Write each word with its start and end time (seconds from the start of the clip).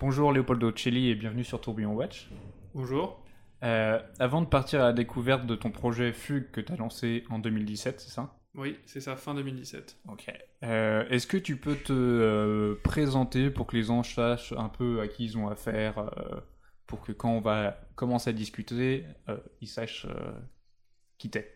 Bonjour 0.00 0.32
Leopoldo 0.32 0.72
Celli 0.74 1.10
et 1.10 1.14
bienvenue 1.14 1.44
sur 1.44 1.60
Tourbillon 1.60 1.92
Watch. 1.92 2.30
Bonjour. 2.74 3.22
Euh, 3.62 4.00
avant 4.18 4.40
de 4.40 4.46
partir 4.46 4.80
à 4.80 4.84
la 4.84 4.92
découverte 4.94 5.44
de 5.44 5.54
ton 5.54 5.70
projet 5.70 6.14
Fugue 6.14 6.50
que 6.50 6.62
tu 6.62 6.72
as 6.72 6.76
lancé 6.76 7.24
en 7.28 7.38
2017, 7.38 8.00
c'est 8.00 8.08
ça? 8.08 8.34
Oui, 8.54 8.78
c'est 8.86 9.02
ça, 9.02 9.14
fin 9.16 9.34
2017. 9.34 9.98
Ok. 10.08 10.32
Euh, 10.64 11.06
Est-ce 11.10 11.26
que 11.26 11.36
tu 11.36 11.56
peux 11.58 11.76
te 11.76 11.92
euh, 11.92 12.80
présenter 12.82 13.50
pour 13.50 13.66
que 13.66 13.76
les 13.76 13.82
gens 13.82 14.02
sachent 14.02 14.52
un 14.52 14.70
peu 14.70 15.02
à 15.02 15.06
qui 15.06 15.26
ils 15.26 15.36
ont 15.36 15.48
affaire, 15.48 16.10
pour 16.86 17.02
que 17.02 17.12
quand 17.12 17.32
on 17.32 17.42
va 17.42 17.78
commencer 17.94 18.30
à 18.30 18.32
discuter, 18.32 19.04
ils 19.60 19.68
sachent 19.68 20.06
qui 21.18 21.28
t'es? 21.28 21.54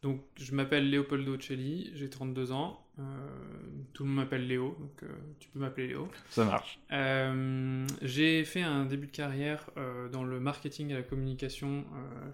Donc, 0.00 0.22
je 0.36 0.54
m'appelle 0.54 0.90
Leopoldo 0.90 1.38
Celli, 1.38 1.90
j'ai 1.94 2.08
32 2.08 2.52
ans. 2.52 2.86
Euh, 3.00 3.04
tout 3.92 4.04
le 4.04 4.10
monde 4.10 4.18
m'appelle 4.18 4.46
Léo, 4.46 4.76
donc 4.78 5.02
euh, 5.02 5.08
tu 5.38 5.48
peux 5.48 5.58
m'appeler 5.58 5.88
Léo. 5.88 6.08
Ça 6.30 6.44
marche. 6.44 6.78
Euh, 6.92 7.86
j'ai 8.02 8.44
fait 8.44 8.62
un 8.62 8.84
début 8.84 9.06
de 9.06 9.12
carrière 9.12 9.70
dans 10.12 10.24
le 10.24 10.40
marketing 10.40 10.90
et 10.90 10.94
la 10.94 11.02
communication 11.02 11.84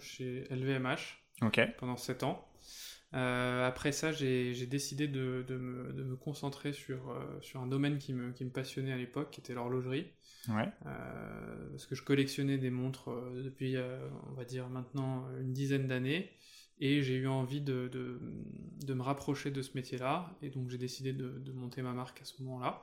chez 0.01 0.45
LVMH 0.51 1.19
pendant 1.79 1.97
7 1.97 2.23
ans. 2.25 2.47
Euh, 3.15 3.67
après 3.67 3.93
ça, 3.93 4.13
j'ai 4.13 4.67
décidé 4.67 5.07
de, 5.09 5.45
de 5.47 5.57
me, 5.57 5.93
de 5.93 6.03
me 6.03 6.17
concentrer 6.17 6.73
sur, 6.73 7.11
euh, 7.11 7.41
sur 7.41 7.61
un 7.61 7.67
domaine 7.67 7.99
qui 7.99 8.13
me, 8.13 8.33
qui 8.33 8.45
me 8.45 8.51
passionnait 8.51 8.93
à 8.93 8.97
l'époque, 8.97 9.31
qui 9.31 9.41
était 9.41 9.55
l'horlogerie. 9.55 10.07
Ouais. 10.49 10.69
Euh, 10.87 11.71
parce 11.71 11.87
que 11.87 11.95
je 11.95 12.03
collectionnais 12.03 12.59
des 12.59 12.71
montres 12.71 13.11
depuis, 13.35 13.77
on 14.31 14.35
va 14.35 14.45
dire 14.45 14.69
maintenant, 14.69 15.27
une 15.41 15.53
dizaine 15.53 15.87
d'années. 15.87 16.31
Et 16.81 17.03
j'ai 17.03 17.15
eu 17.17 17.27
envie 17.27 17.61
de, 17.61 17.89
de, 17.89 18.21
de 18.85 18.95
me 18.95 19.03
rapprocher 19.03 19.51
de 19.51 19.63
ce 19.63 19.71
métier-là. 19.75 20.31
Et 20.43 20.51
donc 20.51 20.69
j'ai 20.69 20.79
décidé 20.79 21.13
de, 21.13 21.39
de 21.39 21.53
monter 21.53 21.83
ma 21.83 21.93
marque 21.93 22.21
à 22.21 22.25
ce 22.25 22.43
moment-là. 22.43 22.83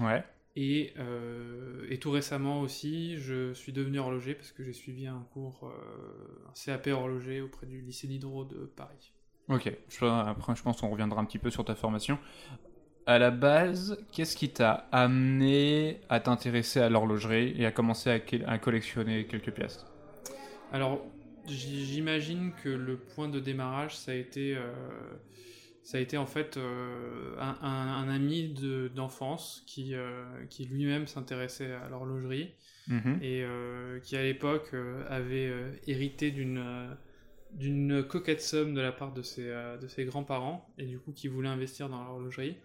Ouais. 0.00 0.24
Et, 0.58 0.94
euh, 0.98 1.86
et 1.90 1.98
tout 1.98 2.10
récemment 2.10 2.62
aussi, 2.62 3.18
je 3.18 3.52
suis 3.52 3.72
devenu 3.74 3.98
horloger 3.98 4.34
parce 4.34 4.52
que 4.52 4.64
j'ai 4.64 4.72
suivi 4.72 5.06
un 5.06 5.26
cours, 5.32 5.64
euh, 5.64 6.48
un 6.48 6.52
CAP 6.54 6.86
horloger 6.86 7.42
auprès 7.42 7.66
du 7.66 7.82
lycée 7.82 8.06
Diderot 8.06 8.46
de 8.46 8.64
Paris. 8.64 9.12
Ok. 9.48 9.70
Je- 9.88 10.04
après, 10.06 10.56
je 10.56 10.62
pense 10.62 10.80
qu'on 10.80 10.88
reviendra 10.88 11.20
un 11.20 11.26
petit 11.26 11.38
peu 11.38 11.50
sur 11.50 11.64
ta 11.64 11.74
formation. 11.74 12.18
À 13.04 13.18
la 13.18 13.30
base, 13.30 14.02
qu'est-ce 14.12 14.34
qui 14.34 14.48
t'a 14.48 14.88
amené 14.92 16.00
à 16.08 16.20
t'intéresser 16.20 16.80
à 16.80 16.88
l'horlogerie 16.88 17.54
et 17.56 17.66
à 17.66 17.70
commencer 17.70 18.10
à, 18.10 18.50
à 18.50 18.58
collectionner 18.58 19.26
quelques 19.26 19.52
pièces? 19.52 19.86
Alors, 20.72 21.04
j'imagine 21.48 22.52
que 22.62 22.68
le 22.68 22.96
point 22.96 23.28
de 23.28 23.40
démarrage, 23.40 23.96
ça 23.96 24.12
a 24.12 24.14
été, 24.14 24.56
euh, 24.56 24.72
ça 25.82 25.98
a 25.98 26.00
été 26.00 26.16
en 26.16 26.26
fait 26.26 26.56
euh, 26.56 27.34
un, 27.38 27.56
un- 27.62 28.04
un 28.04 28.08
ami 28.08 28.48
de- 28.48 28.88
d'enfance 28.94 29.62
qui, 29.66 29.94
euh, 29.94 30.24
qui 30.50 30.64
lui-même 30.66 31.06
s'intéressait 31.06 31.72
à 31.72 31.88
l'horlogerie 31.88 32.54
Mhm. 32.88 33.18
et 33.20 33.44
qui 34.04 34.16
à 34.16 34.22
l'époque 34.22 34.72
avait 35.08 35.52
hérité 35.88 36.30
d'une 36.30 36.96
d'une 37.52 38.02
coquette 38.04 38.42
somme 38.42 38.74
de 38.74 38.80
la 38.80 38.92
part 38.92 39.12
de 39.12 39.22
ses, 39.22 39.46
de 39.80 39.88
ses 39.88 40.04
grands-parents 40.04 40.68
et 40.78 40.84
du 40.84 40.98
coup 40.98 41.12
qui 41.12 41.26
voulait 41.28 41.48
investir 41.48 41.88
dans 41.88 42.04
l'horlogerie. 42.04 42.56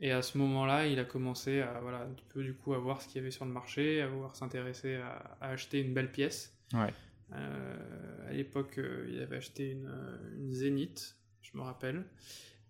Et 0.00 0.12
à 0.12 0.22
ce 0.22 0.38
moment-là, 0.38 0.86
il 0.86 0.98
a 0.98 1.04
commencé 1.04 1.60
à 1.60 1.78
voilà 1.82 1.98
un 2.02 2.14
peu 2.32 2.42
du 2.42 2.54
coup 2.54 2.72
à 2.72 2.78
voir 2.78 3.02
ce 3.02 3.06
qu'il 3.08 3.16
y 3.16 3.20
avait 3.20 3.30
sur 3.30 3.44
le 3.44 3.52
marché, 3.52 4.00
à 4.00 4.06
vouloir 4.08 4.34
s'intéresser 4.34 4.94
à, 4.96 5.36
à 5.40 5.50
acheter 5.50 5.80
une 5.80 5.92
belle 5.94 6.10
pièce. 6.10 6.56
Ouais. 6.72 6.92
Euh, 7.32 8.28
à 8.28 8.32
l'époque, 8.32 8.78
euh, 8.78 9.06
il 9.12 9.20
avait 9.20 9.36
acheté 9.36 9.70
une, 9.70 9.86
euh, 9.86 10.36
une 10.36 10.52
Zénith, 10.52 11.16
je 11.42 11.56
me 11.56 11.62
rappelle. 11.62 12.04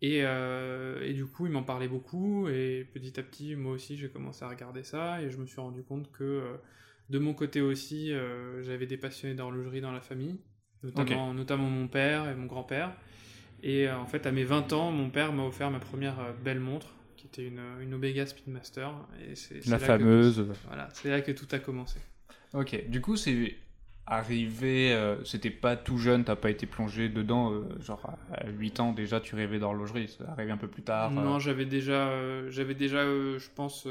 Et, 0.02 0.20
euh, 0.24 1.02
et 1.02 1.12
du 1.12 1.26
coup, 1.26 1.46
il 1.46 1.52
m'en 1.52 1.62
parlait 1.62 1.88
beaucoup. 1.88 2.48
Et 2.48 2.86
petit 2.92 3.18
à 3.20 3.22
petit, 3.22 3.54
moi 3.56 3.72
aussi, 3.72 3.96
j'ai 3.96 4.08
commencé 4.08 4.44
à 4.44 4.48
regarder 4.48 4.82
ça. 4.82 5.22
Et 5.22 5.30
je 5.30 5.36
me 5.38 5.46
suis 5.46 5.60
rendu 5.60 5.82
compte 5.82 6.10
que 6.12 6.24
euh, 6.24 6.56
de 7.10 7.18
mon 7.18 7.34
côté 7.34 7.60
aussi, 7.60 8.12
euh, 8.12 8.62
j'avais 8.62 8.86
des 8.86 8.96
passionnés 8.96 9.34
d'horlogerie 9.34 9.80
dans 9.82 9.92
la 9.92 10.00
famille, 10.00 10.38
notamment, 10.82 11.34
notamment 11.34 11.68
mon 11.68 11.88
père 11.88 12.28
et 12.30 12.34
mon 12.34 12.46
grand-père. 12.46 12.96
Et 13.62 13.90
en 13.90 14.06
fait, 14.06 14.24
à 14.26 14.32
mes 14.32 14.44
20 14.44 14.72
ans, 14.72 14.90
mon 14.90 15.10
père 15.10 15.32
m'a 15.34 15.44
offert 15.44 15.70
ma 15.70 15.80
première 15.80 16.34
belle 16.42 16.60
montre, 16.60 16.94
qui 17.16 17.26
était 17.26 17.46
une, 17.46 17.60
une 17.82 17.92
Omega 17.92 18.24
Speedmaster. 18.24 18.90
Et 19.28 19.34
c'est, 19.34 19.66
La 19.66 19.78
que- 19.78 19.84
fameuse. 19.84 20.46
voilà, 20.66 20.88
c'est 20.94 21.10
là 21.10 21.20
que 21.20 21.32
tout 21.32 21.48
a 21.50 21.58
commencé. 21.58 21.98
Ok, 22.54 22.88
du 22.88 23.02
coup, 23.02 23.16
c'est 23.16 23.54
arrivé, 24.10 24.92
euh, 24.92 25.22
c'était 25.24 25.50
pas 25.50 25.76
tout 25.76 25.98
jeune, 25.98 26.24
t'as 26.24 26.36
pas 26.36 26.50
été 26.50 26.66
plongé 26.66 27.08
dedans, 27.08 27.52
euh, 27.52 27.64
genre 27.80 28.02
à 28.32 28.48
8 28.50 28.80
ans 28.80 28.92
déjà, 28.92 29.20
tu 29.20 29.34
rêvais 29.34 29.58
d'horlogerie, 29.58 30.08
c'est 30.08 30.24
arrivé 30.26 30.50
un 30.52 30.56
peu 30.56 30.68
plus 30.68 30.82
tard. 30.82 31.12
Non, 31.16 31.36
euh, 31.36 31.38
j'avais 31.38 31.64
déjà, 31.64 32.48
j'avais 32.50 32.74
déjà, 32.74 33.04
je 33.04 33.48
pense, 33.54 33.86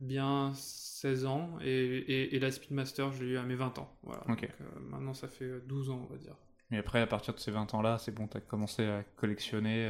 bien 0.00 0.52
16 0.54 1.26
ans 1.26 1.58
et, 1.62 1.68
et, 1.68 2.36
et 2.36 2.38
la 2.38 2.50
Speedmaster, 2.50 3.12
je 3.12 3.24
l'ai 3.24 3.30
eu 3.32 3.36
à 3.38 3.42
mes 3.42 3.54
20 3.54 3.78
ans. 3.78 3.90
Voilà. 4.02 4.22
Donc, 4.28 4.48
maintenant, 4.90 5.14
ça 5.14 5.28
fait 5.28 5.44
euh, 5.44 5.62
12 5.66 5.90
ans, 5.90 6.06
on 6.08 6.12
va 6.12 6.18
dire. 6.18 6.34
Et 6.70 6.76
après, 6.76 7.00
à 7.00 7.06
partir 7.06 7.32
de 7.34 7.38
ces 7.40 7.50
20 7.50 7.72
ans-là, 7.72 7.96
c'est 7.98 8.12
bon, 8.14 8.26
t'as 8.26 8.40
commencé 8.40 8.84
à 8.84 9.02
collectionner. 9.16 9.88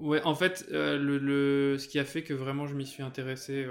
Ouais, 0.00 0.22
en 0.24 0.34
fait, 0.34 0.66
le, 0.70 1.18
le- 1.18 1.78
ce 1.78 1.88
qui 1.88 1.98
a 1.98 2.04
fait 2.04 2.22
que 2.22 2.34
vraiment 2.34 2.66
je 2.66 2.74
m'y 2.74 2.84
suis 2.86 3.02
intéressé 3.02 3.66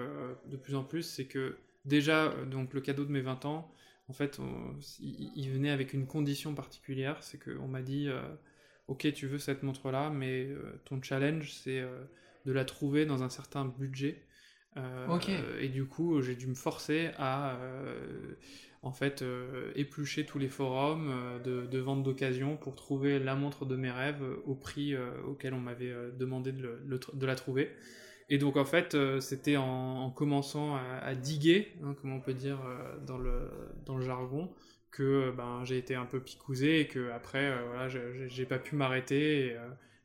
de 0.50 0.58
plus 0.58 0.74
en 0.76 0.84
plus, 0.84 1.04
c'est 1.04 1.26
que 1.26 1.58
déjà, 1.86 2.34
donc 2.50 2.74
le 2.74 2.82
cadeau 2.82 3.06
de 3.06 3.12
mes 3.12 3.22
20 3.22 3.46
ans, 3.46 3.72
en 4.10 4.14
fait, 4.14 4.40
on- 4.40 4.76
il, 5.00 5.32
il 5.36 5.50
venait 5.52 5.70
avec 5.72 5.94
une 5.94 6.08
condition 6.08 6.54
particulière, 6.56 7.24
c'est 7.24 7.40
qu'on 7.44 7.68
m'a 7.68 7.82
dit, 7.82 8.08
euh, 8.10 8.22
ok, 8.88 9.12
tu 9.14 9.28
veux 9.28 9.40
cette 9.40 9.64
montre-là, 9.64 10.10
mais 10.10 10.46
euh, 10.48 10.80
ton 10.86 11.02
challenge, 11.02 11.52
c'est 11.54 11.80
euh, 11.82 12.04
de 12.46 12.52
la 12.52 12.66
trouver 12.66 13.06
dans 13.06 13.24
un 13.24 13.30
certain 13.30 13.66
budget. 13.66 14.24
Et 15.60 15.70
du 15.70 15.86
coup, 15.86 16.22
j'ai 16.22 16.36
dû 16.36 16.48
me 16.48 16.56
forcer 16.56 17.10
à, 17.18 17.58
en 18.84 18.92
fait, 18.92 19.24
éplucher 19.76 20.26
tous 20.26 20.40
les 20.40 20.50
forums 20.50 21.12
de, 21.44 21.66
de 21.66 21.80
vente 21.80 22.04
d'occasion 22.04 22.58
pour 22.58 22.76
trouver 22.76 23.20
la 23.20 23.36
montre 23.36 23.66
de 23.66 23.76
mes 23.76 23.92
rêves 23.92 24.24
au 24.46 24.56
prix 24.56 24.96
auquel 25.26 25.54
on 25.54 25.60
m'avait 25.60 25.94
demandé 26.18 26.52
le- 26.52 27.00
de 27.14 27.26
la 27.26 27.36
trouver. 27.36 27.72
Et 28.30 28.38
donc, 28.38 28.58
en 28.58 28.66
fait, 28.66 28.94
euh, 28.96 29.20
c'était 29.20 29.58
en, 29.58 29.64
en 29.66 30.10
commençant 30.12 30.76
à, 30.76 30.82
à 31.02 31.16
diguer, 31.16 31.74
hein, 31.84 31.96
comme 32.02 32.12
on 32.14 32.20
peut 32.20 32.34
dire 32.34 32.60
euh, 32.66 32.98
dans, 33.06 33.18
le, 33.18 33.50
dans 33.86 33.98
le 33.98 34.04
jargon, 34.06 34.54
que 34.92 35.04
euh, 35.04 35.32
ben, 35.32 35.64
j'ai 35.64 35.78
été 35.78 35.96
un 35.96 36.06
peu 36.06 36.20
picousé 36.20 36.82
et 36.82 36.88
que 36.88 37.10
après, 37.12 37.46
euh, 37.46 37.64
voilà, 37.68 37.88
j'ai- 37.88 38.46
pas 38.46 38.60
pu 38.60 38.76
m'arrêter. 38.76 39.56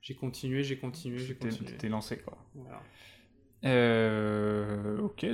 j'ai 0.01 0.15
continué, 0.15 0.63
j'ai 0.63 0.79
continué, 0.79 1.19
j'ai 1.19 1.35
continué. 1.35 1.77
T'es 1.77 1.89
lancé, 1.89 2.19
quoi. 2.19 2.39
Voilà. 2.55 2.81
Ok, 5.01 5.27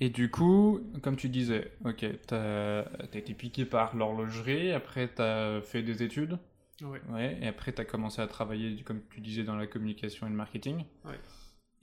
et 0.00 0.10
du 0.10 0.30
coup, 0.30 0.80
comme 1.02 1.16
tu 1.16 1.28
disais, 1.28 1.72
ok, 1.84 2.04
t'as 2.26 2.82
t'as 2.84 3.18
été 3.18 3.34
piqué 3.34 3.64
par 3.64 3.94
l'horlogerie, 3.96 4.72
après 4.72 5.08
t'as 5.08 5.60
fait 5.62 5.82
des 5.82 6.02
études, 6.02 6.38
Ouais. 6.82 7.00
ouais, 7.10 7.38
et 7.40 7.46
après 7.46 7.72
t'as 7.72 7.84
commencé 7.84 8.20
à 8.20 8.26
travailler, 8.26 8.82
comme 8.82 9.00
tu 9.10 9.20
disais, 9.20 9.44
dans 9.44 9.56
la 9.56 9.66
communication 9.66 10.26
et 10.26 10.30
le 10.30 10.36
marketing. 10.36 10.84
Ouais. 11.04 11.18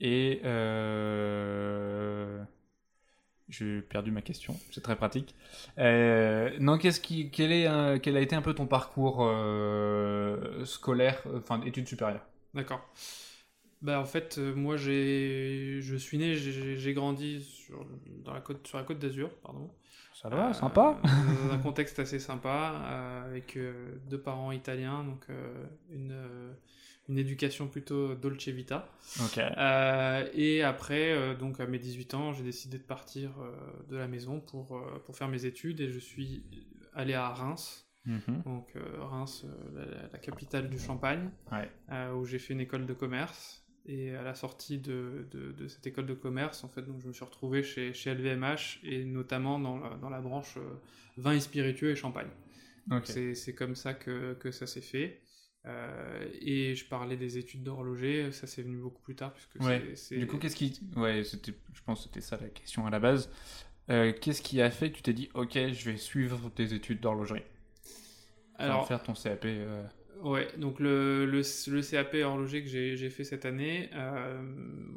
Et 0.00 0.40
euh... 0.44 2.42
j'ai 3.48 3.82
perdu 3.82 4.10
ma 4.10 4.22
question, 4.22 4.58
c'est 4.70 4.80
très 4.82 4.96
pratique. 4.96 5.34
Euh, 5.78 6.50
non, 6.60 6.78
qu'est-ce 6.78 7.00
qui, 7.00 7.30
quel 7.30 7.52
est, 7.52 7.66
un- 7.66 7.98
quel 7.98 8.16
a 8.16 8.20
été 8.20 8.34
un 8.34 8.42
peu 8.42 8.54
ton 8.54 8.66
parcours 8.66 9.18
euh, 9.20 10.64
scolaire, 10.64 11.22
enfin 11.36 11.60
études 11.62 11.86
supérieures? 11.88 12.24
D'accord. 12.54 12.80
Bah 13.82 14.00
en 14.00 14.04
fait, 14.06 14.38
moi 14.38 14.76
j'ai, 14.76 15.80
je 15.82 15.96
suis 15.96 16.18
né, 16.18 16.34
j'ai 16.36 16.76
j'ai 16.78 16.94
grandi 16.94 17.42
sur, 17.42 17.86
dans 18.24 18.32
la 18.32 18.40
côte, 18.40 18.66
sur 18.66 18.78
la 18.78 18.84
côte 18.84 18.98
d'Azur, 18.98 19.30
pardon. 19.42 19.70
Ça 20.12 20.28
va, 20.28 20.52
Euh, 20.52 20.54
sympa. 20.54 20.96
Dans 21.36 21.50
un 21.52 21.58
contexte 21.58 21.98
assez 22.00 22.18
sympa, 22.20 22.82
euh, 22.86 23.26
avec 23.30 23.56
euh, 23.56 23.96
deux 24.10 24.20
parents 24.20 24.52
italiens, 24.52 25.04
donc 25.04 25.24
euh, 25.30 25.66
une, 25.90 26.12
euh, 26.12 26.52
une 27.08 27.18
éducation 27.18 27.68
plutôt 27.68 28.14
dolce 28.14 28.48
vita. 28.48 28.88
Euh, 29.38 30.28
et 30.34 30.62
après, 30.62 31.12
euh, 31.12 31.34
donc 31.34 31.60
à 31.60 31.66
mes 31.66 31.78
18 31.78 32.14
ans, 32.14 32.32
j'ai 32.32 32.44
décidé 32.44 32.78
de 32.78 32.82
partir 32.82 33.30
euh, 33.40 33.52
de 33.90 33.96
la 33.96 34.08
maison 34.08 34.40
pour, 34.40 34.80
pour 35.04 35.16
faire 35.16 35.28
mes 35.28 35.44
études 35.44 35.80
et 35.80 35.88
je 35.90 35.98
suis 35.98 36.44
allé 36.94 37.14
à 37.14 37.28
Reims, 37.28 37.80
Mhm. 38.06 38.42
donc 38.44 38.74
Reims, 38.98 39.46
la, 39.74 40.08
la 40.12 40.18
capitale 40.18 40.68
du 40.68 40.78
Champagne, 40.78 41.30
Ouais. 41.50 41.68
où 42.12 42.26
j'ai 42.26 42.38
fait 42.38 42.52
une 42.52 42.60
école 42.60 42.84
de 42.86 42.92
commerce. 42.92 43.62
Et 43.86 44.14
à 44.14 44.22
la 44.22 44.34
sortie 44.34 44.78
de, 44.78 45.26
de, 45.30 45.52
de 45.52 45.68
cette 45.68 45.86
école 45.86 46.06
de 46.06 46.14
commerce, 46.14 46.64
en 46.64 46.68
fait, 46.68 46.82
donc 46.82 47.00
je 47.02 47.08
me 47.08 47.12
suis 47.14 47.24
retrouvé 47.24 47.62
chez, 47.62 47.92
chez 47.94 48.14
LVMH 48.14 48.80
et 48.82 49.04
notamment 49.04 49.58
dans 49.58 49.78
la, 49.78 49.96
dans 49.96 50.08
la 50.10 50.20
branche 50.22 50.56
vin 51.18 51.32
et 51.32 51.40
spiritueux 51.40 51.90
et 51.90 51.96
champagne. 51.96 52.28
C'est 53.34 53.54
comme 53.54 53.74
ça 53.74 53.94
que, 53.94 54.34
que 54.34 54.50
ça 54.50 54.66
s'est 54.66 54.80
fait. 54.82 55.20
Euh, 55.66 56.28
et 56.42 56.74
je 56.74 56.84
parlais 56.84 57.16
des 57.16 57.38
études 57.38 57.62
d'horloger, 57.62 58.30
ça 58.32 58.46
c'est 58.46 58.62
venu 58.62 58.76
beaucoup 58.76 59.00
plus 59.00 59.14
tard 59.14 59.32
puisque 59.32 59.66
Ouais. 59.66 59.94
Du 60.10 60.26
coup, 60.26 60.36
qu'est-ce 60.38 60.56
qui. 60.56 60.78
Ouais, 60.96 61.24
c'était... 61.24 61.54
je 61.72 61.82
pense 61.82 62.00
que 62.00 62.04
c'était 62.04 62.20
ça 62.20 62.38
la 62.40 62.48
question 62.48 62.86
à 62.86 62.90
la 62.90 63.00
base. 63.00 63.30
Euh, 63.90 64.12
qu'est-ce 64.18 64.42
qui 64.42 64.60
a 64.62 64.70
fait 64.70 64.90
que 64.90 64.96
tu 64.96 65.02
t'es 65.02 65.12
dit, 65.12 65.28
ok, 65.34 65.52
je 65.54 65.90
vais 65.90 65.96
suivre 65.96 66.50
tes 66.54 66.72
études 66.72 67.00
d'horlogerie? 67.00 67.42
Enfin, 68.54 68.64
alors 68.64 68.88
faire 68.88 69.02
ton 69.02 69.14
CAP. 69.14 69.44
euh, 69.44 69.84
Ouais, 70.22 70.48
donc 70.56 70.80
le, 70.80 71.26
le, 71.26 71.42
le 71.42 71.82
CAP 71.82 72.14
horloger 72.24 72.62
que 72.62 72.68
j'ai 72.68 73.10
fait 73.10 73.24
cette 73.24 73.44
année, 73.44 73.90
euh, 73.94 74.42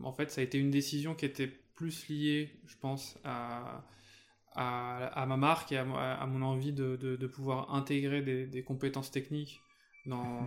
en 0.04 0.14
fait, 0.14 0.32
ça 0.32 0.42
a 0.42 0.44
été 0.44 0.58
une 0.58 0.72
décision 0.72 1.16
qui 1.16 1.26
était 1.26 1.48
plus 1.48 2.08
liée, 2.08 2.50
je 2.66 2.76
pense, 2.80 3.18
à, 3.26 3.84
à, 4.56 5.26
ma 5.28 5.36
marque 5.36 5.72
et 5.72 5.78
à, 5.78 5.84
mon 5.86 6.42
envie 6.44 6.72
de, 6.72 6.96
de, 6.96 7.28
pouvoir 7.28 7.74
intégrer 7.76 8.22
des, 8.22 8.46
des, 8.46 8.64
compétences 8.64 9.12
techniques 9.12 9.62
dans, 10.08 10.46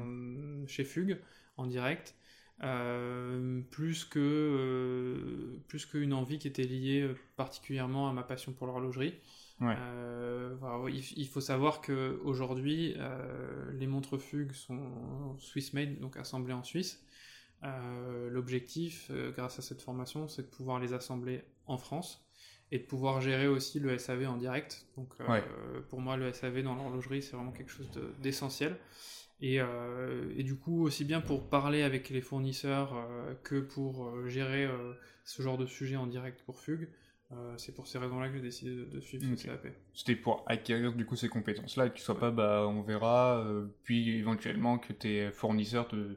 chez 0.67 0.85
Fugue 0.85 1.19
en 1.57 1.67
direct, 1.67 2.15
euh, 2.63 3.61
plus 3.71 4.05
que 4.05 4.19
euh, 4.19 5.63
plus 5.69 5.87
qu'une 5.87 6.13
envie 6.13 6.39
qui 6.39 6.49
était 6.49 6.65
liée 6.65 7.09
particulièrement 7.37 8.09
à 8.09 8.13
ma 8.13 8.23
passion 8.23 8.53
pour 8.53 8.67
l'horlogerie. 8.67 9.15
Euh, 9.63 10.57
il, 10.89 11.29
faut 11.29 11.43
savoir 11.43 11.83
que 11.83 12.19
aujourd'hui, 12.25 12.97
les 13.75 13.87
montres 13.87 14.19
Fugue 14.19 14.53
sont 14.53 15.37
Swiss 15.39 15.75
made, 15.75 15.99
donc 16.01 16.17
assemblées 16.17 16.55
en 16.55 16.63
Suisse. 16.63 17.05
L'objectif, 17.63 19.11
grâce 19.37 19.59
à 19.59 19.63
cette 19.63 19.83
formation, 19.83 20.29
c'est 20.29 20.43
de 20.43 20.49
pouvoir 20.49 20.81
les 20.81 20.95
assembler 20.95 21.43
en 21.67 21.77
France 21.77 22.27
et 22.73 22.79
de 22.79 22.85
pouvoir 22.85 23.21
gérer 23.21 23.49
aussi 23.49 23.81
le 23.81 23.97
SAV 23.99 24.29
en 24.29 24.37
direct. 24.37 24.87
Donc 24.97 25.09
euh, 25.21 25.41
pour 25.89 26.01
moi, 26.01 26.17
le 26.17 26.33
SAV 26.33 26.63
dans 26.63 26.75
l'horlogerie, 26.75 27.23
c'est 27.23 27.37
vraiment 27.37 27.53
quelque 27.53 27.71
chose 27.71 27.89
d'essentiel. 28.21 28.77
Et, 29.41 29.61
euh, 29.61 30.33
et, 30.37 30.43
du 30.43 30.57
coup, 30.57 30.85
aussi 30.85 31.05
bien 31.05 31.21
pour 31.21 31.49
parler 31.49 31.83
avec 31.83 32.11
les 32.11 32.21
fournisseurs 32.21 32.95
euh, 32.95 33.35
que 33.43 33.61
pour 33.61 34.29
gérer 34.29 34.69
ce 35.25 35.43
genre 35.43 35.59
de 35.59 35.67
sujet 35.67 35.97
en 35.97 36.07
direct 36.07 36.43
pour 36.43 36.61
Fugue, 36.61 36.89
c'est 37.57 37.73
pour 37.75 37.87
ces 37.87 37.99
raisons-là 37.99 38.29
que 38.29 38.35
j'ai 38.35 38.43
décidé 38.43 38.71
de, 38.71 39.01
suivre 39.01 39.25
ce 39.37 39.47
CAP. 39.47 39.69
C'était 39.95 40.17
pour 40.17 40.45
acquérir 40.49 40.93
du 40.93 41.07
coup 41.07 41.15
ces 41.15 41.29
compétences-là, 41.29 41.87
et 41.87 41.91
que 41.91 41.95
tu 41.95 42.03
sois 42.03 42.19
pas, 42.19 42.33
bah, 42.33 42.67
on 42.69 42.83
verra, 42.83 43.47
puis 43.85 44.17
éventuellement 44.17 44.79
que 44.79 44.93
tes 44.93 45.31
fournisseurs 45.31 45.87
te 45.87 46.17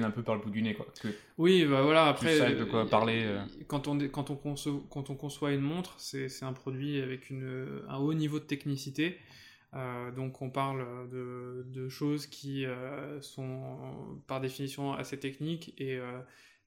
un 0.00 0.10
peu 0.10 0.22
par 0.22 0.36
le 0.36 0.40
bout 0.40 0.50
du 0.50 0.62
nez 0.62 0.74
quoi. 0.74 0.86
Que 1.00 1.08
oui, 1.38 1.64
bah 1.64 1.82
voilà, 1.82 2.06
après 2.06 2.54
de 2.54 2.64
quoi 2.64 2.88
parler. 2.88 3.22
Euh. 3.24 3.44
Quand 3.66 3.88
on 3.88 3.98
quand 4.08 4.30
on 4.30 4.36
conçoit, 4.36 4.80
quand 4.90 5.10
on 5.10 5.14
conçoit 5.14 5.52
une 5.52 5.60
montre, 5.60 5.94
c'est 5.98 6.28
un 6.42 6.52
produit 6.52 7.00
avec 7.00 7.30
une, 7.30 7.82
un 7.88 7.98
haut 7.98 8.14
niveau 8.14 8.38
de 8.38 8.44
technicité. 8.44 9.18
Euh, 9.74 10.10
donc 10.10 10.42
on 10.42 10.50
parle 10.50 11.08
de, 11.08 11.64
de 11.66 11.88
choses 11.88 12.26
qui 12.26 12.66
euh, 12.66 13.20
sont 13.22 13.78
par 14.26 14.40
définition 14.40 14.92
assez 14.92 15.18
techniques 15.18 15.74
et, 15.78 15.98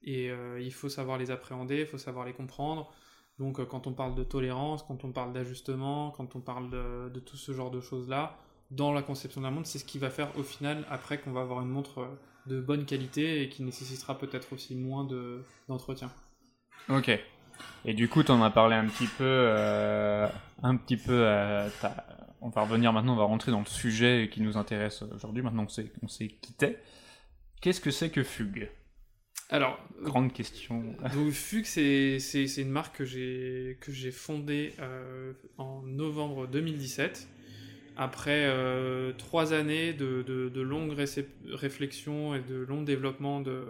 il 0.04 0.74
faut 0.74 0.90
savoir 0.90 1.18
les 1.18 1.32
appréhender, 1.32 1.80
il 1.80 1.88
faut 1.88 1.98
savoir 1.98 2.26
les 2.26 2.34
comprendre. 2.34 2.94
Donc 3.40 3.64
quand 3.66 3.88
on 3.88 3.94
parle 3.94 4.16
de 4.16 4.24
tolérance, 4.24 4.84
quand 4.84 5.04
on 5.04 5.12
parle 5.12 5.34
d'ajustement, 5.34 6.12
quand 6.12 6.36
on 6.36 6.42
parle 6.42 6.70
de, 6.70 7.10
de, 7.10 7.20
tout 7.20 7.38
ce 7.38 7.52
genre 7.54 7.72
de 7.72 7.82
choses-là, 7.82 8.38
dans 8.70 8.94
la 8.94 9.02
conception 9.02 9.42
de 9.42 9.46
la 9.46 9.52
montre, 9.52 9.68
c'est 9.68 9.80
ce 9.80 9.86
qui 9.86 9.98
va 9.98 10.12
faire 10.12 10.38
au 10.38 10.44
final 10.44 10.86
après 10.90 11.20
qu'on 11.20 11.32
va 11.32 11.42
avoir 11.42 11.62
une 11.62 11.70
montre 11.70 12.08
de 12.46 12.62
bonne 12.62 12.86
qualité 12.86 13.42
et 13.42 13.50
qui 13.50 13.64
nécessitera 13.64 14.18
peut-être 14.18 14.54
aussi 14.54 14.76
moins 14.76 15.08
d'entretien. 15.68 16.12
ok. 16.90 17.20
Et 17.86 17.94
du 17.94 18.10
coup, 18.10 18.24
tu 18.24 18.32
en 18.32 18.42
as 18.42 18.50
parlé 18.50 18.76
un 18.76 18.88
petit 18.88 19.08
peu, 19.08 19.24
euh, 19.24 20.28
un 20.64 20.76
petit 20.76 20.98
peu. 20.98 21.14
Euh, 21.14 21.70
on 22.46 22.50
va 22.50 22.62
revenir 22.62 22.94
maintenant, 22.94 23.14
on 23.14 23.18
va 23.18 23.24
rentrer 23.24 23.52
dans 23.52 23.60
le 23.60 23.66
sujet 23.66 24.30
qui 24.32 24.42
nous 24.42 24.56
intéresse 24.56 25.02
aujourd'hui. 25.02 25.42
Maintenant 25.42 25.66
qu'on 25.66 26.08
s'est 26.08 26.28
quitté, 26.28 26.78
qu'est-ce 27.60 27.82
que 27.82 27.90
c'est 27.90 28.12
que 28.12 28.24
Fugue? 28.24 28.70
Alors, 29.50 29.80
grande 30.02 30.32
question. 30.32 30.96
Donc 31.14 31.32
Fugue, 31.32 31.66
c'est 31.66 32.18
une 32.58 32.70
marque 32.70 32.98
que 32.98 33.06
j'ai 33.06 34.12
fondée 34.12 34.74
euh, 34.80 35.34
en 35.58 35.82
novembre 35.82 36.48
2017 36.48 37.28
après 37.98 38.46
euh, 38.46 39.14
trois 39.18 39.54
années 39.54 39.94
de, 39.94 40.22
de, 40.24 40.62
longues 40.62 40.96
réflexions 41.52 42.36
et 42.36 42.42
de 42.42 42.56
long 42.56 42.82
développement 42.82 43.42
de, 43.42 43.64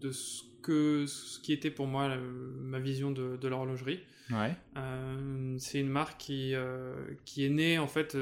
de 0.00 0.12
ce, 0.12 0.42
que, 0.62 1.06
ce 1.06 1.40
qui 1.40 1.52
était 1.52 1.70
pour 1.70 1.86
moi 1.86 2.16
ma 2.62 2.78
vision 2.78 3.10
de, 3.10 3.36
de 3.36 3.48
l'horlogerie. 3.48 4.00
Ouais. 4.30 4.54
Euh, 4.76 5.56
c'est 5.58 5.80
une 5.80 5.88
marque 5.88 6.18
qui, 6.18 6.54
euh, 6.54 6.94
qui 7.24 7.44
est 7.44 7.50
née 7.50 7.78
en 7.78 7.88
fait 7.88 8.16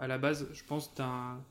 à 0.00 0.06
la 0.06 0.18
base, 0.18 0.48
je 0.52 0.64
pense, 0.64 0.94
d'un. 0.94 1.42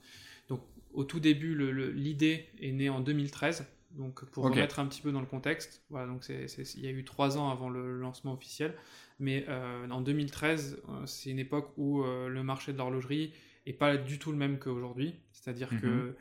Donc 0.50 0.62
au 0.94 1.04
tout 1.04 1.20
début, 1.20 1.56
l'idée 1.94 2.48
est 2.62 2.72
née 2.72 2.90
en 2.90 3.00
2013. 3.00 3.66
Donc 3.92 4.24
pour 4.26 4.44
remettre 4.44 4.80
un 4.80 4.86
petit 4.86 5.02
peu 5.02 5.12
dans 5.12 5.20
le 5.20 5.26
contexte, 5.26 5.84
voilà, 5.90 6.08
donc 6.08 6.24
c'est, 6.24 6.46
il 6.76 6.86
y 6.86 6.88
a 6.88 6.92
eu 6.92 7.04
trois 7.04 7.38
ans 7.38 7.50
avant 7.50 7.70
le 7.70 8.00
lancement 8.00 8.34
officiel. 8.34 8.76
Mais 9.20 9.46
euh, 9.50 9.90
en 9.90 10.02
2013, 10.02 10.82
euh, 10.88 11.06
c'est 11.06 11.30
une 11.30 11.40
époque 11.40 11.72
où 11.78 12.04
euh, 12.04 12.30
le 12.30 12.42
marché 12.42 12.72
de 12.72 12.78
l'horlogerie 12.78 13.34
est 13.66 13.74
pas 13.74 13.98
du 13.98 14.18
tout 14.18 14.32
le 14.32 14.38
même 14.38 14.58
qu'aujourd'hui. 14.58 15.16
C'est-à-dire 15.34 15.70
que 15.70 15.88
mhm. 15.88 16.14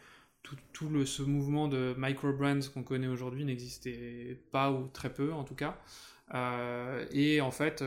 tout, 0.42 0.56
tout, 0.72 0.88
le, 0.88 1.06
ce 1.06 1.22
mouvement 1.22 1.68
de 1.68 1.94
micro-brands 1.96 2.60
qu'on 2.74 2.82
connaît 2.82 3.06
aujourd'hui 3.06 3.44
n'existait 3.44 4.40
pas 4.50 4.72
ou 4.72 4.88
très 4.88 5.12
peu 5.12 5.32
en 5.32 5.44
tout 5.44 5.54
cas. 5.54 5.78
et 7.12 7.40
en 7.40 7.50
fait, 7.50 7.84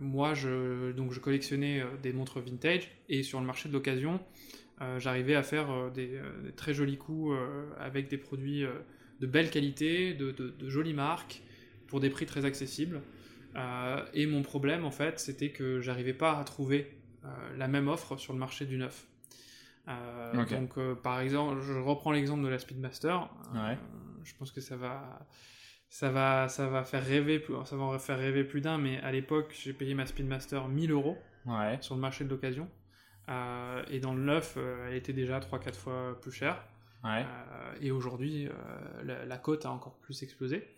moi, 0.00 0.34
je, 0.34 0.92
donc 0.92 1.12
je 1.12 1.20
collectionnais 1.20 1.84
des 2.02 2.12
montres 2.12 2.40
vintage 2.40 2.90
et 3.08 3.22
sur 3.22 3.40
le 3.40 3.46
marché 3.46 3.68
de 3.68 3.74
l'occasion, 3.74 4.18
j'arrivais 4.98 5.34
à 5.34 5.42
faire 5.42 5.90
des, 5.92 6.18
très 6.56 6.74
jolis 6.74 6.98
coups 6.98 7.36
avec 7.78 8.08
des 8.08 8.18
produits 8.18 8.64
de 9.20 9.26
belle 9.26 9.50
qualité, 9.50 10.14
de, 10.14 10.30
de, 10.32 10.48
de, 10.48 10.68
jolies 10.68 10.94
marques, 10.94 11.42
pour 11.86 12.00
des 12.00 12.10
prix 12.10 12.26
très 12.26 12.44
accessibles. 12.44 13.02
Euh, 13.56 14.04
et 14.14 14.26
mon 14.26 14.42
problème, 14.42 14.84
en 14.84 14.90
fait, 14.90 15.18
c'était 15.20 15.50
que 15.50 15.80
j'arrivais 15.80 16.14
pas 16.14 16.38
à 16.38 16.44
trouver 16.44 16.98
euh, 17.24 17.28
la 17.56 17.68
même 17.68 17.88
offre 17.88 18.16
sur 18.16 18.32
le 18.32 18.38
marché 18.38 18.64
du 18.64 18.78
neuf. 18.78 19.06
Euh, 19.88 20.44
donc, 20.46 20.78
par 21.02 21.20
exemple, 21.20 21.60
je 21.60 21.72
reprends 21.72 22.12
l'exemple 22.12 22.42
de 22.44 22.48
la 22.48 22.58
Speedmaster. 22.58 23.28
je 24.22 24.34
pense 24.38 24.52
que 24.52 24.60
ça 24.60 24.76
va, 24.76 25.26
ça 25.88 26.10
va, 26.10 26.48
ça 26.48 26.68
va 26.68 26.84
faire 26.84 27.04
rêver, 27.04 27.44
ça 27.64 27.76
va 27.76 27.98
faire 27.98 28.18
rêver 28.18 28.44
plus 28.44 28.60
d'un. 28.60 28.78
Mais 28.78 29.00
à 29.00 29.10
l'époque, 29.10 29.52
j'ai 29.60 29.72
payé 29.72 29.94
ma 29.94 30.06
Speedmaster 30.06 30.68
1000 30.68 30.92
euros 30.92 31.18
sur 31.80 31.94
le 31.94 32.00
marché 32.00 32.24
de 32.24 32.30
l'occasion. 32.30 32.68
et 33.90 34.00
dans 34.00 34.14
le 34.14 34.22
neuf, 34.22 34.56
elle 34.86 34.94
était 34.94 35.12
déjà 35.12 35.40
3-4 35.40 35.74
fois 35.74 36.18
plus 36.20 36.32
chère. 36.32 36.64
Et 37.80 37.90
aujourd'hui, 37.90 38.48
la, 39.04 39.38
cote 39.38 39.64
a 39.66 39.70
encore 39.70 39.96
plus 39.98 40.22
explosé. 40.22 40.68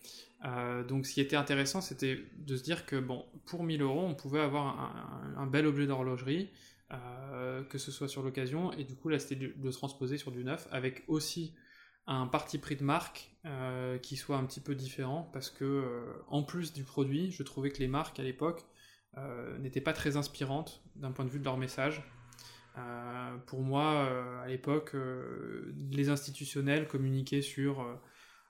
Euh, 0.44 0.82
donc 0.82 1.06
ce 1.06 1.14
qui 1.14 1.20
était 1.20 1.36
intéressant, 1.36 1.80
c'était 1.80 2.24
de 2.36 2.56
se 2.56 2.62
dire 2.62 2.86
que 2.86 2.96
bon, 2.96 3.24
pour 3.46 3.62
1000 3.62 3.82
euros, 3.82 4.04
on 4.04 4.14
pouvait 4.14 4.40
avoir 4.40 4.94
un, 5.36 5.46
bel 5.46 5.66
objet 5.66 5.86
d'horlogerie, 5.86 6.50
euh, 6.92 7.62
que 7.64 7.78
ce 7.78 7.90
soit 7.92 8.08
sur 8.08 8.22
l'occasion, 8.22 8.72
et 8.72 8.84
du 8.84 8.96
coup 8.96 9.08
là 9.08 9.18
c'était 9.18 9.36
de, 9.36 9.70
transposer 9.70 10.18
sur 10.18 10.32
du 10.32 10.44
neuf, 10.44 10.66
avec 10.72 11.04
aussi 11.06 11.54
un 12.06 12.26
parti 12.26 12.58
prix 12.58 12.74
de 12.74 12.82
marque 12.82 13.30
euh, 13.44 13.98
qui 13.98 14.16
soit 14.16 14.36
un 14.36 14.44
petit 14.44 14.60
peu 14.60 14.74
différent, 14.74 15.30
parce 15.32 15.50
que 15.50 16.04
en 16.28 16.42
plus 16.42 16.72
du 16.72 16.82
produit, 16.82 17.30
je 17.30 17.42
trouvais 17.44 17.70
que 17.70 17.78
les 17.78 17.88
marques 17.88 18.18
à 18.18 18.24
l'époque 18.24 18.64
n'étaient 19.60 19.82
pas 19.82 19.92
très 19.92 20.16
inspirantes 20.16 20.82
d'un 20.96 21.12
point 21.12 21.24
de 21.24 21.30
vue 21.30 21.38
de 21.38 21.44
leur 21.44 21.58
message. 21.58 22.02
Pour 23.46 23.62
moi, 23.62 24.08
à 24.42 24.48
l'époque, 24.48 24.94
les 25.90 26.08
institutionnels 26.08 26.88
communiquaient 26.88 27.42
sur 27.42 27.84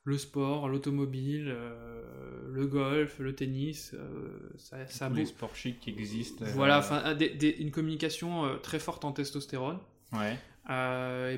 le 0.04 0.18
sport, 0.18 0.68
l'automobile, 0.68 1.48
euh, 1.48 2.48
le 2.50 2.66
golf, 2.66 3.18
le 3.20 3.34
tennis, 3.34 3.94
euh, 3.94 4.50
ça, 4.56 5.08
les 5.08 5.26
sports 5.26 5.54
chics 5.54 5.78
qui 5.80 5.90
existent. 5.90 6.44
Voilà, 6.54 6.76
euh, 6.76 6.80
enfin, 6.80 7.16
une 7.58 7.70
communication 7.70 8.58
très 8.62 8.78
forte 8.78 9.04
en 9.04 9.12
testostérone. 9.12 9.78
Ouais. 10.12 10.36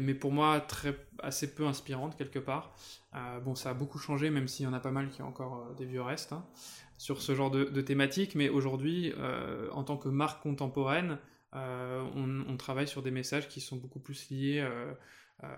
mais 0.01 0.15
pour 0.15 0.33
moi 0.33 0.61
très 0.61 0.97
assez 1.21 1.55
peu 1.55 1.67
inspirante 1.67 2.17
quelque 2.17 2.39
part. 2.39 2.75
bon, 3.45 3.55
ça 3.55 3.71
a 3.71 3.75
beaucoup 3.75 3.99
changé, 3.99 4.31
même 4.31 4.49
s'il 4.49 4.65
y 4.65 4.69
en 4.69 4.73
a 4.73 4.81
pas 4.81 4.91
mal 4.91 5.11
qui 5.11 5.23
ont 5.23 5.29
encore 5.29 5.75
des 5.77 5.85
vieux 5.85 6.03
restes 6.03 6.33
hein, 6.33 6.45
sur 6.99 7.23
ce 7.23 7.35
genre 7.35 7.51
de, 7.51 7.65
de 7.65 7.81
thématique. 7.81 8.35
Mais 8.35 8.49
aujourd'hui, 8.49 9.13
en 9.73 9.85
tant 9.85 9.99
que 9.99 10.09
marque 10.09 10.43
contemporaine, 10.43 11.19
on, 11.55 12.45
on, 12.49 12.57
travaille 12.57 12.89
sur 12.89 13.03
des 13.03 13.11
messages 13.11 13.49
qui 13.49 13.61
sont 13.61 13.77
beaucoup 13.77 14.01
plus 14.01 14.29
liés 14.31 14.67
euh, 15.43 15.49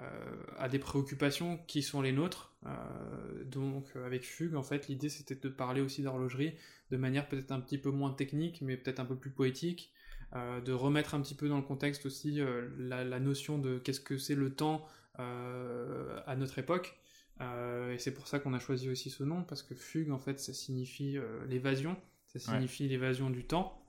à 0.57 0.71
des 0.71 0.79
préoccupations 0.79 1.59
qui 1.67 1.83
sont 1.83 2.00
les 2.00 2.12
nôtres. 2.12 2.55
Euh, 2.65 3.45
donc 3.45 3.95
avec 3.95 4.25
Fugue, 4.25 4.55
en 4.55 4.62
fait, 4.62 4.88
l'idée 4.88 5.11
c'était 5.11 5.35
de 5.35 5.49
parler 5.50 5.83
aussi 5.83 6.03
d'horlogerie 6.03 6.55
de 6.91 6.97
manière 6.97 7.29
peut-être 7.29 7.53
un 7.53 7.61
petit 7.61 7.76
peu 7.76 7.91
moins 7.91 8.11
technique, 8.11 8.62
mais 8.62 8.79
peut-être 8.79 9.00
un 9.00 9.05
peu 9.05 9.17
plus 9.17 9.31
poétique, 9.31 9.93
euh, 10.35 10.62
de 10.62 10.73
remettre 10.73 11.15
un 11.15 11.21
petit 11.21 11.35
peu 11.35 11.49
dans 11.49 11.59
le 11.59 11.62
contexte 11.62 12.07
aussi 12.07 12.41
la, 12.79 13.21
notion 13.21 13.59
de 13.59 13.79
qu'est-ce 13.79 14.00
que 14.00 14.17
c'est 14.17 14.35
le 14.35 14.55
temps 14.55 14.87
à 15.19 16.37
notre 16.37 16.59
époque. 16.59 16.99
et 17.41 17.99
c'est 17.99 18.12
pour 18.12 18.29
ça 18.29 18.38
qu'on 18.38 18.55
a 18.55 18.59
choisi 18.59 18.88
aussi 18.88 19.11
ce 19.11 19.25
nom, 19.25 19.43
parce 19.43 19.62
que 19.62 19.75
fugue, 19.75 20.11
en 20.11 20.19
fait, 20.19 20.41
ça 20.41 20.55
signifie 20.55 21.19
l'évasion, 21.49 21.97
ça 22.26 22.38
signifie 22.38 22.88
l'évasion 22.88 23.31
du 23.31 23.45
temps. 23.45 23.83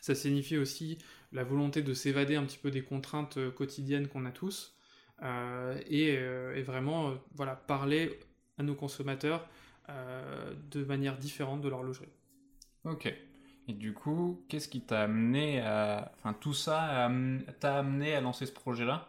Ça 0.00 0.14
signifie 0.14 0.56
aussi 0.56 0.98
la 1.32 1.44
volonté 1.44 1.82
de 1.82 1.94
s'évader 1.94 2.36
un 2.36 2.44
petit 2.44 2.58
peu 2.58 2.70
des 2.70 2.82
contraintes 2.82 3.38
quotidiennes 3.54 4.08
qu'on 4.08 4.26
a 4.26 4.30
tous. 4.30 4.76
Euh, 5.22 5.78
euh, 5.92 6.54
et, 6.54 6.62
vraiment 6.62 7.10
euh, 7.10 7.14
voilà, 7.34 7.54
parler 7.54 8.18
à 8.58 8.62
nos 8.62 8.74
consommateurs 8.74 9.46
de 10.70 10.84
manière 10.84 11.18
différente 11.18 11.62
de 11.62 11.68
l'horlogerie. 11.68 12.12
Ok. 12.84 13.12
Et 13.66 13.72
du 13.72 13.92
coup, 13.92 14.44
qu'est-ce 14.48 14.68
qui 14.68 14.82
t'a 14.82 15.02
amené 15.02 15.60
à. 15.60 16.12
Enfin, 16.16 16.32
tout 16.32 16.54
ça 16.54 17.10
t'a 17.58 17.78
amené 17.78 18.14
à 18.14 18.20
lancer 18.20 18.46
ce 18.46 18.52
projet-là? 18.52 19.08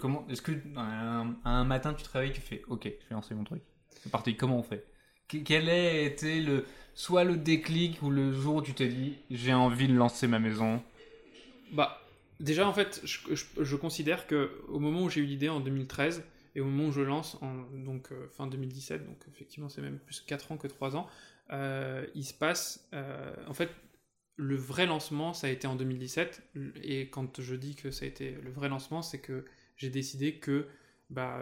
Comment 0.00 0.26
Est-ce 0.28 0.42
que 0.42 0.52
un, 0.76 1.36
un, 1.44 1.64
matin 1.64 1.94
tu 1.94 2.02
te 2.02 2.10
réveilles, 2.10 2.32
tu 2.32 2.40
fais 2.40 2.62
Ok, 2.66 2.86
je 2.86 3.08
vais 3.08 3.14
lancer 3.14 3.36
mon 3.36 3.44
truc 3.44 3.62
C'est 4.02 4.10
parti, 4.10 4.36
comment 4.36 4.58
on 4.58 4.64
fait? 4.64 4.84
Quel 5.28 5.68
a 5.68 6.00
été 6.00 6.40
le, 6.40 6.66
soit 6.94 7.22
le 7.22 7.36
déclic 7.36 8.02
ou 8.02 8.10
le 8.10 8.32
jour 8.32 8.56
où 8.56 8.62
tu 8.62 8.74
t'es 8.74 8.88
dit 8.88 9.16
j'ai 9.30 9.54
envie 9.54 9.86
de 9.86 9.94
lancer 9.94 10.26
ma 10.26 10.40
maison 10.40 10.82
Bah, 11.72 12.00
déjà 12.38 12.66
en 12.66 12.72
fait, 12.72 13.00
je, 13.04 13.76
considère 13.76 14.26
que 14.26 14.62
au 14.68 14.78
moment 14.78 15.02
où 15.02 15.10
j'ai 15.10 15.20
eu 15.20 15.24
l'idée 15.24 15.48
en 15.48 15.60
2013 15.60 16.24
et 16.54 16.60
au 16.60 16.64
moment 16.64 16.88
où 16.88 16.92
je 16.92 17.02
lance 17.02 17.36
en 17.42 17.54
donc 17.84 18.12
euh, 18.12 18.28
fin 18.28 18.46
2017, 18.46 19.06
donc 19.06 19.16
effectivement 19.32 19.68
c'est 19.68 19.82
même 19.82 19.98
plus 19.98 20.20
4 20.20 20.52
ans 20.52 20.56
que 20.56 20.66
3 20.66 20.96
ans, 20.96 21.06
euh, 21.52 22.06
il 22.14 22.24
se 22.24 22.34
passe 22.34 22.88
euh, 22.92 23.34
en 23.48 23.54
fait 23.54 23.70
le 24.36 24.56
vrai 24.56 24.86
lancement 24.86 25.32
ça 25.32 25.48
a 25.48 25.50
été 25.50 25.66
en 25.66 25.76
2017 25.76 26.42
et 26.82 27.08
quand 27.08 27.40
je 27.40 27.54
dis 27.54 27.74
que 27.74 27.90
ça 27.90 28.04
a 28.04 28.08
été 28.08 28.32
le 28.42 28.50
vrai 28.50 28.68
lancement, 28.68 29.02
c'est 29.02 29.18
que 29.18 29.44
j'ai 29.76 29.90
décidé 29.90 30.34
que 30.34 30.66
bah, 31.10 31.40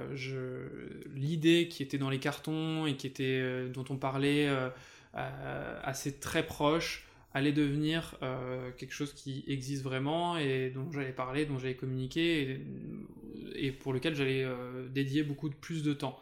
l'idée 1.15 1.69
qui 1.69 1.83
était 1.83 1.99
dans 1.99 2.11
les 2.11 2.21
cartons 2.21 2.87
et 2.87 2.97
qui 2.97 3.07
était 3.07 3.69
dont 3.69 3.85
on 3.91 3.97
parlait 3.97 4.49
euh, 5.15 5.81
assez 5.83 6.13
très 6.21 6.45
proche 6.45 7.08
allait 7.39 7.53
devenir 7.53 8.17
euh, 8.23 8.71
quelque 8.77 8.93
chose 8.93 9.13
qui 9.13 9.45
existe 9.47 9.83
vraiment 9.83 10.37
et 10.37 10.71
dont 10.71 10.91
j'allais 10.93 11.13
parler, 11.13 11.47
dont 11.47 11.59
j'allais 11.59 11.75
communiquer 11.75 12.61
et, 13.55 13.73
pour 13.73 13.93
lequel 13.93 14.15
j'allais 14.15 14.45
euh, 14.45 14.89
dédier 14.89 15.23
beaucoup 15.23 15.49
de 15.49 15.55
plus 15.55 15.83
de 15.83 15.93
temps. 15.93 16.19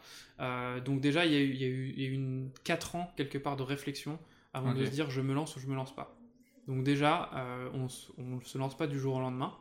donc 0.84 1.00
déjà, 1.00 1.26
il 1.26 1.32
y 1.32 1.36
a 1.36 1.40
eu, 1.40 1.50
il 1.50 1.60
y 1.60 1.64
a 1.64 1.68
eu, 1.68 1.94
il 1.96 2.02
y 2.02 2.06
a 2.06 2.08
eu 2.08 2.12
une, 2.12 2.50
4 2.64 2.96
ans 2.96 3.12
quelque 3.16 3.38
part 3.38 3.56
de 3.56 3.62
réflexion 3.62 4.18
avant 4.54 4.72
de 4.72 4.84
se 4.84 4.90
dire 4.90 5.10
je 5.10 5.20
me 5.20 5.34
lance 5.34 5.56
ou 5.56 5.60
je 5.60 5.66
me 5.66 5.74
lance 5.74 5.94
pas. 5.94 6.16
Donc 6.66 6.82
déjà, 6.82 7.30
on 7.74 7.88
ne 8.18 8.40
se 8.40 8.58
lance 8.58 8.76
pas 8.76 8.86
du 8.86 8.98
jour 8.98 9.16
au 9.16 9.20
lendemain. 9.20 9.52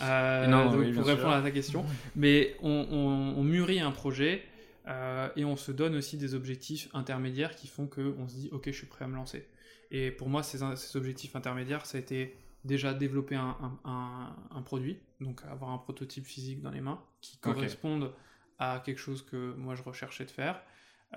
non, 0.00 0.70
pour 0.94 1.06
répondre 1.06 1.30
à 1.34 1.42
ta 1.42 1.50
question, 1.50 1.84
mais 2.16 2.56
on, 2.62 2.86
on, 2.90 3.40
on 3.40 3.42
mûrit 3.44 3.80
un 3.80 3.92
projet 3.92 4.42
euh, 4.86 5.28
et 5.36 5.44
on 5.44 5.56
se 5.56 5.72
donne 5.72 5.96
aussi 5.96 6.18
des 6.18 6.34
objectifs 6.34 6.88
intermédiaires 6.92 7.56
qui 7.56 7.68
font 7.68 7.86
qu'on 7.86 8.28
se 8.28 8.34
dit 8.34 8.50
ok 8.52 8.64
je 8.66 8.72
suis 8.72 8.86
prêt 8.86 9.04
à 9.04 9.08
me 9.08 9.16
lancer. 9.16 9.46
Et 9.90 10.10
pour 10.10 10.28
moi 10.28 10.42
ces, 10.42 10.62
objectifs 10.96 11.36
intermédiaires 11.36 11.86
ça 11.86 11.98
a 11.98 12.00
été 12.00 12.36
déjà 12.64 12.94
développer 12.94 13.36
un, 13.36 13.56
un, 13.84 14.62
produit, 14.62 14.98
donc 15.20 15.42
avoir 15.44 15.70
un 15.70 15.78
prototype 15.78 16.24
physique 16.24 16.62
dans 16.62 16.70
les 16.70 16.80
mains 16.80 17.02
qui 17.20 17.36
corresponde 17.36 18.12
à 18.58 18.82
quelque 18.84 18.98
chose 18.98 19.22
que 19.22 19.54
moi 19.54 19.74
je 19.74 19.82
recherchais 19.82 20.24
de 20.24 20.30
faire. 20.30 20.62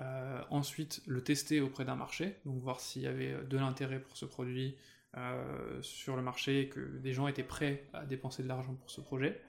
Euh, 0.00 0.42
ensuite 0.50 1.02
le 1.06 1.24
tester 1.24 1.60
auprès 1.60 1.84
d'un 1.84 1.96
marché, 1.96 2.36
donc 2.44 2.60
voir 2.60 2.78
s'il 2.80 3.02
y 3.02 3.06
avait 3.06 3.34
de 3.48 3.56
l'intérêt 3.56 3.98
pour 3.98 4.16
ce 4.16 4.26
produit, 4.26 4.76
euh, 5.16 5.80
sur 5.80 6.16
le 6.16 6.22
marché 6.22 6.60
et 6.60 6.68
que 6.68 6.80
des 6.98 7.14
gens 7.14 7.28
étaient 7.28 7.42
prêts 7.42 7.86
à 7.94 8.04
dépenser 8.04 8.42
de 8.42 8.48
l'argent 8.48 8.74
pour 8.74 8.90
ce 8.90 9.00
projet. 9.00 9.40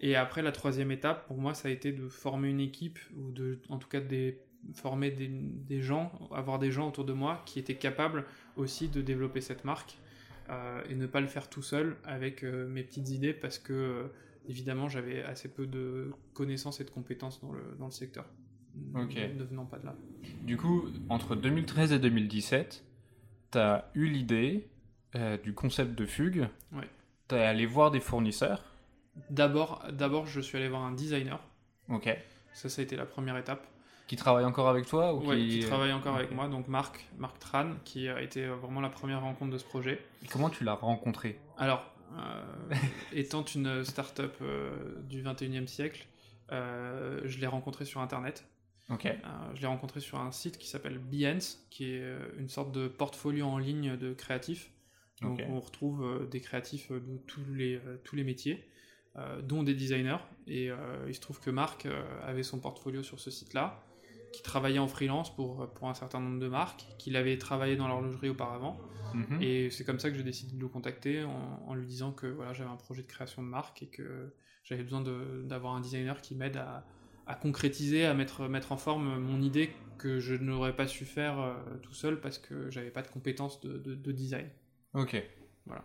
Et 0.00 0.16
après, 0.16 0.42
la 0.42 0.50
troisième 0.50 0.90
étape, 0.90 1.28
pour 1.28 1.38
moi, 1.38 1.54
ça 1.54 1.68
a 1.68 1.70
été 1.70 1.92
de 1.92 2.08
former 2.08 2.48
une 2.48 2.58
équipe, 2.58 2.98
ou 3.16 3.30
de, 3.30 3.60
en 3.68 3.78
tout 3.78 3.88
cas, 3.88 4.00
de 4.00 4.34
former 4.74 5.12
des, 5.12 5.80
gens, 5.80 6.12
avoir 6.34 6.58
des 6.58 6.72
gens 6.72 6.88
autour 6.88 7.04
de 7.04 7.12
moi 7.12 7.42
qui 7.46 7.60
étaient 7.60 7.76
capables 7.76 8.24
aussi 8.58 8.88
de 8.88 9.00
développer 9.00 9.40
cette 9.40 9.64
marque 9.64 9.98
euh, 10.50 10.82
et 10.88 10.94
ne 10.94 11.06
pas 11.06 11.20
le 11.20 11.26
faire 11.26 11.48
tout 11.48 11.62
seul 11.62 11.96
avec 12.04 12.44
euh, 12.44 12.68
mes 12.68 12.82
petites 12.82 13.10
idées 13.10 13.32
parce 13.32 13.58
que, 13.58 14.10
évidemment, 14.48 14.88
j'avais 14.88 15.22
assez 15.22 15.48
peu 15.48 15.66
de 15.66 16.12
connaissances 16.34 16.80
et 16.80 16.84
de 16.84 16.90
compétences 16.90 17.40
dans 17.40 17.52
le, 17.52 17.76
dans 17.78 17.86
le 17.86 17.92
secteur. 17.92 18.26
Ne 18.94 19.44
venant 19.44 19.64
pas 19.64 19.78
de 19.78 19.86
là. 19.86 19.96
Du 20.42 20.56
coup, 20.56 20.86
entre 21.08 21.34
2013 21.34 21.92
et 21.92 21.98
2017, 21.98 22.84
tu 23.50 23.58
as 23.58 23.90
eu 23.94 24.06
l'idée, 24.06 24.68
euh, 25.14 25.38
du 25.38 25.54
concept 25.54 25.98
de 25.98 26.04
fugue. 26.04 26.48
Ouais. 26.72 26.88
Tu 27.28 27.34
es 27.34 27.44
allé 27.44 27.66
voir 27.66 27.90
des 27.90 28.00
fournisseurs. 28.00 28.62
D'abord, 29.30 29.84
d'abord, 29.92 30.26
je 30.26 30.40
suis 30.40 30.58
allé 30.58 30.68
voir 30.68 30.82
un 30.82 30.92
designer. 30.92 31.40
Ok. 31.88 32.08
Ça, 32.52 32.68
ça 32.68 32.80
a 32.80 32.84
été 32.84 32.96
la 32.96 33.06
première 33.06 33.36
étape. 33.36 33.66
Qui 34.08 34.16
travaille 34.16 34.44
encore 34.44 34.68
avec 34.68 34.86
toi 34.86 35.14
ou 35.14 35.20
qui... 35.20 35.60
travaille 35.60 35.92
encore 35.92 36.16
avec 36.16 36.32
moi, 36.32 36.48
donc 36.48 36.66
Marc, 36.66 37.06
Marc 37.18 37.38
Tran, 37.38 37.74
qui 37.84 38.08
a 38.08 38.20
été 38.20 38.46
vraiment 38.46 38.80
la 38.80 38.88
première 38.88 39.20
rencontre 39.20 39.52
de 39.52 39.58
ce 39.58 39.64
projet. 39.64 40.02
comment 40.32 40.50
tu 40.50 40.64
l'as 40.64 40.74
rencontré? 40.74 41.38
Alors, 41.56 41.84
euh, 42.18 42.74
étant 43.12 43.44
une 43.44 43.84
start-up 43.84 44.34
euh, 44.42 44.96
du 45.02 45.22
21e 45.22 45.66
siècle, 45.66 46.06
je 46.50 47.38
l'ai 47.38 47.46
rencontré 47.46 47.84
sur 47.84 48.00
Internet. 48.00 48.44
Ok. 48.90 49.06
je 49.54 49.60
l'ai 49.60 49.66
rencontré 49.66 50.00
sur 50.00 50.18
un 50.18 50.32
site 50.32 50.56
qui 50.56 50.66
s'appelle 50.66 50.98
Behance, 50.98 51.66
qui 51.68 51.92
est 51.92 52.02
une 52.38 52.48
sorte 52.48 52.72
de 52.72 52.88
portfolio 52.88 53.46
en 53.46 53.58
ligne 53.58 53.98
de 53.98 54.14
créatifs. 54.14 54.70
Donc 55.22 55.40
on 55.48 55.60
retrouve 55.60 56.04
euh, 56.04 56.26
des 56.26 56.40
créatifs 56.40 56.90
euh, 56.90 57.00
de 57.00 57.16
tous 57.26 57.44
les, 57.52 57.76
euh, 57.76 57.96
tous 58.04 58.16
les 58.16 58.24
métiers, 58.24 58.64
dont 59.42 59.64
des 59.64 59.74
designers. 59.74 60.18
Et 60.46 60.70
il 61.08 61.14
se 61.14 61.20
trouve 61.20 61.40
que 61.40 61.50
Marc 61.50 61.88
avait 62.22 62.44
son 62.44 62.60
portfolio 62.60 63.02
sur 63.02 63.18
ce 63.18 63.32
site-là, 63.32 63.82
qui 64.32 64.42
travaillait 64.42 64.78
en 64.78 64.88
freelance 64.88 65.34
pour, 65.34 65.72
pour 65.74 65.88
un 65.88 65.94
certain 65.94 66.20
nombre 66.20 66.38
de 66.38 66.48
marques, 66.48 66.86
qu'il 66.98 67.16
avait 67.16 67.38
travaillé 67.38 67.76
dans 67.76 67.88
l'horlogerie 67.88 68.28
auparavant. 68.28 68.78
Mhm. 69.14 69.42
Et 69.42 69.70
c'est 69.70 69.84
comme 69.84 69.98
ça 69.98 70.10
que 70.10 70.16
j'ai 70.16 70.22
décidé 70.22 70.54
de 70.54 70.60
le 70.60 70.68
contacter 70.68 71.24
en, 71.24 71.74
lui 71.74 71.86
disant 71.86 72.12
que 72.12 72.26
voilà, 72.26 72.52
j'avais 72.52 72.70
un 72.70 72.76
projet 72.76 73.02
de 73.02 73.06
création 73.06 73.42
de 73.42 73.48
marque 73.48 73.82
et 73.82 73.86
que 73.86 74.34
j'avais 74.64 74.82
besoin 74.82 75.02
d'avoir 75.44 75.74
un 75.74 75.80
designer 75.80 76.20
qui 76.20 76.34
m'aide 76.34 76.58
à, 76.58 76.84
à, 77.26 77.34
concrétiser, 77.34 78.04
à 78.04 78.12
mettre, 78.14 78.48
mettre 78.48 78.72
en 78.72 78.76
forme 78.76 79.18
mon 79.18 79.40
idée 79.40 79.70
que 79.96 80.20
je 80.20 80.34
n'aurais 80.34 80.76
pas 80.76 80.86
su 80.86 81.04
faire 81.04 81.56
tout 81.82 81.94
seul 81.94 82.20
parce 82.20 82.38
que 82.38 82.70
j'avais 82.70 82.90
pas 82.90 83.02
de 83.02 83.08
compétences 83.08 83.60
de, 83.60 83.78
de 83.78 84.12
design. 84.12 84.48
Ok. 84.94 85.22
Voilà. 85.66 85.84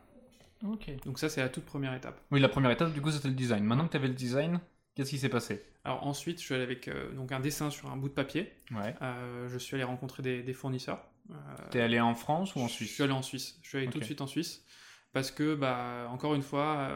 Ok. 0.66 0.92
Donc 1.06 1.20
ça, 1.20 1.30
c'est 1.30 1.42
la 1.42 1.50
toute 1.50 1.66
première 1.66 1.94
étape. 1.94 2.22
Oui, 2.32 2.40
la 2.40 2.50
première 2.50 2.72
étape, 2.72 2.94
du 2.94 3.02
coup, 3.02 3.12
c'était 3.12 3.28
le 3.28 3.34
design. 3.34 3.64
Maintenant 3.64 3.86
que 3.86 3.92
tu 3.92 3.98
avais 3.98 4.08
le 4.08 4.14
design, 4.14 4.60
qu'est-ce 4.96 5.10
qui 5.10 5.18
s'est 5.18 5.30
passé? 5.30 5.64
Alors 5.84 6.06
ensuite, 6.08 6.40
je 6.40 6.46
suis 6.46 6.54
allé 6.54 6.64
avec 6.64 6.88
euh, 6.88 7.12
donc 7.14 7.32
un 7.32 7.40
dessin 7.40 7.70
sur 7.70 7.92
un 7.92 7.98
bout 7.98 8.10
de 8.10 8.14
papier. 8.14 8.52
Ouais. 8.72 8.96
Euh, 9.02 9.50
je 9.50 9.58
suis 9.58 9.76
allé 9.76 9.84
rencontrer 9.84 10.24
des, 10.24 10.54
fournisseurs. 10.54 11.04
Euh, 11.30 11.36
T'es 11.72 11.82
allé 11.82 12.00
en 12.00 12.16
France 12.16 12.56
ou 12.56 12.60
en 12.60 12.68
Suisse? 12.68 12.90
Je 12.90 12.94
suis 12.94 13.04
allé 13.04 13.14
en 13.14 13.22
Suisse. 13.22 13.60
Je 13.62 13.70
suis 13.70 13.78
allé 13.78 13.88
tout 13.88 14.00
de 14.00 14.06
suite 14.06 14.22
en 14.22 14.28
Suisse 14.28 14.64
parce 15.12 15.30
que, 15.30 15.56
bah, 15.56 16.08
encore 16.10 16.34
une 16.34 16.42
fois, 16.42 16.90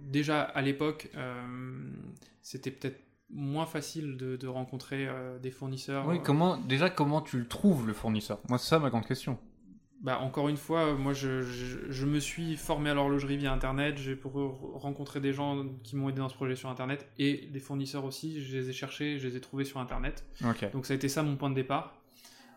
déjà 0.00 0.42
à 0.42 0.60
l'époque, 0.60 1.10
c'était 2.42 2.70
peut-être 2.70 3.00
moins 3.30 3.66
facile 3.66 4.16
de, 4.16 4.46
rencontrer 4.46 5.08
des 5.40 5.50
fournisseurs. 5.50 6.06
Oui, 6.06 6.20
comment 6.22 6.56
déjà 6.58 6.90
comment 6.90 7.22
tu 7.22 7.38
le 7.38 7.46
trouves 7.46 7.86
le 7.86 7.94
fournisseur? 7.94 8.40
Moi, 8.48 8.58
c'est 8.58 8.68
ça 8.68 8.78
ma 8.78 8.90
grande 8.90 9.06
question 9.06 9.38
bah, 10.00 10.18
encore 10.20 10.48
une 10.48 10.56
fois, 10.56 10.94
moi 10.94 11.12
je, 11.12 11.42
je, 11.42 12.06
me 12.06 12.20
suis 12.20 12.56
formé 12.56 12.88
à 12.88 12.94
l'horlogerie 12.94 13.36
via 13.36 13.52
Internet, 13.52 13.98
j'ai 13.98 14.16
pour 14.16 14.32
rencontrer 14.80 15.20
des 15.20 15.34
gens 15.34 15.66
qui 15.82 15.94
m'ont 15.94 16.08
aidé 16.08 16.18
dans 16.18 16.30
ce 16.30 16.34
projet 16.34 16.56
sur 16.56 16.70
Internet 16.70 17.06
et 17.18 17.48
des 17.52 17.60
fournisseurs 17.60 18.04
aussi, 18.04 18.42
je 18.42 18.56
les 18.56 18.70
ai 18.70 18.72
cherchés, 18.72 19.18
je 19.18 19.28
les 19.28 19.36
ai 19.36 19.40
trouvés 19.40 19.64
sur 19.64 19.78
Internet. 19.78 20.24
Donc 20.72 20.86
ça 20.86 20.94
a 20.94 20.96
été 20.96 21.08
ça 21.08 21.22
mon 21.22 21.36
point 21.36 21.50
de 21.50 21.54
départ. 21.54 22.00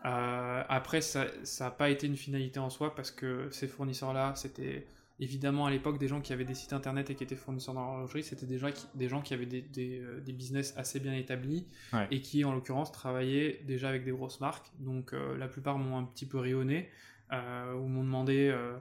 Euh, 0.06 0.62
après, 0.68 1.00
ça 1.00 1.26
n'a 1.60 1.70
pas 1.70 1.90
été 1.90 2.06
une 2.06 2.16
finalité 2.16 2.60
en 2.60 2.70
soi 2.70 2.94
parce 2.94 3.10
que 3.10 3.48
ces 3.50 3.68
fournisseurs-là, 3.68 4.34
c'était 4.36 4.86
évidemment 5.20 5.66
à 5.66 5.70
l'époque 5.70 5.98
des 5.98 6.08
gens 6.08 6.20
qui 6.20 6.32
avaient 6.32 6.44
des 6.44 6.54
sites 6.54 6.72
internet 6.72 7.08
et 7.10 7.14
qui 7.14 7.24
étaient 7.24 7.36
fournisseurs 7.36 7.74
dans 7.74 7.84
l'horlogerie, 7.84 8.24
c'était 8.24 8.46
des 8.46 8.58
gens, 8.58 8.70
qui, 8.72 8.86
des 8.94 9.08
gens 9.08 9.20
qui 9.20 9.32
avaient 9.32 9.46
des, 9.46 9.62
des, 9.62 10.00
euh, 10.00 10.20
des 10.20 10.32
business 10.32 10.74
assez 10.76 10.98
bien 10.98 11.14
établis 11.14 11.66
et 12.10 12.20
qui 12.20 12.44
en 12.44 12.52
l'occurrence 12.52 12.90
travaillaient 12.90 13.60
déjà 13.64 13.88
avec 13.88 14.04
des 14.04 14.10
grosses 14.10 14.40
marques. 14.40 14.72
Donc 14.80 15.12
euh, 15.12 15.36
la 15.36 15.46
plupart 15.46 15.78
m'ont 15.78 15.98
un 15.98 16.04
petit 16.04 16.26
peu 16.26 16.38
rayonné. 16.38 16.88
Euh, 17.32 17.74
où 17.74 17.88
m'ont 17.88 18.04
demandé 18.04 18.48
euh, 18.52 18.76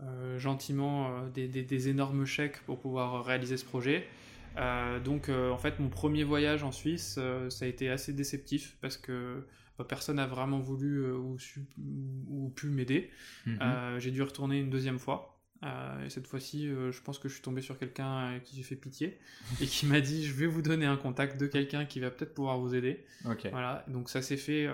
euh, 0.00 0.38
gentiment 0.38 1.26
des, 1.28 1.88
énormes 1.88 2.24
chèques 2.24 2.60
pour 2.64 2.80
pouvoir 2.80 3.24
réaliser 3.24 3.56
ce 3.56 3.64
projet. 3.64 4.06
donc 5.04 5.28
en 5.28 5.58
fait 5.58 5.78
mon 5.78 5.88
premier 5.88 6.24
voyage 6.24 6.62
en 6.62 6.72
Suisse, 6.72 7.18
ça 7.48 7.64
a 7.64 7.68
été 7.68 7.88
assez 7.90 8.12
déceptif 8.12 8.76
parce 8.80 8.96
que 8.96 9.46
bah, 9.78 9.84
personne 9.88 10.16
n'a 10.16 10.26
vraiment 10.26 10.58
voulu 10.58 11.10
ou, 11.12 11.36
ou, 12.28 12.50
pu 12.50 12.68
m'aider. 12.68 13.10
Mhm. 13.46 13.98
j'ai 13.98 14.10
dû 14.10 14.22
retourner 14.22 14.60
une 14.60 14.70
deuxième 14.70 14.98
fois. 14.98 15.31
Et 15.62 16.10
cette 16.10 16.26
fois-ci, 16.26 16.68
je 16.68 17.00
pense 17.02 17.18
que 17.18 17.28
je 17.28 17.34
suis 17.34 17.42
tombé 17.42 17.60
sur 17.60 17.78
quelqu'un 17.78 18.40
qui 18.44 18.56
j'ai 18.56 18.62
fait 18.62 18.76
pitié 18.76 19.18
et 19.60 19.66
qui 19.66 19.86
m'a 19.86 20.00
dit 20.00 20.24
je 20.24 20.34
vais 20.34 20.46
vous 20.46 20.62
donner 20.62 20.86
un 20.86 20.96
contact 20.96 21.40
de 21.40 21.46
quelqu'un 21.46 21.84
qui 21.84 22.00
va 22.00 22.10
peut-être 22.10 22.34
pouvoir 22.34 22.58
vous 22.58 22.74
aider. 22.74 23.04
Voilà, 23.50 23.84
donc 23.88 24.10
ça 24.10 24.22
s'est 24.22 24.36
fait 24.36 24.68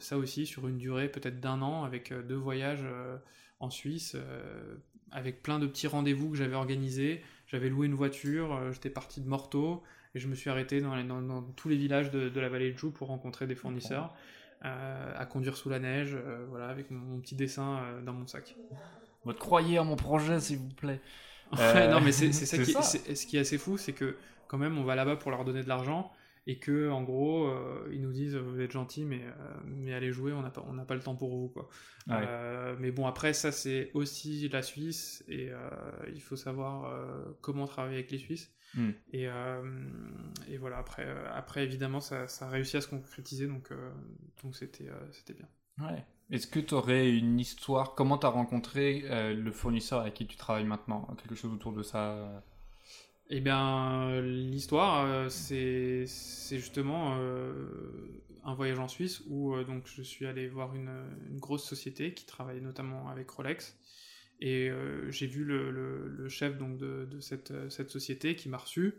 ça 0.00 0.18
aussi 0.18 0.46
sur 0.46 0.68
une 0.68 0.78
durée 0.78 1.08
peut-être 1.08 1.40
d'un 1.40 1.62
an 1.62 1.84
avec 1.84 2.12
deux 2.12 2.36
voyages 2.36 2.84
en 3.60 3.70
Suisse, 3.70 4.16
avec 5.10 5.42
plein 5.42 5.58
de 5.58 5.66
petits 5.66 5.86
rendez-vous 5.86 6.30
que 6.30 6.36
j'avais 6.36 6.56
organisés. 6.56 7.22
J'avais 7.46 7.68
loué 7.68 7.86
une 7.86 7.94
voiture, 7.94 8.72
j'étais 8.72 8.90
parti 8.90 9.20
de 9.20 9.28
Morteau 9.28 9.82
et 10.14 10.18
je 10.18 10.28
me 10.28 10.34
suis 10.34 10.50
arrêté 10.50 10.80
dans, 10.80 11.22
dans, 11.22 11.42
tous 11.42 11.68
les 11.68 11.76
villages 11.76 12.10
de, 12.10 12.38
la 12.38 12.48
vallée 12.48 12.72
de 12.72 12.78
Joux 12.78 12.90
pour 12.90 13.08
rencontrer 13.08 13.46
des 13.46 13.54
fournisseurs, 13.54 14.14
à 14.60 15.26
conduire 15.26 15.56
sous 15.56 15.70
la 15.70 15.78
neige, 15.78 16.16
voilà, 16.48 16.68
avec 16.68 16.90
mon 16.90 17.18
petit 17.20 17.34
dessin 17.34 17.80
dans 18.04 18.12
mon 18.12 18.26
sac. 18.26 18.54
Votre 19.24 19.38
croyez 19.38 19.78
en 19.78 19.84
mon 19.84 19.96
projet, 19.96 20.40
s'il 20.40 20.58
vous 20.58 20.68
plaît. 20.68 21.00
non, 21.52 22.00
mais 22.00 22.12
c'est 22.12 22.32
ça, 22.32 22.58
qui, 22.58 22.72
ce 22.72 23.26
qui 23.26 23.36
est 23.36 23.40
assez 23.40 23.58
fou, 23.58 23.76
c'est 23.76 23.92
que 23.92 24.16
quand 24.48 24.58
même, 24.58 24.78
on 24.78 24.84
va 24.84 24.94
là-bas 24.94 25.16
pour 25.16 25.30
leur 25.30 25.44
donner 25.44 25.62
de 25.62 25.68
l'argent. 25.68 26.12
et 26.46 26.58
que 26.58 26.90
en 26.90 27.02
gros 27.02 27.46
euh, 27.46 27.88
ils 27.92 28.00
nous 28.00 28.12
disent 28.12 28.34
vous 28.34 28.60
êtes 28.60 28.72
gentil 28.72 29.04
mais 29.04 29.22
euh, 29.22 29.54
mais 29.64 29.94
allez 29.94 30.12
jouer 30.12 30.32
on 30.32 30.42
n'a 30.42 30.50
pas 30.50 30.64
on 30.68 30.72
n'a 30.72 30.84
pas 30.84 30.94
le 30.94 31.00
temps 31.00 31.14
pour 31.14 31.36
vous 31.36 31.48
quoi 31.48 31.68
euh, 32.10 32.74
mais 32.80 32.90
bon 32.90 33.06
après 33.06 33.32
ça 33.32 33.52
c'est 33.52 33.92
aussi 33.94 34.48
la 34.48 34.62
Suisse 34.62 35.24
et 35.28 35.50
il 36.12 36.20
faut 36.20 36.36
savoir 36.36 36.92
comment 37.40 37.66
travailler 37.66 37.98
avec 37.98 38.10
les 38.10 38.18
Suisses 38.18 38.52
hmm. 38.74 38.90
et, 39.12 39.28
et 40.48 40.56
voilà 40.58 40.78
après 40.78 41.06
après 41.32 41.62
évidemment 41.62 42.00
ça, 42.00 42.26
ça 42.26 42.46
a 42.46 42.50
réussi 42.50 42.76
à 42.76 42.80
se 42.80 42.88
concrétiser 42.88 43.46
donc 43.46 43.70
donc 44.42 44.56
c'était 44.56 44.88
c'était 45.12 45.34
bien 45.34 45.48
ouais. 45.78 46.04
Est-ce 46.30 46.46
que 46.46 46.60
tu 46.60 46.74
aurais 46.74 47.10
une 47.10 47.38
histoire 47.38 47.94
Comment 47.94 48.16
tu 48.16 48.26
as 48.26 48.30
rencontré 48.30 49.04
le 49.34 49.52
fournisseur 49.52 50.00
avec 50.00 50.14
qui 50.14 50.26
tu 50.26 50.36
travailles 50.36 50.64
maintenant? 50.64 51.06
Quelque 51.18 51.34
chose 51.34 51.52
autour 51.52 51.72
de 51.72 51.82
ça 51.82 52.42
eh 53.34 53.40
bien, 53.40 54.20
l'histoire, 54.20 55.06
euh, 55.06 55.28
c'est 55.30 56.04
justement 56.58 57.16
euh, 57.18 57.66
un 58.44 58.52
voyage 58.52 58.78
en 58.78 58.88
Suisse 58.88 59.22
où 59.26 59.54
euh, 59.54 59.64
donc 59.64 59.84
je 59.86 60.02
suis 60.02 60.26
allé 60.26 60.48
voir 60.48 60.74
une, 60.74 60.90
grosse 61.38 61.64
société 61.64 62.12
qui 62.12 62.26
travaille 62.26 62.60
notamment 62.60 63.08
avec 63.08 63.30
Rolex. 63.30 63.74
Et 64.40 64.70
j'ai 65.10 65.28
vu 65.28 65.44
le, 65.44 66.28
chef 66.28 66.58
donc, 66.58 66.76
de, 66.76 67.06
cette, 67.20 67.52
cette, 67.70 67.90
société 67.90 68.34
qui 68.34 68.48
m'a 68.48 68.56
reçu, 68.58 68.94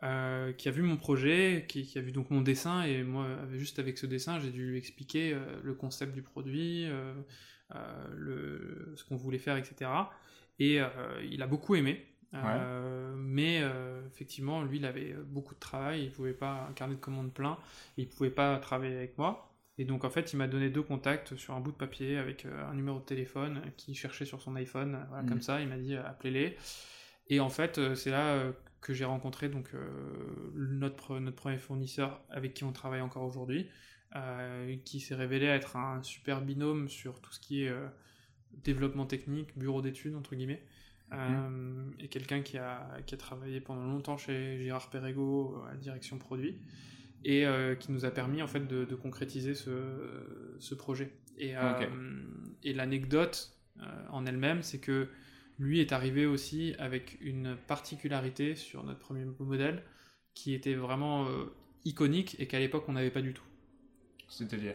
qui 0.00 0.68
a 0.68 0.70
vu 0.70 0.82
mon 0.82 0.96
projet, 0.96 1.64
qui, 1.68 1.90
a 1.96 2.00
vu 2.00 2.12
donc 2.12 2.30
mon 2.30 2.40
dessin. 2.40 2.82
Et 2.84 3.02
moi, 3.02 3.26
juste 3.54 3.78
avec 3.78 3.98
ce 3.98 4.06
dessin, 4.06 4.38
j'ai 4.40 4.50
dû 4.50 4.70
lui 4.70 4.78
expliquer 4.78 5.36
le 5.62 5.74
concept 5.74 6.12
du 6.12 6.22
produit, 6.22 6.86
le, 8.14 8.92
ce 8.94 9.04
qu'on 9.04 9.16
voulait 9.16 9.38
faire, 9.38 9.56
etc. 9.56 9.90
Et 10.58 10.80
il 11.30 11.42
a 11.42 11.46
beaucoup 11.46 11.74
aimé. 11.74 12.04
Euh, 12.44 13.14
mais 13.16 13.60
euh, 13.62 14.06
effectivement, 14.06 14.62
lui, 14.62 14.78
il 14.78 14.84
avait 14.84 15.14
beaucoup 15.26 15.54
de 15.54 15.60
travail, 15.60 16.04
il 16.04 16.10
pouvait 16.10 16.32
pas, 16.32 16.66
un 16.68 16.72
carnet 16.72 16.94
de 16.94 17.00
commandes 17.00 17.32
plein, 17.32 17.58
il 17.96 18.08
pouvait 18.08 18.30
pas 18.30 18.58
travailler 18.58 18.96
avec 18.96 19.18
moi. 19.18 19.52
Et 19.78 19.84
donc, 19.84 20.04
en 20.04 20.10
fait, 20.10 20.32
il 20.32 20.36
m'a 20.36 20.48
donné 20.48 20.70
deux 20.70 20.82
contacts 20.82 21.36
sur 21.36 21.54
un 21.54 21.60
bout 21.60 21.72
de 21.72 21.76
papier 21.76 22.16
avec 22.16 22.46
euh, 22.46 22.70
un 22.70 22.74
numéro 22.74 22.98
de 22.98 23.04
téléphone 23.04 23.60
qui 23.76 23.94
cherchait 23.94 24.24
sur 24.24 24.40
son 24.40 24.56
iPhone. 24.56 25.04
Voilà, 25.10 25.28
Comme 25.28 25.38
mm. 25.38 25.42
ça, 25.42 25.60
il 25.60 25.68
m'a 25.68 25.76
dit 25.76 25.94
appelez-les. 25.94 26.56
Et 27.28 27.40
en 27.40 27.50
fait, 27.50 27.94
c'est 27.94 28.10
là 28.10 28.52
que 28.86 28.94
j'ai 28.94 29.04
rencontré 29.04 29.48
donc 29.48 29.72
notre, 30.54 31.18
notre 31.18 31.36
premier 31.36 31.58
fournisseur 31.58 32.22
avec 32.30 32.54
qui 32.54 32.62
on 32.64 32.72
travaille 32.72 33.00
encore 33.00 33.24
aujourd'hui, 33.24 33.68
qui 34.84 35.00
s'est 35.00 35.16
révélé 35.16 35.46
être 35.46 35.76
un 35.76 36.02
super 36.02 36.40
binôme 36.40 36.88
sur 36.88 37.20
tout 37.20 37.32
ce 37.32 37.40
qui 37.40 37.64
est 37.64 37.72
développement 38.64 39.06
technique, 39.06 39.56
bureau 39.58 39.82
d'études, 39.82 40.14
entre 40.14 40.34
guillemets. 40.34 40.62
Euh, 41.12 41.90
et 42.00 42.08
quelqu'un 42.08 42.42
qui 42.42 42.58
a, 42.58 42.98
qui 43.06 43.14
a 43.14 43.18
travaillé 43.18 43.60
pendant 43.60 43.86
longtemps 43.86 44.16
chez 44.16 44.58
Gérard 44.58 44.90
Perregaux 44.90 45.62
à 45.70 45.76
direction 45.76 46.18
produit 46.18 46.58
et 47.24 47.46
euh, 47.46 47.76
qui 47.76 47.92
nous 47.92 48.04
a 48.04 48.10
permis 48.10 48.42
en 48.42 48.48
fait 48.48 48.66
de, 48.66 48.94
concrétiser 48.94 49.54
ce, 49.54 49.70
ce, 50.58 50.74
projet. 50.74 51.12
Et, 51.38 51.56
euh, 51.56 51.86
et 52.64 52.72
l'anecdote 52.72 53.56
en 54.10 54.26
elle-même, 54.26 54.62
c'est 54.62 54.80
que 54.80 55.08
lui 55.58 55.80
est 55.80 55.92
arrivé 55.92 56.26
aussi 56.26 56.74
avec 56.78 57.18
une 57.20 57.56
particularité 57.66 58.54
sur 58.54 58.84
notre 58.84 59.00
premier 59.00 59.24
modèle 59.40 59.82
qui 60.34 60.52
était 60.52 60.74
vraiment 60.74 61.26
iconique 61.84 62.36
et 62.38 62.46
qu'à 62.46 62.58
l'époque 62.58 62.84
on 62.88 62.92
n'avait 62.92 63.10
pas 63.10 63.22
du 63.22 63.32
tout. 63.32 63.44
C'est-à-dire 64.28 64.74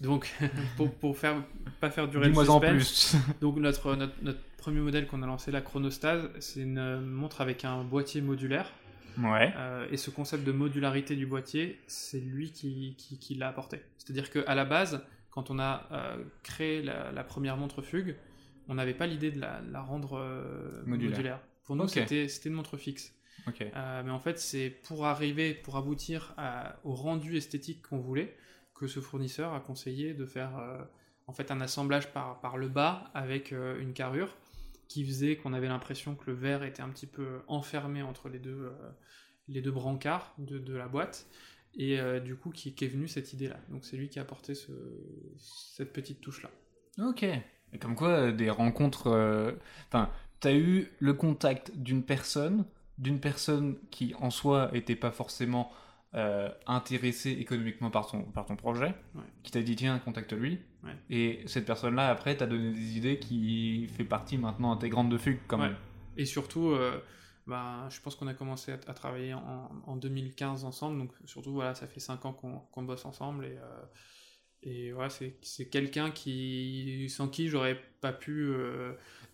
donc, 0.00 0.32
pour, 0.76 0.92
pour 0.94 1.18
faire, 1.18 1.42
pas 1.80 1.90
faire 1.90 2.08
durer 2.08 2.28
le 2.28 2.34
suspense, 2.34 2.50
en 2.50 2.60
plus. 2.60 3.16
donc 3.40 3.56
notre, 3.56 3.96
notre, 3.96 4.14
notre 4.22 4.40
premier 4.56 4.80
modèle 4.80 5.06
qu'on 5.06 5.22
a 5.22 5.26
lancé, 5.26 5.50
la 5.50 5.60
Chronostase, 5.60 6.30
c'est 6.40 6.60
une 6.60 7.00
montre 7.00 7.40
avec 7.40 7.64
un 7.64 7.84
boîtier 7.84 8.20
modulaire. 8.20 8.70
Ouais. 9.18 9.52
Euh, 9.56 9.88
et 9.90 9.96
ce 9.96 10.10
concept 10.10 10.44
de 10.44 10.52
modularité 10.52 11.16
du 11.16 11.26
boîtier, 11.26 11.80
c'est 11.88 12.20
lui 12.20 12.52
qui, 12.52 12.94
qui, 12.96 13.34
l'a 13.34 13.48
apporté. 13.48 13.80
C'est-à-dire 13.98 14.30
qu'à 14.30 14.54
la 14.54 14.64
base, 14.64 15.02
quand 15.30 15.50
on 15.50 15.58
a 15.58 15.88
euh, 15.90 16.22
créé 16.44 16.82
la, 16.82 17.24
première 17.24 17.56
montre 17.56 17.82
Fugue, 17.82 18.14
on 18.68 18.74
n'avait 18.74 18.94
pas 18.94 19.06
l'idée 19.06 19.30
de 19.30 19.40
la, 19.40 19.60
la 19.60 19.80
rendre 19.80 20.18
euh, 20.18 20.82
modulaire. 20.86 21.40
Pour 21.64 21.76
nous, 21.76 21.88
c'était 21.88 22.26
une 22.26 22.52
montre 22.52 22.76
fixe. 22.76 23.14
mais 23.46 24.10
en 24.10 24.20
fait, 24.20 24.38
c'est 24.38 24.70
pour 24.70 25.06
arriver, 25.06 25.54
pour 25.54 25.76
aboutir 25.76 26.34
au 26.84 26.94
rendu 26.94 27.36
esthétique 27.36 27.82
qu'on 27.82 27.98
voulait, 27.98 28.36
que 28.74 28.86
ce 28.86 29.00
fournisseur 29.00 29.54
a 29.54 29.60
conseillé 29.60 30.14
de 30.14 30.24
faire 30.24 30.52
en 31.26 31.32
fait 31.32 31.50
un 31.50 31.60
assemblage 31.60 32.12
par, 32.12 32.40
par 32.40 32.56
le 32.56 32.68
bas 32.68 33.10
avec 33.12 33.52
une 33.52 33.92
carrure 33.92 34.34
qui 34.88 35.04
faisait 35.04 35.36
qu'on 35.36 35.52
avait 35.52 35.68
l'impression 35.68 36.16
que 36.16 36.30
le 36.30 36.36
verre 36.36 36.64
était 36.64 36.82
un 36.82 36.88
petit 36.88 37.06
peu 37.06 37.42
enfermé 37.46 38.02
entre 38.02 38.28
les 38.28 38.38
deux, 38.38 38.64
euh, 38.64 38.90
les 39.46 39.60
deux 39.60 39.70
brancards 39.70 40.34
de, 40.38 40.58
de 40.58 40.74
la 40.74 40.88
boîte. 40.88 41.28
Et 41.74 42.00
euh, 42.00 42.18
du 42.18 42.34
coup, 42.34 42.50
qui, 42.50 42.70
est 42.70 42.88
venu 42.88 43.06
cette 43.06 43.32
idée-là. 43.34 43.60
Donc 43.68 43.84
c'est 43.84 43.96
lui 43.96 44.08
qui 44.08 44.18
a 44.18 44.22
apporté 44.22 44.54
ce, 44.54 44.72
cette 45.36 45.92
petite 45.92 46.20
touche-là. 46.20 46.50
Ok. 47.06 47.24
Et 47.72 47.78
comme 47.78 47.94
quoi, 47.94 48.08
euh, 48.08 48.32
des 48.32 48.50
rencontres... 48.50 49.56
Enfin, 49.88 50.10
tu 50.40 50.48
as 50.48 50.54
eu 50.54 50.92
le 51.00 51.14
contact 51.14 51.72
d'une 51.76 52.02
personne, 52.02 52.64
d'une 52.98 53.20
personne 53.20 53.76
qui 53.90 54.14
en 54.20 54.30
soi 54.30 54.70
n'était 54.72 54.96
pas 54.96 55.10
forcément 55.10 55.72
euh, 56.14 56.48
intéressé 56.66 57.32
économiquement 57.32 57.90
par 57.90 58.10
ton, 58.10 58.22
par 58.22 58.46
ton 58.46 58.56
projet, 58.56 58.94
qui 59.42 59.52
t'a 59.52 59.60
dit 59.60 59.76
tiens, 59.76 59.98
contacte-lui. 59.98 60.58
Et 61.10 61.42
cette 61.46 61.66
personne-là, 61.66 62.08
après, 62.08 62.34
t'a 62.36 62.46
donné 62.46 62.72
des 62.72 62.96
idées 62.96 63.18
qui 63.18 63.88
fait 63.88 64.04
partie 64.04 64.38
maintenant 64.38 64.72
intégrante 64.72 65.10
de 65.10 65.18
Fugue 65.18 65.40
quand 65.46 65.58
même. 65.58 65.76
Et 66.16 66.24
surtout, 66.24 66.70
euh, 66.70 67.02
bah, 67.46 67.86
je 67.90 68.00
pense 68.00 68.14
qu'on 68.14 68.26
a 68.26 68.32
commencé 68.32 68.72
à, 68.72 68.94
travailler 68.94 69.34
en, 69.34 69.70
en, 69.86 69.96
2015 69.96 70.64
ensemble, 70.64 70.98
donc 70.98 71.12
surtout, 71.26 71.52
voilà, 71.52 71.74
ça 71.74 71.86
fait 71.86 72.00
5 72.00 72.24
ans 72.24 72.32
qu'on 72.32 72.82
bosse 72.82 73.04
ensemble. 73.04 73.44
Et, 73.44 73.58
euh, 73.58 73.82
et 74.62 74.92
voilà, 74.92 75.10
c'est 75.10 75.68
quelqu'un 75.68 76.10
qui, 76.10 77.08
sans 77.08 77.28
qui 77.28 77.48
j'aurais 77.48 77.80
pas 78.00 78.12
pu 78.12 78.52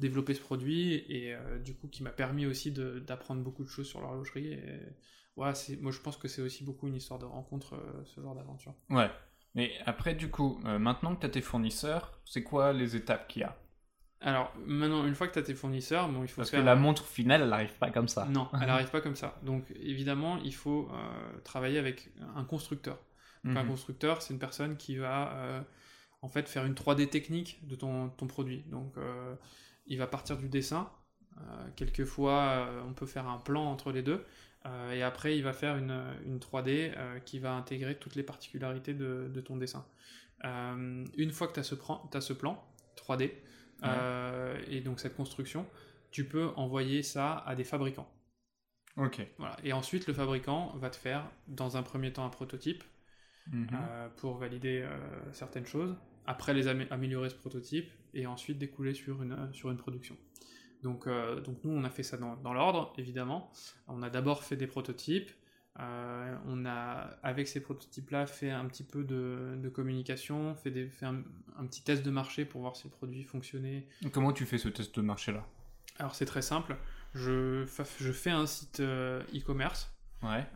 développer 0.01 0.35
ce 0.35 0.41
produit, 0.41 0.95
et 1.09 1.35
du 1.65 1.75
coup, 1.75 1.89
qui 1.89 2.03
m'a 2.03 2.11
permis 2.11 2.47
aussi 2.47 2.73
d'apprendre 2.73 3.43
beaucoup 3.43 3.65
de 3.65 3.69
choses 3.69 3.87
sur 3.87 4.01
l'horlogerie. 4.01 4.53
Et, 4.53 4.63
ouais, 5.37 5.53
moi 5.81 5.93
je 5.93 6.01
pense 6.01 6.17
que 6.17 6.29
c'est 6.29 6.43
aussi 6.43 6.65
beaucoup 6.65 6.89
une 6.89 6.97
histoire 6.97 7.19
de 7.19 7.25
rencontre, 7.25 7.75
euh, 7.75 8.05
ce 8.05 8.21
genre 8.21 8.35
d'aventure. 8.35 8.75
Ouais. 8.91 9.11
Mais 9.55 9.73
après, 9.87 10.15
du 10.15 10.31
coup, 10.31 10.61
euh, 10.65 10.79
maintenant 10.79 11.15
que 11.15 11.21
tu 11.21 11.27
as 11.27 11.31
tes 11.31 11.41
fournisseurs, 11.41 12.21
c'est 12.25 12.43
quoi 12.43 12.73
les 12.73 12.97
étapes 12.97 13.29
qu'il 13.29 13.43
y 13.43 13.45
a? 13.45 13.57
Alors, 14.21 14.53
maintenant, 14.67 15.07
une 15.07 15.15
fois 15.15 15.29
que 15.29 15.35
tu 15.35 15.39
as 15.39 15.43
tes 15.43 15.55
fournisseurs, 15.55 16.09
bon, 16.09 16.23
il 16.23 16.29
faut 16.29 16.41
Parce 16.41 16.51
que 16.51 16.57
la 16.57 16.77
montre 16.77 17.05
finale, 17.05 17.43
elle 17.43 17.51
n'arrive 17.51 17.75
pas 17.75 17.91
comme 17.91 18.09
ça. 18.09 18.25
Non, 18.25 18.49
elle 18.55 18.61
n'arrive 18.67 18.91
pas 18.91 19.01
comme 19.01 19.17
ça. 19.17 19.39
Donc, 19.43 19.65
évidemment, 19.81 20.39
il 20.39 20.55
faut 20.55 20.89
euh, 20.91 21.39
travailler 21.45 21.79
avec 21.79 22.11
un 22.35 22.45
constructeur. 22.45 22.99
Un 23.45 23.63
mhm. 23.63 23.69
constructeur, 23.69 24.23
c'est 24.23 24.33
une 24.33 24.41
personne 24.41 24.77
qui 24.77 24.97
va, 24.97 25.65
en 26.23 26.29
fait, 26.29 26.49
faire 26.49 26.65
une 26.65 26.75
3D 26.75 27.09
technique 27.09 27.67
de 27.69 27.75
ton, 27.75 28.09
ton 28.09 28.27
produit. 28.27 28.65
Donc, 28.71 28.95
il 29.87 29.99
va 29.99 30.07
partir 30.07 30.39
du 30.39 30.49
dessin. 30.49 30.91
quelquefois, 31.77 32.69
on 32.89 32.95
peut 32.95 33.07
faire 33.07 33.29
un 33.29 33.39
plan 33.39 33.65
entre 33.65 33.93
les 33.93 34.03
deux. 34.03 34.25
Euh, 34.67 34.93
et 34.93 35.03
après, 35.03 35.37
il 35.37 35.43
va 35.43 35.53
faire 35.53 35.77
une, 35.77 36.03
une 36.25 36.39
3D 36.39 36.93
euh, 36.97 37.19
qui 37.21 37.39
va 37.39 37.53
intégrer 37.53 37.97
toutes 37.97 38.15
les 38.15 38.23
particularités 38.23 38.95
de, 38.95 39.31
de 39.33 39.41
ton 39.41 39.57
dessin. 39.57 39.87
Euh, 40.45 41.05
une 41.17 41.31
fois 41.33 41.49
que 41.49 41.55
tu 41.55 41.61
as, 41.61 42.17
as, 42.17 42.21
ce 42.21 42.33
plan 42.33 42.63
3D, 42.97 43.33
et 44.69 44.81
donc 44.81 45.01
cette 45.01 45.17
construction, 45.17 45.67
tu 46.11 46.27
peux 46.27 46.49
envoyer 46.57 47.03
ça 47.03 47.39
à 47.47 47.55
des 47.55 47.65
fabricants. 47.65 48.11
Ok. 48.97 49.27
Voilà. 49.39 49.57
Et 49.65 49.73
ensuite, 49.73 50.07
le 50.07 50.15
fabricant 50.15 50.73
va 50.77 50.89
te 50.89 50.97
faire, 50.97 51.29
dans 51.49 51.77
un 51.77 51.83
premier 51.83 52.13
temps, 52.13 52.25
un 52.25 52.31
prototype 52.31 52.85
mhm. 53.53 53.69
pour 54.17 54.37
valider 54.37 54.87
certaines 55.33 55.67
choses. 55.67 55.97
Après, 56.27 56.55
les 56.55 56.69
améliorer 56.69 57.31
ce 57.31 57.35
prototype 57.35 57.91
et 58.15 58.27
ensuite 58.27 58.59
découler 58.59 58.95
sur 58.95 59.23
une, 59.23 59.53
sur 59.53 59.71
une 59.71 59.77
production. 59.77 60.17
Donc, 60.85 61.07
euh, 61.07 61.41
donc 61.41 61.59
nous, 61.65 61.73
on 61.73 61.83
a 61.83 61.91
fait 61.91 62.03
ça 62.03 62.19
dans, 62.19 62.53
l'ordre, 62.53 62.93
évidemment. 62.99 63.51
On 63.89 64.03
a 64.03 64.11
d'abord 64.11 64.45
fait 64.45 64.57
des 64.57 64.67
prototypes. 64.67 65.31
Euh, 65.81 66.37
on 66.47 66.67
a, 66.67 67.17
avec 67.23 67.49
ces 67.49 67.61
prototypes-là, 67.61 68.27
fait 68.27 68.51
un 68.51 68.67
petit 68.67 68.85
peu 68.85 69.03
de, 69.03 69.69
communication, 69.71 70.55
fait, 70.55 70.71
des, 70.71 70.89
fait 70.89 71.07
un, 71.07 71.23
petit 71.67 71.83
test 71.83 72.05
de 72.05 72.11
marché 72.11 72.45
pour 72.45 72.61
voir 72.61 72.77
si 72.77 72.85
le 72.85 72.91
produit 72.91 73.25
fonctionnait. 73.25 73.89
Comment 74.13 74.33
tu 74.33 74.45
fais 74.45 74.59
ce 74.59 74.69
test 74.69 74.95
de 74.95 75.01
marché-là? 75.01 75.45
Alors 75.99 76.15
c'est 76.15 76.27
très 76.27 76.43
simple. 76.43 76.77
Je, 77.15 77.65
je 77.99 78.13
fais 78.13 78.31
un 78.31 78.47
site 78.47 78.81
euh, 78.81 79.23
e-commerce. 79.35 79.91
Ouais. 80.23 80.47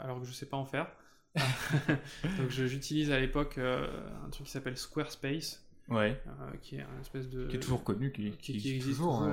alors 0.00 0.20
que 0.20 0.24
je 0.24 0.30
ne 0.30 0.34
sais 0.34 0.46
pas 0.46 0.56
en 0.56 0.64
faire. 0.64 0.86
donc 2.38 2.50
j'utilise 2.50 3.12
à 3.12 3.20
l'époque 3.20 3.58
un 3.58 4.30
truc 4.30 4.46
qui 4.46 4.52
s'appelle 4.52 4.76
Squarespace 4.76 5.64
ouais. 5.90 6.20
Euh, 6.26 6.56
qui 6.62 6.76
est 6.76 6.82
un 6.82 7.00
espèce 7.00 7.28
de 7.28 7.46
qui 7.46 7.56
est 7.56 7.60
toujours 7.60 7.84
connu, 7.84 8.12
qui, 8.12 8.30
qui, 8.32 8.52
existe 8.74 8.98
toujours, 8.98 9.28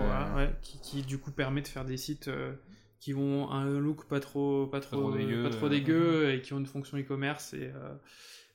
qui, 0.61 0.79
qui, 0.79 1.01
du 1.03 1.17
coup 1.17 1.31
permet 1.31 1.61
de 1.61 1.67
faire 1.67 1.85
des 1.85 1.97
sites 1.97 2.27
euh, 2.27 2.53
qui 2.99 3.13
ont 3.13 3.51
un 3.51 3.79
look 3.79 4.07
pas 4.07 4.19
trop 4.19 4.67
pas 4.67 4.81
trop, 4.81 5.11
dégueu, 5.11 5.43
pas 5.43 5.49
trop 5.49 5.69
dégueu 5.69 6.33
et 6.33 6.41
qui 6.41 6.53
ont 6.53 6.59
une 6.59 6.65
fonction 6.65 6.97
e-commerce 6.97 7.53
et 7.53 7.71
euh, 7.73 7.93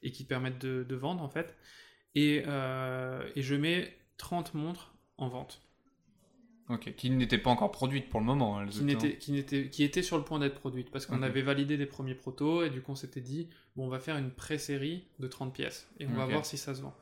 et 0.02 0.10
qui 0.10 0.24
permettent 0.24 0.60
de, 0.60 0.82
de, 0.82 0.96
vendre 0.96 1.22
en 1.22 1.28
fait. 1.28 1.56
Et, 2.16 2.38
et 2.38 3.42
je 3.42 3.54
mets 3.54 3.96
30 4.18 4.54
montres 4.54 4.94
en 5.16 5.28
vente. 5.28 5.62
Ok, 6.72 6.94
qui 6.96 7.10
n'était 7.10 7.38
pas 7.38 7.50
encore 7.50 7.70
produite 7.70 8.08
pour 8.08 8.18
le 8.20 8.26
moment. 8.26 8.58
hein, 8.58 8.62
elles 8.64 8.70
qui, 8.70 8.78
étaient- 8.80 8.94
n'était, 8.94 9.16
qui, 9.18 9.32
n'était, 9.32 9.68
qui 9.68 9.84
était 9.84 10.02
sur 10.02 10.16
le 10.16 10.24
point 10.24 10.38
d'être 10.38 10.54
produite 10.54 10.90
parce 10.90 11.04
qu'on 11.06 11.22
avait 11.22 11.42
validé 11.42 11.76
des 11.76 11.86
premiers 11.86 12.14
protos 12.14 12.62
et 12.64 12.70
du 12.70 12.80
coup 12.80 12.92
on 12.92 12.96
s'était 12.96 13.20
dit 13.20 13.48
bon 13.76 13.84
on 13.86 13.88
va 13.88 13.98
faire 13.98 14.16
une 14.16 14.30
pré-série 14.30 15.04
de 15.18 15.26
30 15.26 15.52
pièces 15.52 15.88
et 16.00 16.06
on 16.06 16.12
va 16.12 16.24
voir 16.26 16.46
si 16.46 16.56
ça 16.56 16.74
se 16.74 16.80
vend. 16.82 16.94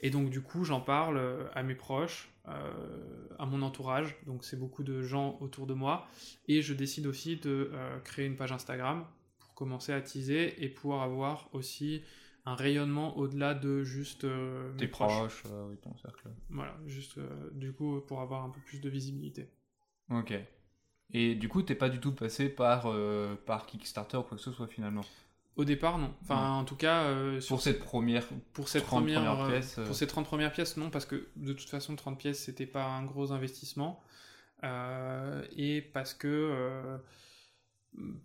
Et 0.00 0.10
donc 0.10 0.30
du 0.30 0.40
coup 0.42 0.64
j'en 0.64 0.80
parle 0.80 1.16
euh, 1.18 1.44
à 1.54 1.62
mes 1.62 1.74
proches, 1.74 2.30
euh, 2.48 3.28
à 3.38 3.46
mon 3.46 3.62
entourage, 3.62 4.16
donc 4.26 4.44
c'est 4.44 4.58
beaucoup 4.58 4.82
de 4.82 5.02
gens 5.02 5.38
autour 5.40 5.66
de 5.66 5.74
moi 5.74 6.06
et 6.48 6.60
je 6.62 6.74
décide 6.74 7.06
aussi 7.06 7.36
de 7.36 7.70
euh, 7.72 7.98
créer 8.00 8.26
une 8.26 8.36
page 8.36 8.52
Instagram 8.52 9.06
pour 9.38 9.54
commencer 9.54 9.92
à 9.92 10.00
teaser 10.00 10.62
et 10.62 10.68
pouvoir 10.68 11.02
avoir 11.02 11.48
aussi 11.52 12.02
un 12.46 12.54
rayonnement 12.54 13.18
au-delà 13.18 13.54
de 13.54 13.82
juste 13.82 14.24
euh, 14.24 14.70
mes 14.72 14.78
Tes 14.78 14.86
proches, 14.86 15.42
euh, 15.50 15.68
oui, 15.68 15.76
ton 15.82 15.94
cercle. 15.98 16.28
Voilà, 16.48 16.76
juste 16.86 17.18
euh, 17.18 17.50
du 17.52 17.72
coup 17.72 18.00
pour 18.06 18.20
avoir 18.20 18.44
un 18.44 18.50
peu 18.50 18.60
plus 18.60 18.80
de 18.80 18.88
visibilité. 18.88 19.50
Ok. 20.10 20.32
Et 21.12 21.34
du 21.34 21.48
coup, 21.48 21.62
t'es 21.62 21.74
pas 21.74 21.88
du 21.88 22.00
tout 22.00 22.12
passé 22.12 22.48
par, 22.48 22.92
par 23.44 23.66
Kickstarter 23.66 24.16
ou 24.16 24.22
quoi 24.22 24.36
que 24.36 24.42
ce 24.42 24.50
soit 24.50 24.66
finalement? 24.66 25.04
Au 25.54 25.64
départ, 25.64 25.98
non. 25.98 26.12
Enfin, 26.22 26.54
en 26.54 26.64
tout 26.64 26.74
cas, 26.74 27.14
Pour 27.46 27.60
cette 27.60 27.78
première. 27.78 28.26
pour 28.52 28.68
cette 28.68 28.84
30 28.84 29.02
première, 29.02 29.22
premières 29.22 29.46
pièces, 29.48 29.78
pour 29.86 29.94
ces 29.94 30.08
30 30.08 30.26
premières 30.26 30.52
pièces, 30.52 30.76
non, 30.76 30.90
parce 30.90 31.06
que 31.06 31.28
de 31.36 31.52
toute 31.52 31.68
façon, 31.68 31.94
30 31.94 32.18
pièces, 32.18 32.40
c'était 32.40 32.66
pas 32.66 32.84
un 32.84 33.04
gros 33.04 33.30
investissement. 33.30 34.02
Et 34.64 35.80
parce 35.92 36.12
que, 36.12 36.98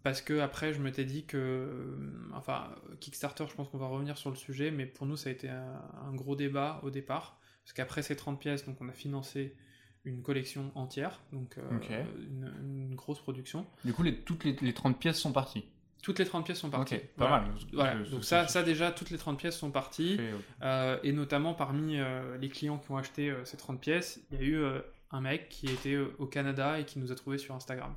parce 0.03 0.21
que 0.21 0.39
après, 0.39 0.73
je 0.73 0.81
m'étais 0.81 1.05
dit 1.05 1.25
que, 1.25 1.38
euh, 1.38 1.95
enfin, 2.34 2.75
Kickstarter, 2.99 3.45
je 3.49 3.55
pense 3.55 3.69
qu'on 3.69 3.77
va 3.77 3.88
revenir 3.88 4.17
sur 4.17 4.29
le 4.29 4.36
sujet, 4.36 4.71
mais 4.71 4.86
pour 4.86 5.05
nous, 5.07 5.15
ça 5.17 5.29
a 5.29 5.31
été 5.31 5.49
un, 5.49 5.81
un 6.07 6.13
gros 6.13 6.36
débat 6.36 6.79
au 6.84 6.89
départ. 6.89 7.39
Parce 7.63 7.73
qu'après 7.73 8.01
ces 8.01 8.15
30 8.15 8.39
pièces, 8.39 8.65
donc 8.65 8.77
on 8.81 8.89
a 8.89 8.93
financé 8.93 9.55
une 10.03 10.23
collection 10.23 10.71
entière, 10.73 11.21
donc 11.31 11.57
euh, 11.60 12.03
une, 12.17 12.51
une 12.89 12.95
grosse 12.95 13.19
production. 13.21 13.67
Du 13.86 13.93
coup, 13.93 14.01
les, 14.03 14.15
toutes 14.21 14.43
les, 14.43 14.53
les 14.62 14.73
30 14.73 14.99
pièces 14.99 15.19
sont 15.19 15.31
parties. 15.31 15.63
Toutes 16.01 16.17
les 16.17 16.25
30 16.25 16.43
pièces 16.43 16.57
sont 16.57 16.71
parties. 16.71 16.95
Ok, 16.95 17.01
pas 17.15 17.27
Voilà. 17.27 17.41
mal. 17.45 17.51
Voilà, 17.73 17.95
donc 18.10 18.23
ça, 18.23 18.47
ça 18.47 18.63
déjà, 18.63 18.91
toutes 18.91 19.12
les 19.12 19.19
30 19.19 19.38
pièces 19.38 19.55
sont 19.55 19.69
parties. 19.69 20.19
euh, 20.63 20.97
et 21.03 21.12
notamment 21.12 21.53
parmi 21.53 21.99
euh, 21.99 22.36
les 22.39 22.49
clients 22.49 22.79
qui 22.79 22.89
ont 22.91 22.97
acheté 22.97 23.31
ces 23.45 23.57
30 23.57 23.79
pièces, 23.79 24.19
il 24.31 24.38
y 24.39 24.41
a 24.41 24.43
eu 24.43 24.63
un 25.12 25.21
mec 25.21 25.49
qui 25.49 25.67
était 25.67 25.97
au 26.17 26.25
Canada 26.25 26.79
et 26.79 26.86
qui 26.86 26.97
nous 26.97 27.12
a 27.12 27.15
trouvé 27.15 27.38
sur 27.38 27.53
Instagram. 27.53 27.93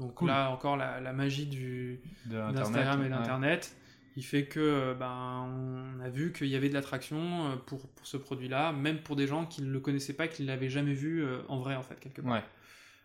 Donc 0.00 0.14
Cool. 0.14 0.28
là 0.28 0.50
encore 0.50 0.76
la, 0.76 1.00
la 1.00 1.12
magie 1.12 1.46
du 1.46 2.00
d'Instagram 2.26 3.00
et 3.00 3.04
ouais. 3.04 3.08
d'Internet, 3.10 3.76
il 4.16 4.24
fait 4.24 4.46
que 4.46 4.60
euh, 4.60 4.94
ben 4.94 5.46
on 5.48 6.00
a 6.00 6.08
vu 6.08 6.32
qu'il 6.32 6.48
y 6.48 6.56
avait 6.56 6.68
de 6.68 6.74
l'attraction 6.74 7.52
euh, 7.52 7.56
pour, 7.56 7.88
pour 7.88 8.06
ce 8.06 8.16
produit-là, 8.16 8.72
même 8.72 9.02
pour 9.02 9.16
des 9.16 9.26
gens 9.26 9.46
qui 9.46 9.62
ne 9.62 9.70
le 9.70 9.80
connaissaient 9.80 10.14
pas, 10.14 10.26
qui 10.28 10.42
ne 10.42 10.48
l'avaient 10.48 10.68
jamais 10.68 10.94
vu 10.94 11.22
euh, 11.22 11.42
en 11.48 11.58
vrai 11.60 11.76
en 11.76 11.82
fait 11.82 11.98
quelque 12.00 12.20
part. 12.20 12.32
Ouais. 12.32 12.42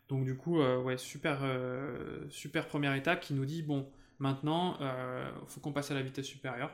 Donc 0.08 0.24
du 0.26 0.36
coup, 0.36 0.60
euh, 0.60 0.82
ouais, 0.82 0.98
super, 0.98 1.42
euh, 1.44 2.26
super 2.30 2.66
première 2.66 2.96
étape 2.96 3.20
qui 3.22 3.36
nous 3.36 3.46
dit 3.46 3.62
bon, 3.62 3.88
maintenant, 4.18 4.76
euh, 4.82 5.30
faut 5.48 5.60
qu'on 5.60 5.72
passe 5.72 5.92
à 5.92 5.94
la 5.94 6.02
vitesse 6.02 6.26
supérieure. 6.26 6.72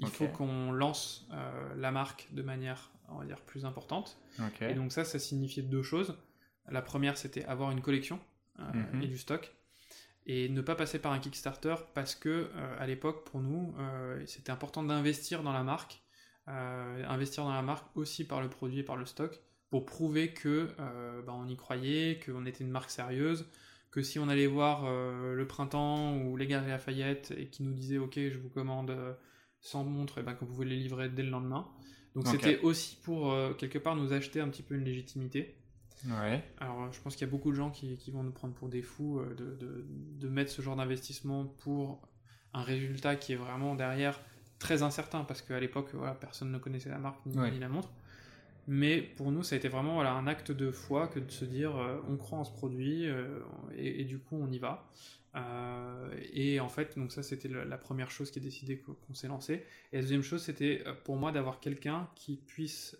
Il 0.00 0.08
faut 0.08 0.26
qu'on 0.26 0.72
lance 0.72 1.28
la 1.76 1.92
marque 1.92 2.28
de 2.32 2.42
manière, 2.42 2.90
on 3.08 3.18
va 3.18 3.24
dire, 3.24 3.40
plus 3.42 3.64
importante. 3.64 4.18
Et 4.60 4.74
donc 4.74 4.90
ça, 4.90 5.04
ça 5.04 5.18
signifiait 5.18 5.62
deux 5.62 5.82
choses. 5.82 6.18
La 6.68 6.82
première, 6.82 7.16
c'était 7.16 7.44
avoir 7.44 7.70
une 7.70 7.80
collection 7.80 8.18
euh, 8.58 8.62
Mhm. 8.72 9.02
et 9.02 9.06
du 9.06 9.18
stock. 9.18 9.52
Et 10.26 10.48
ne 10.48 10.60
pas 10.60 10.76
passer 10.76 11.00
par 11.00 11.12
un 11.12 11.18
Kickstarter 11.18 11.74
parce 11.94 12.14
que 12.14 12.28
euh, 12.54 12.76
à 12.78 12.86
l'époque, 12.86 13.24
pour 13.28 13.40
nous, 13.40 13.74
euh, 13.78 14.22
c'était 14.26 14.52
important 14.52 14.82
d'investir 14.84 15.42
dans 15.42 15.52
la 15.52 15.64
marque, 15.64 16.00
euh, 16.48 17.04
investir 17.08 17.44
dans 17.44 17.52
la 17.52 17.62
marque 17.62 17.86
aussi 17.96 18.24
par 18.24 18.40
le 18.40 18.48
produit 18.48 18.80
et 18.80 18.82
par 18.84 18.96
le 18.96 19.04
stock, 19.04 19.40
pour 19.70 19.84
prouver 19.84 20.32
que 20.32 20.68
bah, 21.26 21.32
on 21.34 21.48
y 21.48 21.56
croyait, 21.56 22.20
qu'on 22.24 22.44
était 22.46 22.62
une 22.62 22.70
marque 22.70 22.90
sérieuse, 22.90 23.50
que 23.90 24.02
si 24.02 24.18
on 24.18 24.28
allait 24.28 24.46
voir 24.46 24.84
le 24.84 25.46
printemps 25.46 26.18
ou 26.18 26.36
les 26.36 26.46
Galeries 26.46 26.68
Lafayette 26.70 27.32
et 27.38 27.48
qui 27.48 27.62
nous 27.62 27.72
disaient 27.72 27.96
ok, 27.96 28.16
je 28.16 28.36
vous 28.38 28.50
commande 28.50 28.94
100 29.60 29.84
montres, 29.84 30.18
et 30.18 30.22
ben 30.22 30.34
qu'on 30.34 30.44
pouvait 30.44 30.66
les 30.66 30.76
livrer 30.76 31.08
dès 31.08 31.22
le 31.22 31.30
lendemain. 31.30 31.66
Donc 32.14 32.26
c'était 32.28 32.58
aussi 32.60 32.96
pour 33.02 33.34
quelque 33.56 33.78
part 33.78 33.96
nous 33.96 34.12
acheter 34.12 34.40
un 34.40 34.48
petit 34.50 34.62
peu 34.62 34.74
une 34.74 34.84
légitimité. 34.84 35.56
Ouais. 36.08 36.42
Alors, 36.58 36.82
euh, 36.82 36.92
je 36.92 37.00
pense 37.00 37.14
qu'il 37.14 37.26
y 37.26 37.28
a 37.28 37.30
beaucoup 37.30 37.50
de 37.50 37.56
gens 37.56 37.70
qui, 37.70 37.96
qui 37.96 38.10
vont 38.10 38.22
nous 38.22 38.32
prendre 38.32 38.54
pour 38.54 38.68
des 38.68 38.82
fous 38.82 39.18
euh, 39.20 39.34
de, 39.34 39.54
de- 39.54 39.84
de 39.88 40.28
mettre 40.28 40.50
ce 40.50 40.60
genre 40.62 40.76
d'investissement 40.76 41.44
pour 41.46 42.00
un 42.54 42.62
résultat 42.62 43.16
qui 43.16 43.32
est 43.32 43.36
vraiment 43.36 43.74
derrière 43.74 44.20
très 44.58 44.82
incertain 44.82 45.24
parce 45.24 45.42
qu'à 45.42 45.58
l'époque, 45.60 45.90
voilà, 45.94 46.14
personne 46.14 46.50
ne 46.50 46.58
connaissait 46.58 46.90
la 46.90 46.98
marque 46.98 47.24
ni, 47.26 47.38
Ouais. 47.38 47.50
ni 47.50 47.58
la 47.58 47.68
montre. 47.68 47.90
Mais 48.68 49.00
pour 49.02 49.32
nous, 49.32 49.42
ça 49.42 49.54
a 49.54 49.58
été 49.58 49.68
vraiment 49.68 49.94
voilà, 49.94 50.12
un 50.12 50.26
acte 50.26 50.52
de 50.52 50.70
foi 50.70 51.08
que 51.08 51.18
de 51.18 51.30
se 51.30 51.44
dire 51.44 51.76
euh, 51.76 52.00
on 52.08 52.16
croit 52.16 52.38
en 52.38 52.44
ce 52.44 52.52
produit 52.52 53.08
euh, 53.08 53.40
et, 53.74 54.00
et 54.02 54.04
du 54.04 54.18
coup 54.18 54.36
on 54.40 54.50
y 54.50 54.58
va. 54.58 54.88
Euh, 55.34 56.14
et 56.32 56.60
en 56.60 56.68
fait, 56.68 56.96
donc 56.98 57.10
ça 57.10 57.22
c'était 57.22 57.48
la 57.48 57.78
première 57.78 58.10
chose 58.10 58.30
qui 58.30 58.38
est 58.38 58.42
décidée 58.42 58.78
qu'on 58.78 59.14
s'est 59.14 59.28
lancé. 59.28 59.64
Et 59.92 59.96
la 59.96 60.02
deuxième 60.02 60.22
chose, 60.22 60.42
c'était 60.42 60.84
pour 61.04 61.16
moi 61.16 61.32
d'avoir 61.32 61.58
quelqu'un 61.58 62.08
qui 62.14 62.36
puisse 62.36 62.96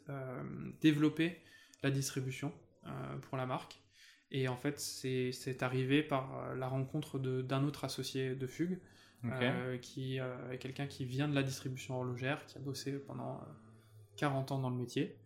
développer 0.80 1.36
la 1.82 1.90
distribution 1.90 2.52
pour 3.22 3.36
la 3.36 3.46
marque. 3.46 3.82
Et 4.32 4.48
en 4.48 4.56
fait, 4.56 4.80
c'est 4.80 5.62
arrivé 5.62 6.02
par 6.02 6.38
euh, 6.38 6.54
la 6.54 6.66
rencontre 6.66 7.18
d'un 7.18 7.64
autre 7.64 7.84
associé 7.84 8.34
de 8.34 8.46
Fugue, 8.46 8.80
euh, 9.24 9.76
qui 9.76 10.18
euh, 10.18 10.50
est 10.50 10.58
quelqu'un 10.58 10.86
qui 10.86 11.04
vient 11.04 11.28
de 11.28 11.34
la 11.34 11.42
distribution 11.42 11.96
horlogère, 11.96 12.44
qui 12.46 12.56
a 12.56 12.60
bossé 12.60 12.92
pendant 12.92 13.36
euh, 13.36 13.44
40 14.16 14.52
ans 14.52 14.58
dans 14.58 14.70
le 14.70 14.76
métier, 14.76 15.18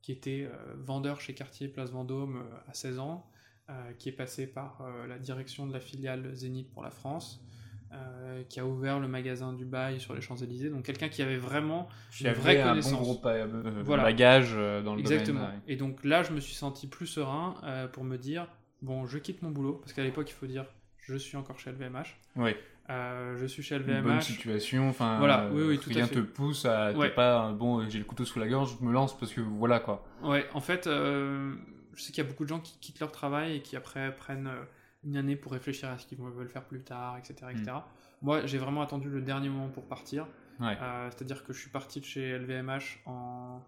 qui 0.00 0.12
était 0.12 0.48
euh, 0.50 0.74
vendeur 0.76 1.20
chez 1.20 1.34
Cartier 1.34 1.66
Place 1.66 1.90
Vendôme 1.90 2.36
euh, 2.36 2.70
à 2.70 2.72
16 2.72 3.00
ans, 3.00 3.28
euh, 3.68 3.92
qui 3.94 4.08
est 4.08 4.12
passé 4.12 4.46
par 4.46 4.80
euh, 4.80 5.08
la 5.08 5.18
direction 5.18 5.66
de 5.66 5.72
la 5.72 5.80
filiale 5.80 6.32
Zénith 6.32 6.70
pour 6.70 6.84
la 6.84 6.90
France, 6.90 7.44
euh, 7.92 8.42
qui 8.48 8.58
a 8.60 8.66
ouvert 8.66 8.98
le 9.00 9.08
magasin 9.08 9.52
Dubaï 9.52 10.00
sur 10.00 10.14
les 10.14 10.20
Champs-Élysées. 10.20 10.70
Donc 10.70 10.84
quelqu'un 10.84 11.08
qui 11.08 11.22
avait 11.22 11.36
vraiment 11.36 11.88
Qui 12.10 12.22
une 12.24 12.30
avait 12.30 12.40
vraie 12.40 12.60
un 12.60 12.76
bon 12.80 12.92
gros 12.92 13.14
pa- 13.16 13.30
euh, 13.30 13.82
Voilà. 13.84 14.04
bagage 14.04 14.52
euh, 14.54 14.82
dans 14.82 14.94
le 14.94 15.00
Exactement. 15.00 15.40
domaine. 15.40 15.60
Et 15.68 15.76
donc 15.76 16.02
là, 16.04 16.22
je 16.22 16.32
me 16.32 16.40
suis 16.40 16.54
senti 16.54 16.86
plus 16.86 17.06
serein 17.06 17.54
euh, 17.64 17.86
pour 17.88 18.04
me 18.04 18.16
dire 18.16 18.46
bon, 18.80 19.06
je 19.06 19.18
quitte 19.18 19.42
mon 19.42 19.50
boulot 19.50 19.74
parce 19.74 19.92
qu'à 19.92 20.02
l'époque, 20.02 20.28
il 20.30 20.34
faut 20.34 20.46
dire, 20.46 20.64
je 20.98 21.16
suis 21.16 21.36
encore 21.36 21.58
chez 21.58 21.70
LVMH. 21.70 22.16
Oui. 22.36 22.54
Euh, 22.90 23.36
je 23.38 23.46
suis 23.46 23.62
chez 23.62 23.76
Une 23.76 23.82
bonne 23.82 23.96
LVMH. 23.98 24.22
situation. 24.22 24.88
Enfin, 24.88 25.18
Voilà, 25.18 25.44
euh, 25.44 25.50
oui, 25.52 25.62
oui, 25.68 25.78
tout 25.78 25.90
à 25.90 25.94
rien 25.94 26.06
fait. 26.06 26.16
te 26.16 26.20
pousse 26.20 26.64
à. 26.64 26.90
t'es 26.92 26.98
Ouais. 26.98 27.10
pas 27.10 27.48
euh, 27.48 27.52
bon, 27.52 27.88
j'ai 27.88 27.98
le 27.98 28.04
couteau 28.04 28.24
sous 28.24 28.40
la 28.40 28.48
gorge, 28.48 28.76
je 28.80 28.84
me 28.84 28.92
lance 28.92 29.16
parce 29.18 29.32
que 29.32 29.40
voilà 29.40 29.78
quoi. 29.78 30.04
Ouais, 30.22 30.46
en 30.52 30.60
fait, 30.60 30.86
euh, 30.88 31.54
je 31.94 32.02
sais 32.02 32.10
qu'il 32.12 32.24
y 32.24 32.26
a 32.26 32.28
beaucoup 32.28 32.42
de 32.44 32.48
gens 32.48 32.58
qui 32.58 32.76
quittent 32.80 32.98
leur 33.00 33.12
travail 33.12 33.56
et 33.56 33.60
qui 33.62 33.76
après 33.76 34.14
prennent 34.16 34.48
euh, 34.48 34.64
une 35.04 35.16
année 35.16 35.36
pour 35.36 35.52
réfléchir 35.52 35.88
à 35.88 35.98
ce 35.98 36.06
qu'ils 36.06 36.18
veulent 36.18 36.48
faire 36.48 36.64
plus 36.64 36.82
tard, 36.82 37.18
etc. 37.18 37.34
etc. 37.50 37.72
Mm. 37.72 37.80
Moi, 38.22 38.46
j'ai 38.46 38.58
vraiment 38.58 38.82
attendu 38.82 39.08
le 39.08 39.20
dernier 39.20 39.48
moment 39.48 39.68
pour 39.68 39.86
partir. 39.86 40.26
Ouais. 40.60 40.76
Euh, 40.80 41.10
C'est-à-dire 41.10 41.44
que 41.44 41.52
je 41.52 41.60
suis 41.60 41.70
parti 41.70 42.00
de 42.00 42.04
chez 42.04 42.38
LVMH 42.38 43.00
en 43.06 43.62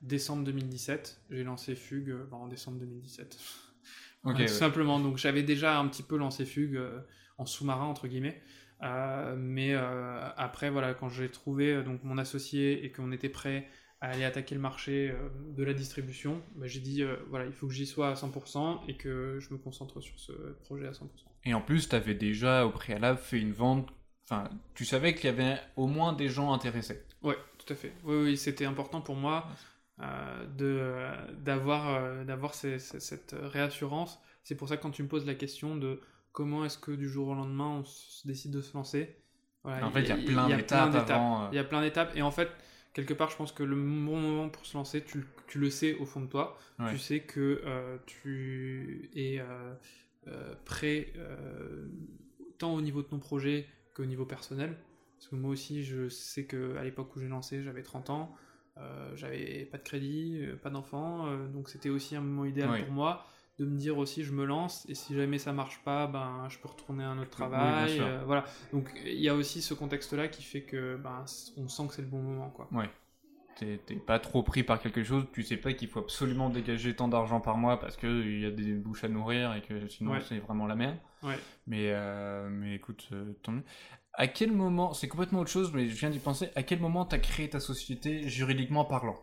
décembre 0.00 0.44
2017. 0.44 1.22
J'ai 1.30 1.44
lancé 1.44 1.74
Fugue 1.74 2.10
euh, 2.10 2.26
en 2.32 2.48
décembre 2.48 2.78
2017. 2.78 3.38
Ok. 4.24 4.34
Ouais, 4.34 4.40
ouais. 4.40 4.46
tout 4.46 4.52
simplement. 4.52 4.98
Donc 4.98 5.16
j'avais 5.16 5.44
déjà 5.44 5.78
un 5.78 5.86
petit 5.86 6.02
peu 6.02 6.16
lancé 6.16 6.44
Fugue 6.44 6.74
euh, 6.74 6.98
en 7.38 7.46
sous-marin 7.46 7.84
entre 7.84 8.08
guillemets. 8.08 8.42
Euh, 8.82 9.36
mais 9.38 9.74
euh, 9.74 10.28
après 10.36 10.70
voilà, 10.70 10.92
quand 10.92 11.08
j'ai 11.08 11.28
trouvé 11.28 11.84
donc 11.84 12.02
mon 12.02 12.18
associé 12.18 12.84
et 12.84 12.90
qu'on 12.90 13.12
était 13.12 13.28
prêt 13.28 13.68
à 14.00 14.10
aller 14.10 14.24
attaquer 14.24 14.54
le 14.54 14.60
marché 14.60 15.10
euh, 15.10 15.28
de 15.56 15.64
la 15.64 15.74
distribution, 15.74 16.40
bah, 16.56 16.66
j'ai 16.66 16.80
dit 16.80 17.02
euh, 17.02 17.16
voilà, 17.30 17.46
il 17.46 17.52
faut 17.52 17.66
que 17.66 17.72
j'y 17.74 17.86
sois 17.86 18.10
à 18.10 18.14
100% 18.14 18.80
et 18.88 18.96
que 18.96 19.38
je 19.40 19.52
me 19.52 19.58
concentre 19.58 20.00
sur 20.00 20.18
ce 20.18 20.32
projet 20.64 20.86
à 20.86 20.92
100%. 20.92 21.04
Et 21.44 21.54
en 21.54 21.60
plus, 21.60 21.88
tu 21.88 21.94
avais 21.96 22.14
déjà 22.14 22.64
au 22.66 22.70
préalable 22.70 23.18
fait 23.18 23.40
une 23.40 23.52
vente. 23.52 23.88
Enfin, 24.24 24.48
tu 24.74 24.84
savais 24.84 25.14
qu'il 25.14 25.24
y 25.24 25.28
avait 25.28 25.58
au 25.76 25.86
moins 25.86 26.12
des 26.12 26.28
gens 26.28 26.52
intéressés. 26.52 27.02
Ouais, 27.22 27.36
tout 27.58 27.72
à 27.72 27.76
fait. 27.76 27.92
Oui, 28.04 28.16
oui, 28.24 28.36
c'était 28.36 28.66
important 28.66 29.00
pour 29.00 29.16
moi 29.16 29.48
euh, 30.00 30.46
d'avoir 31.40 31.88
euh, 31.94 32.24
d'avoir 32.24 32.54
ces- 32.54 32.78
ces- 32.78 33.00
cette 33.00 33.34
réassurance. 33.40 34.18
C'est 34.44 34.54
pour 34.54 34.68
ça 34.68 34.76
que 34.76 34.82
quand 34.82 34.90
tu 34.90 35.02
me 35.02 35.08
poses 35.08 35.26
la 35.26 35.34
question 35.34 35.76
de 35.76 36.00
comment 36.32 36.64
est-ce 36.64 36.78
que 36.78 36.92
du 36.92 37.08
jour 37.08 37.28
au 37.28 37.34
lendemain 37.34 37.68
on 37.80 37.84
se 37.84 38.26
décide 38.26 38.52
de 38.52 38.60
se 38.60 38.74
lancer, 38.74 39.16
voilà, 39.64 39.86
En 39.86 39.90
fait, 39.90 40.02
il 40.02 40.08
y 40.08 40.12
a 40.12 40.16
plein 40.16 40.48
d'étapes 40.48 40.94
euh. 41.10 41.48
Il 41.52 41.56
y 41.56 41.58
a 41.58 41.64
plein 41.64 41.80
d'étapes 41.82 42.12
et 42.14 42.22
en 42.22 42.30
fait 42.30 42.48
quelque 43.06 43.14
part, 43.14 43.30
je 43.30 43.36
pense 43.36 43.52
que 43.52 43.62
le 43.62 43.76
bon 43.76 44.20
moment 44.20 44.48
pour 44.48 44.66
se 44.66 44.76
lancer, 44.76 45.02
tu, 45.02 45.18
le- 45.18 45.26
tu 45.46 45.58
le 45.58 45.70
sais 45.70 45.94
au 45.94 46.04
fond 46.06 46.20
de 46.20 46.26
toi. 46.26 46.58
Ouais. 46.78 46.90
Tu 46.92 46.98
sais 46.98 47.20
que 47.20 47.62
euh, 47.64 47.96
tu 48.06 49.10
es 49.14 49.38
euh, 49.40 49.74
euh, 50.26 50.54
prêt 50.64 51.12
tant 52.58 52.74
au 52.74 52.80
niveau 52.80 53.02
de 53.02 53.06
ton 53.08 53.18
projet 53.18 53.66
qu'au 53.94 54.04
niveau 54.04 54.24
personnel. 54.26 54.76
Parce 55.16 55.28
que 55.28 55.36
moi 55.36 55.50
aussi, 55.50 55.84
je 55.84 56.08
sais 56.08 56.44
que 56.44 56.76
à 56.76 56.84
l'époque 56.84 57.14
où 57.16 57.20
j'ai 57.20 57.28
lancé, 57.28 57.62
j'avais 57.62 57.82
30 57.82 58.10
ans, 58.10 58.34
j'avais 59.16 59.64
pas 59.64 59.78
de 59.78 59.82
crédit, 59.82 60.40
pas 60.62 60.70
d'enfant, 60.70 61.36
donc 61.48 61.68
c'était 61.68 61.88
aussi 61.88 62.14
un 62.14 62.20
moment 62.20 62.44
idéal 62.44 62.68
pour 62.84 62.92
moi 62.92 63.26
de 63.58 63.64
me 63.64 63.76
dire 63.76 63.98
aussi 63.98 64.22
je 64.22 64.32
me 64.32 64.44
lance 64.44 64.86
et 64.88 64.94
si 64.94 65.14
jamais 65.14 65.38
ça 65.38 65.52
marche 65.52 65.80
pas, 65.84 66.06
ben 66.06 66.46
je 66.48 66.58
peux 66.58 66.68
retourner 66.68 67.04
à 67.04 67.10
un 67.10 67.18
autre 67.18 67.30
travail, 67.30 67.98
euh, 68.00 68.22
voilà. 68.24 68.44
Donc 68.72 68.90
il 69.04 69.20
y 69.20 69.28
a 69.28 69.34
aussi 69.34 69.62
ce 69.62 69.74
contexte-là 69.74 70.28
qui 70.28 70.42
fait 70.42 70.62
que 70.62 70.96
ben 70.96 71.24
on 71.56 71.68
sent 71.68 71.88
que 71.88 71.94
c'est 71.94 72.02
le 72.02 72.08
bon 72.08 72.22
moment 72.22 72.50
quoi. 72.50 72.68
Ouais. 72.72 72.88
t'es 73.56 73.78
pas 74.06 74.20
trop 74.20 74.42
pris 74.44 74.62
par 74.62 74.80
quelque 74.80 75.02
chose, 75.02 75.26
tu 75.32 75.42
sais 75.42 75.56
pas 75.56 75.72
qu'il 75.72 75.88
faut 75.88 75.98
absolument 75.98 76.50
dégager 76.50 76.94
tant 76.94 77.08
d'argent 77.08 77.40
par 77.40 77.56
mois 77.56 77.80
parce 77.80 77.96
qu'il 77.96 78.40
y 78.40 78.46
a 78.46 78.50
des 78.50 78.74
bouches 78.74 79.02
à 79.02 79.08
nourrir 79.08 79.54
et 79.54 79.62
que 79.62 79.88
sinon 79.88 80.20
c'est 80.20 80.38
vraiment 80.38 80.66
la 80.66 80.76
merde. 80.76 80.96
Ouais. 81.24 81.38
Mais, 81.66 81.90
euh, 81.90 82.48
mais 82.48 82.76
écoute, 82.76 83.08
tant 83.42 83.50
mieux. 83.50 83.64
À 84.14 84.28
quel 84.28 84.52
moment, 84.52 84.94
c'est 84.94 85.08
complètement 85.08 85.40
autre 85.40 85.50
chose, 85.50 85.72
mais 85.72 85.88
je 85.88 85.94
viens 85.96 86.10
d'y 86.10 86.18
penser, 86.20 86.50
à 86.54 86.62
quel 86.62 86.80
moment 86.80 87.04
t'as 87.04 87.18
créé 87.18 87.48
ta 87.50 87.60
société 87.60 88.28
juridiquement 88.28 88.84
parlant? 88.84 89.16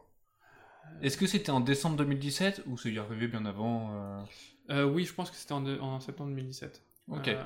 Est-ce 1.01 1.17
que 1.17 1.27
c'était 1.27 1.51
en 1.51 1.59
décembre 1.59 1.97
2017 1.97 2.63
ou 2.67 2.77
c'est 2.77 2.97
arrivé 2.97 3.27
bien 3.27 3.45
avant 3.45 4.25
Oui, 4.69 5.05
je 5.05 5.13
pense 5.13 5.29
que 5.29 5.37
c'était 5.37 5.53
en, 5.53 5.65
en, 5.67 5.99
septembre 5.99 6.29
2017. 6.29 6.83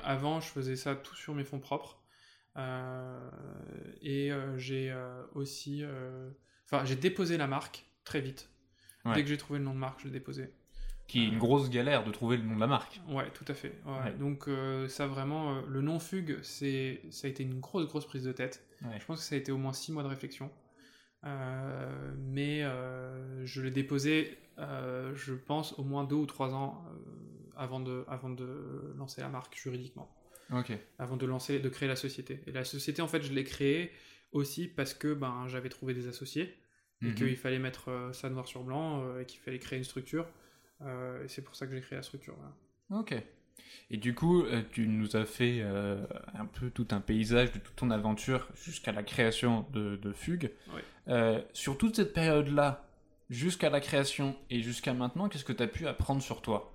avant, 0.04 0.40
je 0.40 0.48
faisais 0.48 0.76
ça 0.76 0.94
tout 0.94 1.14
sur 1.14 1.34
mes 1.34 1.44
fonds 1.44 1.60
propres. 1.60 2.00
Euh, 2.56 3.30
et 4.02 4.32
euh, 4.32 4.58
j'ai 4.58 4.90
euh, 4.90 5.22
aussi. 5.34 5.84
Enfin, 6.66 6.84
j'ai 6.84 6.96
déposé 6.96 7.36
la 7.36 7.46
marque 7.46 7.84
très 8.04 8.20
vite. 8.20 8.48
Dès 9.14 9.22
que 9.22 9.28
j'ai 9.28 9.38
trouvé 9.38 9.58
le 9.58 9.64
nom 9.64 9.72
de 9.72 9.78
marque, 9.78 10.00
je 10.00 10.06
l'ai 10.06 10.12
déposé. 10.12 10.52
Qui 11.06 11.24
est 11.24 11.26
une 11.26 11.38
grosse 11.38 11.70
galère 11.70 12.04
de 12.04 12.12
trouver 12.12 12.36
le 12.36 12.44
nom 12.44 12.54
de 12.54 12.60
la 12.60 12.68
marque. 12.68 13.00
Ouais, 13.08 13.28
tout 13.32 13.46
à 13.48 13.54
fait. 13.54 13.80
Donc, 14.18 14.48
ça 14.88 15.06
vraiment, 15.06 15.60
le 15.62 15.80
nom 15.80 15.98
Fugue, 15.98 16.38
c'est, 16.42 17.02
ça 17.10 17.26
a 17.26 17.30
été 17.30 17.42
une 17.42 17.60
grosse, 17.60 17.86
grosse 17.86 18.06
prise 18.06 18.24
de 18.24 18.32
tête. 18.32 18.64
Je 18.98 19.04
pense 19.04 19.18
que 19.18 19.24
ça 19.24 19.34
a 19.34 19.38
été 19.38 19.52
au 19.52 19.58
moins 19.58 19.72
six 19.72 19.92
mois 19.92 20.02
de 20.02 20.08
réflexion. 20.08 20.50
Mais 21.22 22.62
je 23.44 23.60
l'ai 23.60 23.70
déposé, 23.70 24.38
je 24.58 25.34
pense, 25.34 25.78
au 25.78 25.84
moins 25.84 26.04
deux 26.04 26.16
ou 26.16 26.26
trois 26.26 26.54
ans 26.54 26.84
avant, 27.56 27.80
de, 27.80 28.04
avant 28.08 28.30
de 28.30 28.94
lancer 28.96 29.20
la 29.20 29.28
marque 29.28 29.56
juridiquement 29.56 30.10
avant 30.98 31.16
de 31.16 31.26
lancer, 31.26 31.58
de 31.60 31.68
créer 31.68 31.88
la 31.88 31.96
société. 31.96 32.42
Et 32.46 32.52
la 32.52 32.64
société, 32.64 33.02
en 33.02 33.08
fait, 33.08 33.22
je 33.22 33.32
l'ai 33.32 33.44
créée 33.44 33.92
aussi 34.32 34.68
parce 34.68 34.94
que 34.94 35.14
ben, 35.14 35.46
j'avais 35.48 35.68
trouvé 35.68 35.94
des 35.94 36.08
associés 36.08 36.56
et 37.02 37.06
mhm. 37.06 37.14
qu'il 37.14 37.36
fallait 37.36 37.58
mettre 37.58 37.88
euh, 37.88 38.12
ça 38.12 38.28
noir 38.28 38.46
sur 38.46 38.62
blanc 38.62 39.02
euh, 39.02 39.22
et 39.22 39.26
qu'il 39.26 39.40
fallait 39.40 39.58
créer 39.58 39.78
une 39.78 39.84
structure. 39.84 40.26
Euh, 40.82 41.24
et 41.24 41.28
c'est 41.28 41.42
pour 41.42 41.54
ça 41.54 41.66
que 41.66 41.74
j'ai 41.74 41.80
créé 41.80 41.96
la 41.96 42.02
structure. 42.02 42.36
Ok. 42.90 43.14
Et 43.90 43.96
du 43.96 44.14
coup, 44.14 44.44
tu 44.72 44.86
nous 44.86 45.16
as 45.16 45.24
fait 45.24 45.62
un 45.62 46.46
peu 46.46 46.70
tout 46.70 46.86
un 46.92 47.00
paysage 47.00 47.50
de 47.52 47.58
toute 47.58 47.74
ton 47.74 47.90
aventure 47.90 48.48
jusqu'à 48.54 48.92
la 48.92 49.02
création 49.02 49.66
de, 49.72 49.96
de 49.96 50.12
Fugue. 50.12 50.52
sur 51.52 51.76
toute 51.76 51.96
cette 51.96 52.12
période-là, 52.12 52.84
jusqu'à 53.30 53.70
la 53.70 53.80
création 53.80 54.36
et 54.50 54.62
jusqu'à 54.62 54.94
maintenant, 54.94 55.28
qu'est-ce 55.28 55.44
que 55.44 55.52
tu 55.52 55.62
as 55.62 55.66
pu 55.66 55.86
apprendre 55.86 56.22
sur 56.22 56.42
toi? 56.42 56.72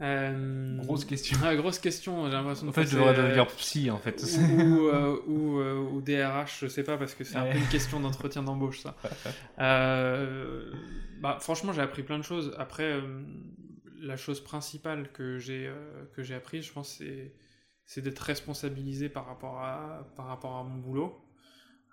Euh, 0.00 0.76
grosse 0.78 1.04
question. 1.04 1.36
grosse 1.56 1.80
question, 1.80 2.26
j'ai 2.26 2.32
l'impression 2.32 2.68
En 2.68 2.72
fait, 2.72 2.86
je 2.86 2.96
devrais 2.96 3.14
devenir 3.14 3.46
psy, 3.48 3.90
en 3.90 3.98
fait. 3.98 4.22
Ou, 4.22 4.86
euh, 4.86 5.16
ou, 5.26 5.58
euh, 5.58 5.90
ou, 5.92 6.00
DRH, 6.00 6.58
je 6.60 6.66
sais 6.68 6.84
pas, 6.84 6.96
parce 6.96 7.14
que 7.14 7.24
c'est 7.24 7.36
un 7.36 7.50
peu 7.50 7.58
une 7.58 7.66
question 7.66 7.98
d'entretien 7.98 8.42
d'embauche, 8.42 8.80
ça. 8.80 8.94
bah, 11.20 11.38
franchement, 11.40 11.72
j'ai 11.72 11.82
appris 11.82 12.04
plein 12.04 12.18
de 12.18 12.22
choses. 12.22 12.54
Après, 12.58 13.00
la 14.00 14.16
chose 14.16 14.42
principale 14.42 15.10
que 15.12 15.38
j'ai 15.38 15.72
que 16.12 16.22
j'ai 16.22 16.34
appris, 16.34 16.62
je 16.62 16.72
pense, 16.72 16.96
c'est 16.98 17.34
c'est 17.86 18.02
d'être 18.02 18.20
responsabilisé 18.20 19.08
par 19.08 19.26
rapport 19.26 19.58
à 19.60 20.06
par 20.16 20.26
rapport 20.26 20.56
à 20.56 20.64
mon 20.64 20.78
boulot. 20.78 21.24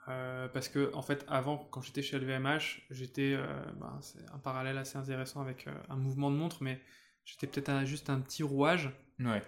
parce 0.06 0.70
que 0.70 0.94
en 0.94 1.02
fait, 1.02 1.26
avant, 1.28 1.58
quand 1.72 1.82
j'étais 1.82 2.02
chez 2.02 2.18
LVMH, 2.20 2.82
j'étais, 2.92 3.38
bah, 3.80 3.98
c'est 4.02 4.26
un 4.34 4.40
parallèle 4.40 4.78
assez 4.78 4.98
intéressant 4.98 5.42
avec 5.42 5.68
un 5.90 5.96
mouvement 5.96 6.32
de 6.32 6.36
montre, 6.36 6.64
mais 6.64 6.80
J'étais 7.26 7.48
peut-être 7.48 7.86
juste 7.86 8.10
un 8.10 8.20
petit 8.20 8.44
rouage. 8.44 8.92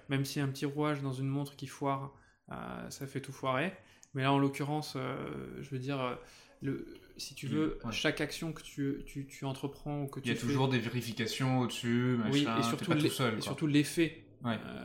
Même 0.09 0.25
si 0.25 0.39
un 0.39 0.47
petit 0.47 0.65
rouage 0.65 1.01
dans 1.01 1.13
une 1.13 1.27
montre 1.27 1.55
qui 1.55 1.67
foire, 1.67 2.13
euh, 2.51 2.89
ça 2.89 3.05
fait 3.05 3.21
tout 3.21 3.31
foirer. 3.31 3.73
Mais 4.13 4.23
là, 4.23 4.33
en 4.33 4.39
l'occurrence, 4.39 4.95
euh, 4.95 5.61
je 5.61 5.69
veux 5.69 5.79
dire, 5.79 6.01
euh, 6.01 6.15
le, 6.61 6.85
si 7.17 7.35
tu 7.35 7.47
veux, 7.47 7.79
chaque 7.91 8.21
action 8.21 8.53
que 8.53 8.61
tu, 8.61 9.03
tu, 9.05 9.25
tu 9.27 9.45
entreprends 9.45 10.03
ou 10.03 10.07
que 10.07 10.19
tu 10.19 10.29
Il 10.29 10.33
y 10.33 10.37
a 10.37 10.39
toujours 10.39 10.69
des 10.69 10.79
vérifications 10.79 11.59
au-dessus, 11.59 12.17
oui, 12.31 12.45
et 12.59 12.63
surtout, 12.63 12.93
tout 12.93 13.07
seul, 13.09 13.37
et 13.37 13.41
surtout 13.41 13.67
l'effet. 13.67 14.23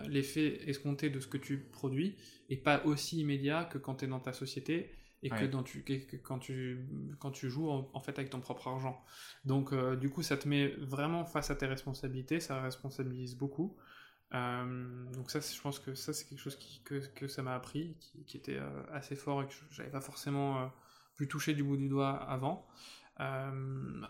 l'effet 0.08 0.60
escompté 0.68 1.10
de 1.10 1.20
ce 1.20 1.26
que 1.26 1.38
tu 1.38 1.58
produis 1.58 2.16
est 2.50 2.56
pas 2.56 2.84
aussi 2.84 3.20
immédiat 3.20 3.64
que 3.64 3.78
quand 3.78 3.96
tu 3.96 4.04
es 4.04 4.08
dans 4.08 4.20
ta 4.20 4.32
société 4.32 4.92
et 5.22 5.30
que, 5.30 5.44
dans 5.44 5.62
tu, 5.62 5.84
quand, 6.24 6.38
tu, 6.38 6.84
quand 7.20 7.30
tu 7.30 7.48
joues 7.48 7.70
en, 7.70 8.00
fait 8.00 8.18
avec 8.18 8.30
ton 8.30 8.40
propre 8.40 8.68
argent. 8.68 9.00
Donc 9.44 9.72
euh, 9.72 9.94
du 9.94 10.10
coup 10.10 10.22
ça 10.22 10.36
te 10.36 10.48
met 10.48 10.68
vraiment 10.78 11.24
face 11.24 11.50
à 11.50 11.54
tes 11.54 11.66
responsabilités, 11.66 12.40
ça 12.40 12.60
responsabilise 12.60 13.36
beaucoup. 13.36 13.76
Euh, 14.34 15.12
donc 15.12 15.30
ça 15.30 15.40
je 15.40 15.60
pense 15.60 15.78
que 15.78 15.94
ça 15.94 16.12
c'est 16.12 16.26
quelque 16.26 16.40
chose 16.40 16.56
qui, 16.56 16.82
que, 16.82 17.06
que 17.14 17.28
ça 17.28 17.42
m'a 17.42 17.54
appris, 17.54 17.96
qui, 18.00 18.24
qui 18.24 18.36
était 18.36 18.56
euh, 18.56 18.82
assez 18.92 19.14
fort 19.14 19.42
et 19.42 19.46
que 19.46 19.52
j'avais 19.70 19.90
pas 19.90 20.00
forcément 20.00 20.72
pu 21.16 21.28
toucher 21.28 21.54
du 21.54 21.62
bout 21.62 21.76
du 21.76 21.88
doigt 21.88 22.10
avant. 22.10 22.66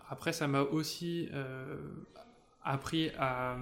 après 0.08 0.32
ça 0.32 0.46
m'a 0.48 0.62
aussi 0.62 1.28
appris 2.64 3.10
à, 3.18 3.56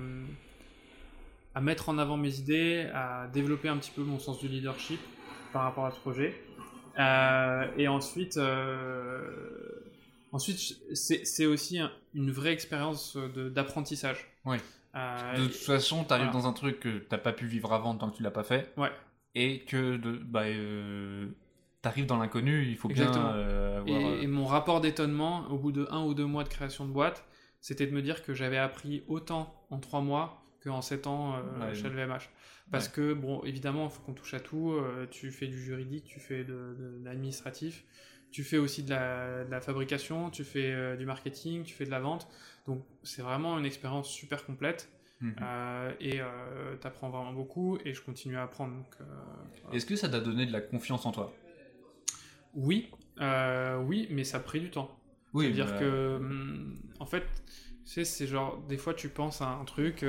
à 1.54 1.60
mettre 1.60 1.88
en 1.88 1.98
avant 1.98 2.16
mes 2.16 2.38
idées, 2.38 2.88
à 2.94 3.26
développer 3.28 3.68
un 3.68 3.76
petit 3.78 3.90
peu 3.90 4.02
mon 4.02 4.18
sens 4.18 4.38
du 4.38 4.48
leadership 4.48 5.00
par 5.52 5.62
rapport 5.62 5.86
à 5.86 5.90
ce 5.90 5.98
projet. 5.98 6.34
Euh, 6.98 7.66
et 7.76 7.88
ensuite, 7.88 8.36
euh, 8.36 9.20
ensuite 10.32 10.76
c'est 10.94 11.46
aussi 11.46 11.80
une 12.14 12.30
vraie 12.30 12.52
expérience 12.52 13.16
d'apprentissage. 13.16 14.30
Oui. 14.44 14.58
Euh, 14.96 15.36
de 15.36 15.46
toute 15.46 15.54
façon, 15.54 16.04
tu 16.04 16.12
arrives 16.12 16.32
dans 16.32 16.46
un 16.46 16.52
truc 16.52 16.80
que 16.80 16.98
t'as 16.98 17.18
pas 17.18 17.32
pu 17.32 17.46
vivre 17.46 17.72
avant 17.72 17.94
tant 17.94 18.10
que 18.10 18.16
tu 18.16 18.22
l'as 18.22 18.32
pas 18.32 18.42
fait. 18.42 18.72
Ouais. 18.76 18.90
Et 19.36 19.60
que 19.64 19.96
de, 19.96 20.12
bah, 20.12 20.46
t'arrives 21.82 22.06
dans 22.06 22.18
l'inconnu, 22.18 22.66
il 22.66 22.76
faut 22.76 22.88
bien 22.88 23.10
avoir... 23.10 23.86
et, 23.86 24.26
mon 24.26 24.46
rapport 24.46 24.80
d'étonnement, 24.80 25.46
au 25.50 25.58
bout 25.58 25.72
de 25.72 25.86
un 25.90 26.04
ou 26.04 26.14
deux 26.14 26.26
mois 26.26 26.44
de 26.44 26.48
création 26.48 26.86
de 26.86 26.92
boîte, 26.92 27.24
c'était 27.60 27.86
de 27.86 27.92
me 27.92 28.02
dire 28.02 28.22
que 28.22 28.34
j'avais 28.34 28.58
appris 28.58 29.02
autant 29.08 29.66
en 29.70 29.78
trois 29.78 30.00
mois 30.00 30.44
qu'en 30.62 30.82
sept 30.82 31.06
ans 31.06 31.36
chez 31.74 31.88
LVMH. 31.88 32.28
Parce 32.70 32.88
que, 32.88 33.12
bon, 33.14 33.42
évidemment, 33.44 33.84
il 33.84 33.90
faut 33.90 34.00
qu'on 34.02 34.14
touche 34.14 34.34
à 34.34 34.40
tout. 34.40 34.72
Euh, 34.72 35.06
tu 35.10 35.30
fais 35.32 35.48
du 35.48 35.60
juridique, 35.60 36.04
tu 36.04 36.20
fais 36.20 36.44
de, 36.44 37.00
l'administratif, 37.02 37.84
tu 38.30 38.44
fais 38.44 38.58
aussi 38.58 38.84
de 38.84 38.90
la, 38.90 39.60
fabrication, 39.60 40.30
tu 40.30 40.44
fais 40.44 40.70
euh, 40.70 40.96
du 40.96 41.04
marketing, 41.04 41.64
tu 41.64 41.74
fais 41.74 41.84
de 41.84 41.90
la 41.90 42.00
vente. 42.00 42.28
Donc, 42.66 42.84
c'est 43.02 43.22
vraiment 43.22 43.58
une 43.58 43.66
expérience 43.66 44.08
super 44.08 44.44
complète. 44.44 44.88
Mhm. 45.20 45.34
Euh, 45.42 45.92
et 46.00 46.20
tu 46.80 46.86
apprends 46.86 47.10
vraiment 47.10 47.32
beaucoup 47.32 47.76
et 47.84 47.92
je 47.92 48.00
continue 48.00 48.38
à 48.38 48.44
apprendre. 48.44 48.74
Est-ce 49.72 49.84
que 49.84 49.96
ça 49.96 50.08
t'a 50.08 50.20
donné 50.20 50.46
de 50.46 50.52
la 50.52 50.60
confiance 50.60 51.04
en 51.04 51.12
toi? 51.12 51.34
Oui, 52.54 52.90
oui, 53.18 54.08
mais 54.10 54.24
ça 54.24 54.38
a 54.38 54.40
pris 54.40 54.60
du 54.60 54.70
temps. 54.70 54.96
Oui, 55.32 55.46
C'est-à-dire 55.46 55.78
que, 55.78 56.16
hum, 56.16 56.80
en 56.98 57.06
fait, 57.06 57.24
tu 57.84 57.92
sais, 57.92 58.04
c'est 58.04 58.26
genre, 58.26 58.60
des 58.68 58.78
fois 58.78 58.94
tu 58.94 59.08
penses 59.08 59.42
à 59.42 59.48
un 59.48 59.64
truc 59.64 60.04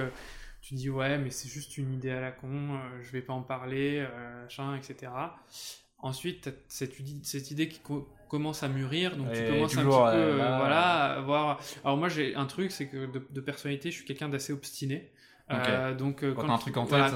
tu 0.62 0.76
dis 0.76 0.90
ouais 0.90 1.18
mais 1.18 1.32
c'est 1.32 1.50
juste 1.50 1.78
une 1.78 1.94
idée 1.94 2.12
à 2.12 2.22
la 2.22 2.32
con, 2.32 2.48
euh, 2.48 2.78
je 3.02 3.12
vais 3.12 3.22
pas 3.22 3.34
en 3.34 3.42
parler, 3.42 4.06
euh, 4.08 4.44
machin, 4.44 4.76
etc. 4.76 5.12
Ensuite, 5.98 6.50
cette, 6.68 6.96
cette 7.24 7.52
idée 7.52 7.68
qui 7.68 7.82
commence 8.28 8.64
à 8.64 8.70
mûrir, 8.70 9.18
donc 9.18 9.32
tu 9.34 9.46
commences 9.46 9.78
un 9.78 9.84
petit 9.84 9.88
peu, 9.88 9.94
euh, 9.94 10.36
voilà, 10.36 11.18
à 11.18 11.22
voir. 11.22 11.60
Alors 11.84 11.98
moi 11.98 12.10
j'ai 12.10 12.36
un 12.36 12.46
truc, 12.46 12.72
c'est 12.72 12.88
que 12.88 13.08
de, 13.08 13.42
personnalité, 13.42 13.92
je 13.92 13.98
suis 13.98 14.06
quelqu'un 14.06 14.30
d'assez 14.30 14.54
obstiné. 14.54 15.12
donc 15.98 16.24
quand, 16.34 16.58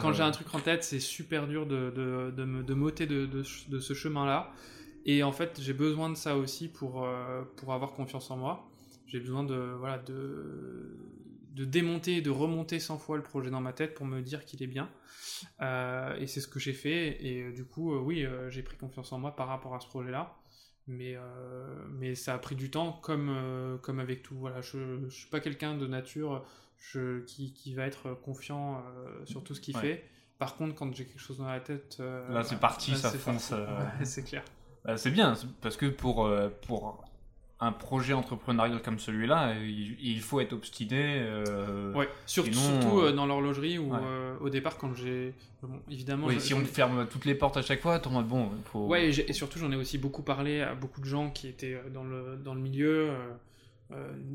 quand 0.02 0.14
j'ai 0.14 0.24
un 0.24 0.32
truc 0.32 0.54
en 0.54 0.60
tête, 0.60 0.84
c'est 0.84 1.00
super 1.00 1.48
dur 1.48 1.66
de, 1.66 1.92
de, 1.96 2.34
de, 2.36 2.46
me, 2.46 2.64
de 2.64 2.74
m'ôter 2.74 3.06
de, 3.06 3.26
de, 3.26 3.80
ce 3.80 3.94
chemin-là. 3.94 4.52
Et 5.06 5.24
en 5.24 5.32
fait, 5.32 5.60
j'ai 5.62 5.74
besoin 5.74 6.10
de 6.10 6.16
ça 6.16 6.36
aussi 6.36 6.68
pour, 6.68 7.08
pour 7.58 7.74
avoir 7.74 7.94
confiance 7.94 8.32
en 8.32 8.38
moi. 8.38 8.68
J'ai 9.06 9.20
besoin 9.20 9.44
de, 9.44 9.76
voilà, 9.78 10.00
de, 10.00 10.98
de 11.56 11.64
démonter 11.64 12.18
et 12.18 12.22
de 12.22 12.30
remonter 12.30 12.80
100 12.80 12.98
fois 12.98 13.16
le 13.16 13.24
projet 13.24 13.50
dans 13.50 13.62
ma 13.62 13.72
tête 13.72 13.94
pour 13.94 14.06
me 14.06 14.22
dire 14.22 14.44
qu'il 14.46 14.62
est 14.62 14.68
bien. 14.68 14.90
Euh, 15.62 16.16
et 16.18 16.28
c'est 16.28 16.42
ce 16.42 16.48
que 16.48 16.60
j'ai 16.60 16.74
fait. 16.74 17.26
Et 17.26 17.44
euh, 17.44 17.54
du 17.54 17.66
coup, 17.66 17.94
euh, 17.94 18.00
oui, 18.00 18.28
j'ai 18.50 18.62
pris 18.62 18.78
confiance 18.78 19.12
en 19.14 19.20
moi 19.20 19.36
par 19.36 19.48
rapport 19.48 19.74
à 19.74 19.80
ce 19.80 19.88
projet-là. 19.88 20.36
Mais, 20.88 21.18
mais 21.90 22.14
ça 22.14 22.36
a 22.36 22.38
pris 22.38 22.56
du 22.56 22.70
temps, 22.70 22.92
comme, 23.02 23.80
comme 23.82 24.00
avec 24.00 24.22
tout. 24.22 24.36
Voilà, 24.36 24.62
je 24.62 24.78
ne 24.78 25.10
suis 25.10 25.28
pas 25.32 25.40
quelqu'un 25.40 25.76
de 25.76 25.88
nature 25.88 26.46
je, 26.78 27.22
qui, 27.22 27.54
qui, 27.54 27.74
va 27.74 27.88
être 27.88 28.14
confiant 28.14 28.84
sur 29.24 29.44
tout 29.44 29.56
ce 29.56 29.62
qu'il 29.62 29.76
fait. 29.76 30.08
Par 30.38 30.56
contre, 30.56 30.76
quand 30.76 30.94
j'ai 30.94 31.06
quelque 31.06 31.20
chose 31.20 31.40
dans 31.40 31.48
la 31.48 31.60
tête... 31.60 31.98
là, 31.98 32.44
c'est 32.44 32.60
parti, 32.60 32.96
ça 32.96 33.10
fonce. 33.10 33.52
c'est 34.04 34.24
clair. 34.24 34.44
Bah, 34.86 34.98
c'est 34.98 35.12
bien, 35.12 35.34
parce 35.62 35.78
que 35.78 35.88
pour, 35.88 36.30
pour 36.68 37.06
un 37.60 37.72
projet 37.72 38.14
entrepreneurial 38.14 38.82
comme 38.82 39.00
celui-là, 39.00 39.56
il, 39.62 40.20
faut 40.20 40.40
être 40.42 40.54
obstiné. 40.54 41.20
Euh, 41.20 41.94
ouais, 41.94 42.10
surtout, 42.26 42.54
surtout 42.54 43.00
euh, 43.00 43.14
dans 43.14 43.26
l'horlogerie 43.26 43.78
où 43.78 43.94
euh, 43.94 44.36
au 44.42 44.50
départ, 44.50 44.78
quand 44.78 44.94
j'ai. 44.94 45.34
évidemment. 45.90 46.28
Oui, 46.28 46.40
si 46.42 46.54
on 46.54 46.64
ferme 46.66 47.08
toutes 47.08 47.26
les 47.26 47.36
portes 47.36 47.58
à 47.58 47.62
chaque 47.62 47.82
fois, 47.82 48.00
ton 48.00 48.22
bon, 48.22 48.50
faut. 48.66 48.88
Ouais, 48.88 49.10
et, 49.10 49.34
surtout, 49.34 49.60
j'en 49.60 49.72
ai 49.72 49.76
aussi 49.76 49.98
beaucoup 49.98 50.22
parlé 50.22 50.62
à 50.62 50.76
beaucoup 50.76 51.00
de 51.00 51.06
gens 51.06 51.30
qui 51.30 51.48
étaient 51.48 51.80
dans 51.94 52.04
le, 52.04 52.38
dans 52.44 52.54
le 52.54 52.62
milieu, 52.62 53.12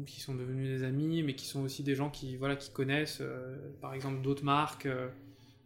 qui 0.06 0.20
sont 0.20 0.34
devenus 0.34 0.68
des 0.68 0.84
amis, 0.84 1.22
mais 1.22 1.34
qui 1.34 1.46
sont 1.46 1.60
aussi 1.60 1.82
des 1.82 1.94
gens 1.94 2.08
qui, 2.08 2.36
voilà, 2.36 2.56
qui 2.56 2.70
connaissent, 2.70 3.22
par 3.82 3.92
exemple, 3.92 4.22
d'autres 4.22 4.44
marques. 4.44 4.88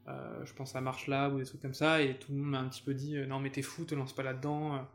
Je 0.06 0.52
pense 0.54 0.76
à 0.76 0.80
Marche 0.80 1.06
Lab 1.06 1.34
ou 1.34 1.38
des 1.38 1.44
trucs 1.44 1.62
comme 1.62 1.74
ça, 1.74 2.02
et 2.02 2.18
tout 2.18 2.32
le 2.32 2.38
monde 2.38 2.50
m'a 2.50 2.60
un 2.60 2.68
petit 2.68 2.82
peu 2.82 2.94
dit 2.94 3.16
Non, 3.26 3.40
mais 3.40 3.50
t'es 3.50 3.62
fou, 3.62 3.84
te 3.84 3.94
lance 3.94 4.14
pas 4.14 4.22
là-dedans 4.22 4.86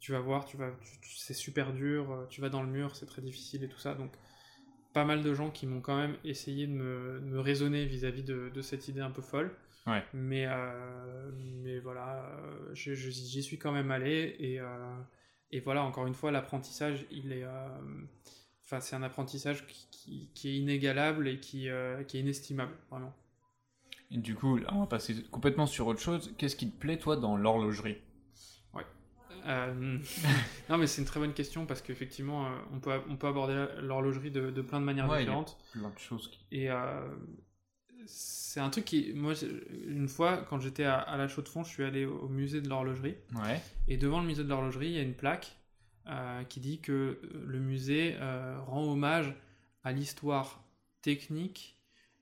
tu 0.00 0.12
vas 0.12 0.20
voir, 0.20 0.44
tu 0.44 0.56
vas, 0.56 0.70
c'est 1.02 1.34
super 1.34 1.72
dur, 1.72 2.10
euh, 2.10 2.26
tu 2.28 2.40
vas 2.40 2.48
dans 2.48 2.62
le 2.62 2.68
mur, 2.68 2.94
c'est 2.94 3.06
très 3.06 3.22
difficile 3.22 3.64
et 3.64 3.68
tout 3.68 3.78
ça. 3.78 3.94
Donc, 3.94 4.12
pas 4.92 5.04
mal 5.04 5.22
de 5.22 5.34
gens 5.34 5.50
qui 5.50 5.66
m'ont 5.66 5.80
quand 5.80 5.96
même 5.96 6.16
essayé 6.24 6.66
de 6.66 6.72
me, 6.72 7.40
raisonner 7.40 7.84
vis-à-vis 7.84 8.22
de, 8.22 8.62
cette 8.62 8.88
idée 8.88 9.00
un 9.00 9.10
peu 9.10 9.22
folle. 9.22 9.54
Ouais. 9.86 10.04
Mais, 10.12 10.46
euh, 10.46 11.30
mais 11.62 11.78
voilà, 11.78 12.30
j'y 12.72 13.42
suis 13.42 13.58
quand 13.58 13.72
même 13.72 13.90
allé 13.90 14.36
et, 14.38 14.60
et 15.50 15.60
voilà, 15.60 15.82
encore 15.82 16.06
une 16.06 16.14
fois, 16.14 16.30
l'apprentissage, 16.30 17.06
il 17.10 17.32
est. 17.32 17.44
Enfin, 18.64 18.80
c'est 18.80 18.96
un 18.96 19.02
apprentissage 19.02 19.66
qui, 19.66 20.30
qui, 20.34 20.48
est 20.48 20.56
inégalable 20.56 21.28
et 21.28 21.38
qui, 21.38 21.68
qui 22.06 22.16
est 22.16 22.20
inestimable, 22.20 22.74
vraiment. 22.90 23.14
Et 24.10 24.18
du 24.18 24.34
coup, 24.34 24.58
on 24.70 24.80
va 24.80 24.86
passer 24.86 25.22
complètement 25.30 25.66
sur 25.66 25.86
autre 25.86 26.00
chose. 26.00 26.34
Qu'est-ce 26.38 26.56
qui 26.56 26.70
te 26.70 26.78
plaît, 26.78 26.98
toi, 26.98 27.16
dans 27.16 27.36
l'horlogerie? 27.36 27.98
Ouais. 28.72 28.84
Euh, 29.46 29.98
non, 30.70 30.78
mais 30.78 30.86
c'est 30.86 31.02
une 31.02 31.06
très 31.06 31.20
bonne 31.20 31.34
question 31.34 31.66
parce 31.66 31.82
qu'effectivement, 31.82 32.46
euh, 32.46 32.50
on, 32.72 32.80
peut, 32.80 32.98
on 33.10 33.16
peut 33.16 33.26
aborder 33.26 33.66
l'horlogerie 33.80 34.30
de, 34.30 34.50
de, 34.50 34.62
plein 34.62 34.80
de 34.80 34.86
manières 34.86 35.08
différentes. 35.08 35.58
Il 35.74 35.82
y 35.82 35.84
a 35.84 35.88
plein 35.88 35.94
de 35.94 35.98
choses. 35.98 36.30
Et 36.50 36.70
euh, 36.70 37.06
c'est 38.06 38.60
un 38.60 38.70
truc 38.70 38.86
qui. 38.86 39.12
Moi, 39.14 39.34
une 39.86 40.08
fois, 40.08 40.38
quand 40.48 40.58
j'étais 40.58 40.84
à, 40.84 41.16
la 41.18 41.28
Chaux 41.28 41.42
de 41.42 41.48
Fonds, 41.48 41.64
je 41.64 41.70
suis 41.70 41.84
allé 41.84 42.06
au 42.06 42.28
musée 42.28 42.62
de 42.62 42.68
l'horlogerie. 42.68 43.16
Ouais. 43.34 43.60
Et 43.88 43.98
devant 43.98 44.20
le 44.20 44.26
musée 44.26 44.42
de 44.42 44.48
l'horlogerie, 44.48 44.86
il 44.86 44.94
y 44.94 44.98
a 44.98 45.02
une 45.02 45.16
plaque 45.16 45.54
qui 46.48 46.60
dit 46.60 46.80
que 46.80 47.20
le 47.34 47.58
musée 47.58 48.16
rend 48.66 48.90
hommage 48.90 49.34
à 49.84 49.92
l'histoire 49.92 50.64
technique 51.02 51.77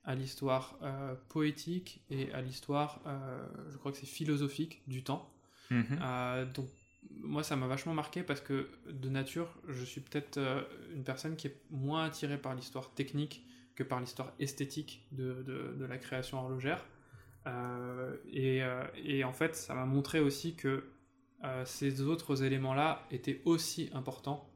à 0.07 0.15
l'histoire 0.15 0.79
euh, 0.81 1.15
poétique 1.27 2.01
et 2.09 2.31
à 2.31 2.41
l'histoire, 2.41 3.01
euh, 3.05 3.45
je 3.69 3.77
crois 3.77 3.91
que 3.91 3.97
c'est 3.97 4.07
philosophique 4.07 4.81
du 4.87 5.03
temps. 5.03 5.29
Mhm. 5.69 5.99
Euh, 6.01 6.45
donc 6.45 6.69
moi 7.11 7.43
ça 7.43 7.57
m'a 7.57 7.67
vachement 7.67 7.93
marqué 7.93 8.23
parce 8.23 8.39
que 8.39 8.69
de 8.89 9.09
nature 9.09 9.53
je 9.67 9.83
suis 9.83 10.01
peut-être 10.01 10.39
une 10.93 11.03
personne 11.03 11.35
qui 11.35 11.47
est 11.47 11.57
moins 11.69 12.05
attirée 12.05 12.37
par 12.37 12.55
l'histoire 12.55 12.93
technique 12.93 13.45
que 13.75 13.83
par 13.83 13.99
l'histoire 13.99 14.33
esthétique 14.39 15.05
de, 15.11 15.43
de, 15.43 15.85
la 15.85 15.97
création 15.97 16.39
horlogère. 16.39 16.85
Et, 18.31 18.61
et, 18.95 19.23
en 19.23 19.31
fait 19.31 19.55
ça 19.55 19.73
m'a 19.73 19.85
montré 19.85 20.19
aussi 20.19 20.55
que 20.55 20.83
ces 21.65 22.01
autres 22.01 22.43
éléments-là 22.43 23.05
étaient 23.09 23.41
aussi 23.45 23.89
importants 23.93 24.49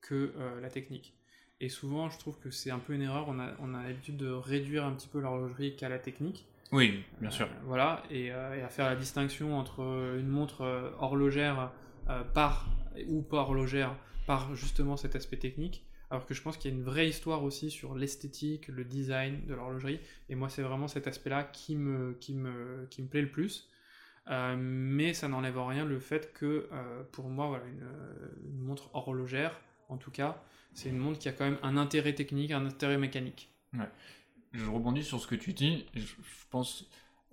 que 0.00 0.32
la 0.60 0.70
technique. 0.70 1.14
Et 1.62 1.68
souvent, 1.68 2.10
je 2.10 2.18
trouve 2.18 2.36
que 2.40 2.50
c'est 2.50 2.72
un 2.72 2.80
peu 2.80 2.92
une 2.92 3.02
erreur. 3.02 3.26
On 3.28 3.38
a, 3.38 3.52
on 3.60 3.72
a 3.72 3.84
l'habitude 3.84 4.16
de 4.16 4.28
réduire 4.28 4.84
un 4.84 4.90
petit 4.90 5.06
peu 5.06 5.20
l'horlogerie 5.20 5.76
qu'à 5.76 5.88
la 5.88 6.00
technique. 6.00 6.44
Oui, 6.72 7.04
bien 7.20 7.30
sûr. 7.30 7.46
Euh, 7.46 7.60
voilà, 7.66 8.02
euh, 8.10 8.56
et, 8.56 8.62
à 8.62 8.68
faire 8.68 8.86
la 8.86 8.96
distinction 8.96 9.56
entre 9.56 9.80
une 10.18 10.26
montre 10.26 10.62
euh, 10.62 10.90
horlogère 10.98 11.70
par 12.34 12.68
ou 13.06 13.22
pas 13.22 13.38
horlogère 13.38 13.94
par 14.26 14.56
justement 14.56 14.96
cet 14.96 15.14
aspect 15.14 15.36
technique. 15.36 15.84
Alors 16.10 16.26
que 16.26 16.34
je 16.34 16.42
pense 16.42 16.56
qu'il 16.56 16.70
y 16.70 16.74
a 16.74 16.76
une 16.76 16.82
vraie 16.82 17.08
histoire 17.08 17.44
aussi 17.44 17.70
sur 17.70 17.94
l'esthétique, 17.94 18.66
le 18.66 18.84
design 18.84 19.46
de 19.46 19.54
l'horlogerie. 19.54 20.00
Et 20.28 20.34
moi, 20.34 20.48
c'est 20.48 20.62
vraiment 20.62 20.88
cet 20.88 21.06
aspect-là 21.06 21.44
qui 21.44 21.76
me, 21.76 22.16
qui, 22.20 22.34
me, 22.34 22.88
qui 22.90 23.02
me 23.02 23.06
plaît 23.06 23.22
le 23.22 23.30
plus. 23.30 23.70
mais 24.28 25.14
ça 25.14 25.28
n'enlève 25.28 25.58
rien 25.58 25.84
le 25.84 26.00
fait 26.00 26.32
que, 26.32 26.68
pour 27.12 27.28
moi, 27.28 27.46
voilà, 27.46 27.64
une, 27.66 28.50
une, 28.50 28.60
montre 28.60 28.90
horlogère, 28.94 29.58
en 29.88 29.96
tout 29.96 30.10
cas, 30.10 30.42
c'est 30.74 30.88
une 30.88 30.98
montre 30.98 31.18
qui 31.18 31.28
a 31.28 31.32
quand 31.32 31.44
même 31.44 31.58
un 31.62 31.76
intérêt 31.76 32.14
technique, 32.14 32.50
un 32.50 32.66
intérêt 32.66 32.98
mécanique. 32.98 33.50
Ouais. 33.74 33.88
Je 34.52 34.64
rebondis 34.64 35.04
sur 35.04 35.20
ce 35.20 35.26
que 35.26 35.34
tu 35.34 35.52
dis. 35.52 35.86
Je, 35.94 36.04
pense 36.50 36.86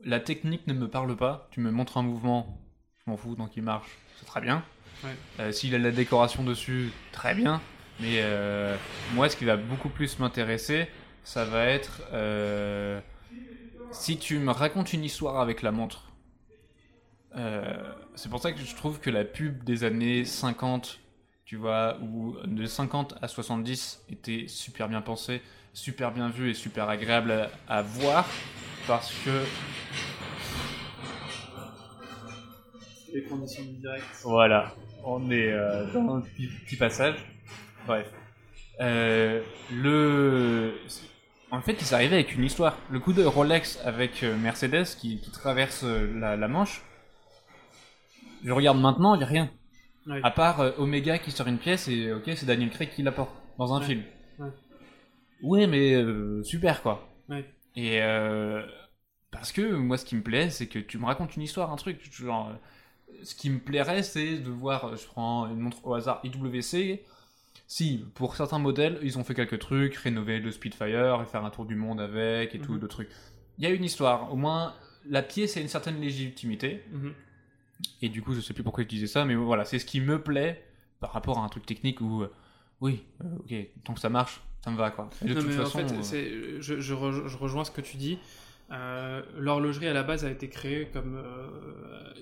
la 0.03 0.19
technique 0.19 0.67
ne 0.67 0.73
me 0.73 0.87
parle 0.87 1.15
pas. 1.15 1.47
Tu 1.51 1.59
me 1.59 1.71
montres 1.71 1.97
un 1.97 2.03
mouvement, 2.03 2.61
je 3.05 3.11
m'en 3.11 3.17
fous 3.17 3.35
tant 3.35 3.47
qu'il 3.47 3.63
marche, 3.63 3.97
c'est 4.17 4.25
très 4.25 4.41
bien. 4.41 4.63
Ouais. 5.03 5.15
Euh, 5.39 5.51
S'il 5.51 5.75
a 5.75 5.77
la 5.77 5.91
décoration 5.91 6.43
dessus, 6.43 6.89
très 7.11 7.35
bien. 7.35 7.61
Mais 7.99 8.19
euh, 8.21 8.77
moi, 9.13 9.27
ce 9.27 9.35
qui 9.35 9.43
va 9.43 9.57
beaucoup 9.57 9.89
plus 9.89 10.19
m'intéresser, 10.19 10.87
ça 11.23 11.43
va 11.43 11.65
être 11.65 12.01
euh, 12.13 13.01
si 13.91 14.17
tu 14.17 14.39
me 14.39 14.51
racontes 14.51 14.93
une 14.93 15.03
histoire 15.03 15.39
avec 15.41 15.61
la 15.61 15.71
montre. 15.71 16.05
c'est 18.15 18.29
pour 18.29 18.41
ça 18.41 18.51
que 18.51 18.59
je 18.59 18.75
trouve 18.75 18.99
que 18.99 19.09
la 19.09 19.25
pub 19.25 19.63
des 19.63 19.83
années 19.83 20.23
50 20.23 20.99
tu 21.49 21.55
vois, 21.55 21.97
où 21.99 22.35
de 22.45 22.67
50 22.67 23.15
à 23.23 23.27
70 23.27 24.05
était 24.11 24.45
super 24.47 24.87
bien 24.87 25.01
pensé, 25.01 25.41
super 25.73 26.11
bien 26.11 26.29
vu 26.29 26.51
et 26.51 26.53
super 26.53 26.87
agréable 26.89 27.49
à, 27.67 27.81
voir, 27.81 28.27
parce 28.85 29.11
que... 29.25 29.31
Les 33.11 33.23
conditions 33.23 33.63
du 33.63 33.79
direct. 33.79 34.05
Voilà, 34.23 34.75
on 35.03 35.31
est 35.31 35.51
euh, 35.51 35.91
dans 35.91 36.17
un 36.17 36.21
petit, 36.21 36.75
passage. 36.75 37.15
Bref. 37.87 38.05
Euh, 38.79 39.41
le... 39.73 40.75
En 41.49 41.61
fait, 41.61 41.81
il 41.81 41.95
arrivé 41.95 42.13
avec 42.13 42.35
une 42.35 42.43
histoire. 42.43 42.77
Le 42.91 42.99
coup 42.99 43.11
de 43.11 43.23
Rolex 43.23 43.79
avec 43.83 44.21
euh, 44.21 44.37
Mercedes 44.37 44.85
qui, 44.99 45.19
traverse 45.33 45.83
la, 45.83 46.35
la 46.35 46.47
Manche, 46.47 46.83
je 48.45 48.51
regarde 48.51 48.79
maintenant, 48.79 49.15
il 49.15 49.17
n'y 49.17 49.23
a 49.23 49.27
rien. 49.27 49.49
À 50.23 50.31
part 50.31 50.59
euh, 50.61 50.71
Omega 50.77 51.19
qui 51.19 51.31
sort 51.31 51.47
une 51.47 51.57
pièce 51.57 51.87
et 51.87 52.11
ok, 52.11 52.23
c'est 52.35 52.45
Daniel 52.45 52.69
Craig 52.69 52.89
qui 52.89 53.03
l'apporte 53.03 53.31
dans 53.57 53.73
un 53.73 53.81
film. 53.81 54.03
Ouais, 55.41 55.67
mais 55.67 55.93
euh, 55.93 56.43
super 56.43 56.81
quoi. 56.81 57.07
Et 57.75 58.01
euh, 58.01 58.65
parce 59.31 59.51
que 59.51 59.73
moi, 59.73 59.97
ce 59.97 60.05
qui 60.05 60.15
me 60.15 60.23
plaît, 60.23 60.49
c'est 60.49 60.67
que 60.67 60.79
tu 60.79 60.97
me 60.97 61.05
racontes 61.05 61.35
une 61.35 61.43
histoire, 61.43 61.71
un 61.71 61.75
truc. 61.75 62.01
Genre, 62.11 62.51
ce 63.23 63.35
qui 63.35 63.49
me 63.49 63.59
plairait, 63.59 64.03
c'est 64.03 64.37
de 64.37 64.49
voir, 64.49 64.95
je 64.97 65.05
prends 65.05 65.47
une 65.47 65.59
montre 65.59 65.85
au 65.85 65.93
hasard 65.93 66.21
IWC. 66.23 66.99
Si, 67.67 68.03
pour 68.15 68.35
certains 68.35 68.57
modèles, 68.57 68.99
ils 69.03 69.19
ont 69.19 69.23
fait 69.23 69.35
quelques 69.35 69.59
trucs, 69.59 69.95
rénover 69.95 70.39
le 70.39 70.51
Spitfire 70.51 71.21
et 71.21 71.25
faire 71.25 71.45
un 71.45 71.51
tour 71.51 71.65
du 71.65 71.75
monde 71.75 72.01
avec 72.01 72.55
et 72.55 72.59
tout, 72.59 72.73
mhm. 72.73 72.79
de 72.79 72.87
trucs. 72.87 73.09
Il 73.59 73.63
y 73.63 73.67
a 73.67 73.69
une 73.69 73.83
histoire. 73.83 74.33
Au 74.33 74.35
moins, 74.35 74.73
la 75.07 75.21
pièce 75.21 75.55
a 75.55 75.61
une 75.61 75.67
certaine 75.67 76.01
légitimité. 76.01 76.83
Mhm. 76.91 77.13
Et 78.01 78.09
du 78.09 78.21
coup, 78.21 78.33
je 78.33 78.41
sais 78.41 78.53
plus 78.53 78.63
pourquoi 78.63 78.83
je 78.83 78.89
disais 78.89 79.07
ça, 79.07 79.25
mais 79.25 79.35
voilà, 79.35 79.65
c'est 79.65 79.79
ce 79.79 79.85
qui 79.85 80.01
me 80.01 80.21
plaît 80.21 80.65
par 80.99 81.11
rapport 81.13 81.39
à 81.39 81.43
un 81.43 81.49
truc 81.49 81.65
technique 81.65 82.01
où, 82.01 82.23
euh, 82.23 82.31
oui, 82.81 83.03
euh, 83.23 83.37
ok, 83.39 83.53
tant 83.83 83.93
que 83.93 83.99
ça 83.99 84.09
marche, 84.09 84.41
ça 84.63 84.71
me 84.71 84.77
va 84.77 84.91
quoi. 84.91 85.09
de 85.21 85.33
toute 85.33 85.51
façon, 85.51 85.79
en 85.79 85.87
fait, 85.87 86.15
euh, 86.15 86.57
je, 86.61 86.79
je, 86.79 86.93
rejoins 86.93 87.63
ce 87.63 87.71
que 87.71 87.81
tu 87.81 87.97
dis. 87.97 88.19
L'horlogerie 88.69 89.87
à 89.87 89.93
la 89.93 90.03
base 90.03 90.25
a 90.25 90.31
été 90.31 90.49
créée 90.49 90.89
comme 90.91 91.23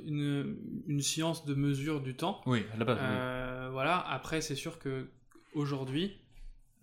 une, 0.06 0.56
une, 0.88 1.02
science 1.02 1.46
de 1.46 1.54
mesure 1.56 2.02
du 2.02 2.16
temps. 2.16 2.42
Oui, 2.46 2.66
à 2.74 2.78
la 2.78 2.86
base. 2.86 3.72
Voilà. 3.72 4.00
Après, 4.00 4.42
c'est 4.42 4.56
sûr 4.56 4.80
que 4.80 5.10
aujourd'hui, 5.54 6.18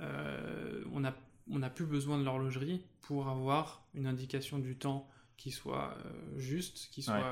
on 0.01 1.01
n'a 1.01 1.15
on 1.51 1.61
plus 1.71 1.87
besoin 1.87 2.19
de 2.19 2.25
l'horlogerie 2.25 2.83
pour 3.03 3.29
avoir 3.29 3.87
une 3.95 4.07
indication 4.07 4.59
du 4.59 4.77
temps 4.77 5.09
qui 5.37 5.51
soit 5.51 5.95
euh, 5.99 6.39
juste, 6.39 6.89
qui 6.91 7.03
soit 7.03 7.23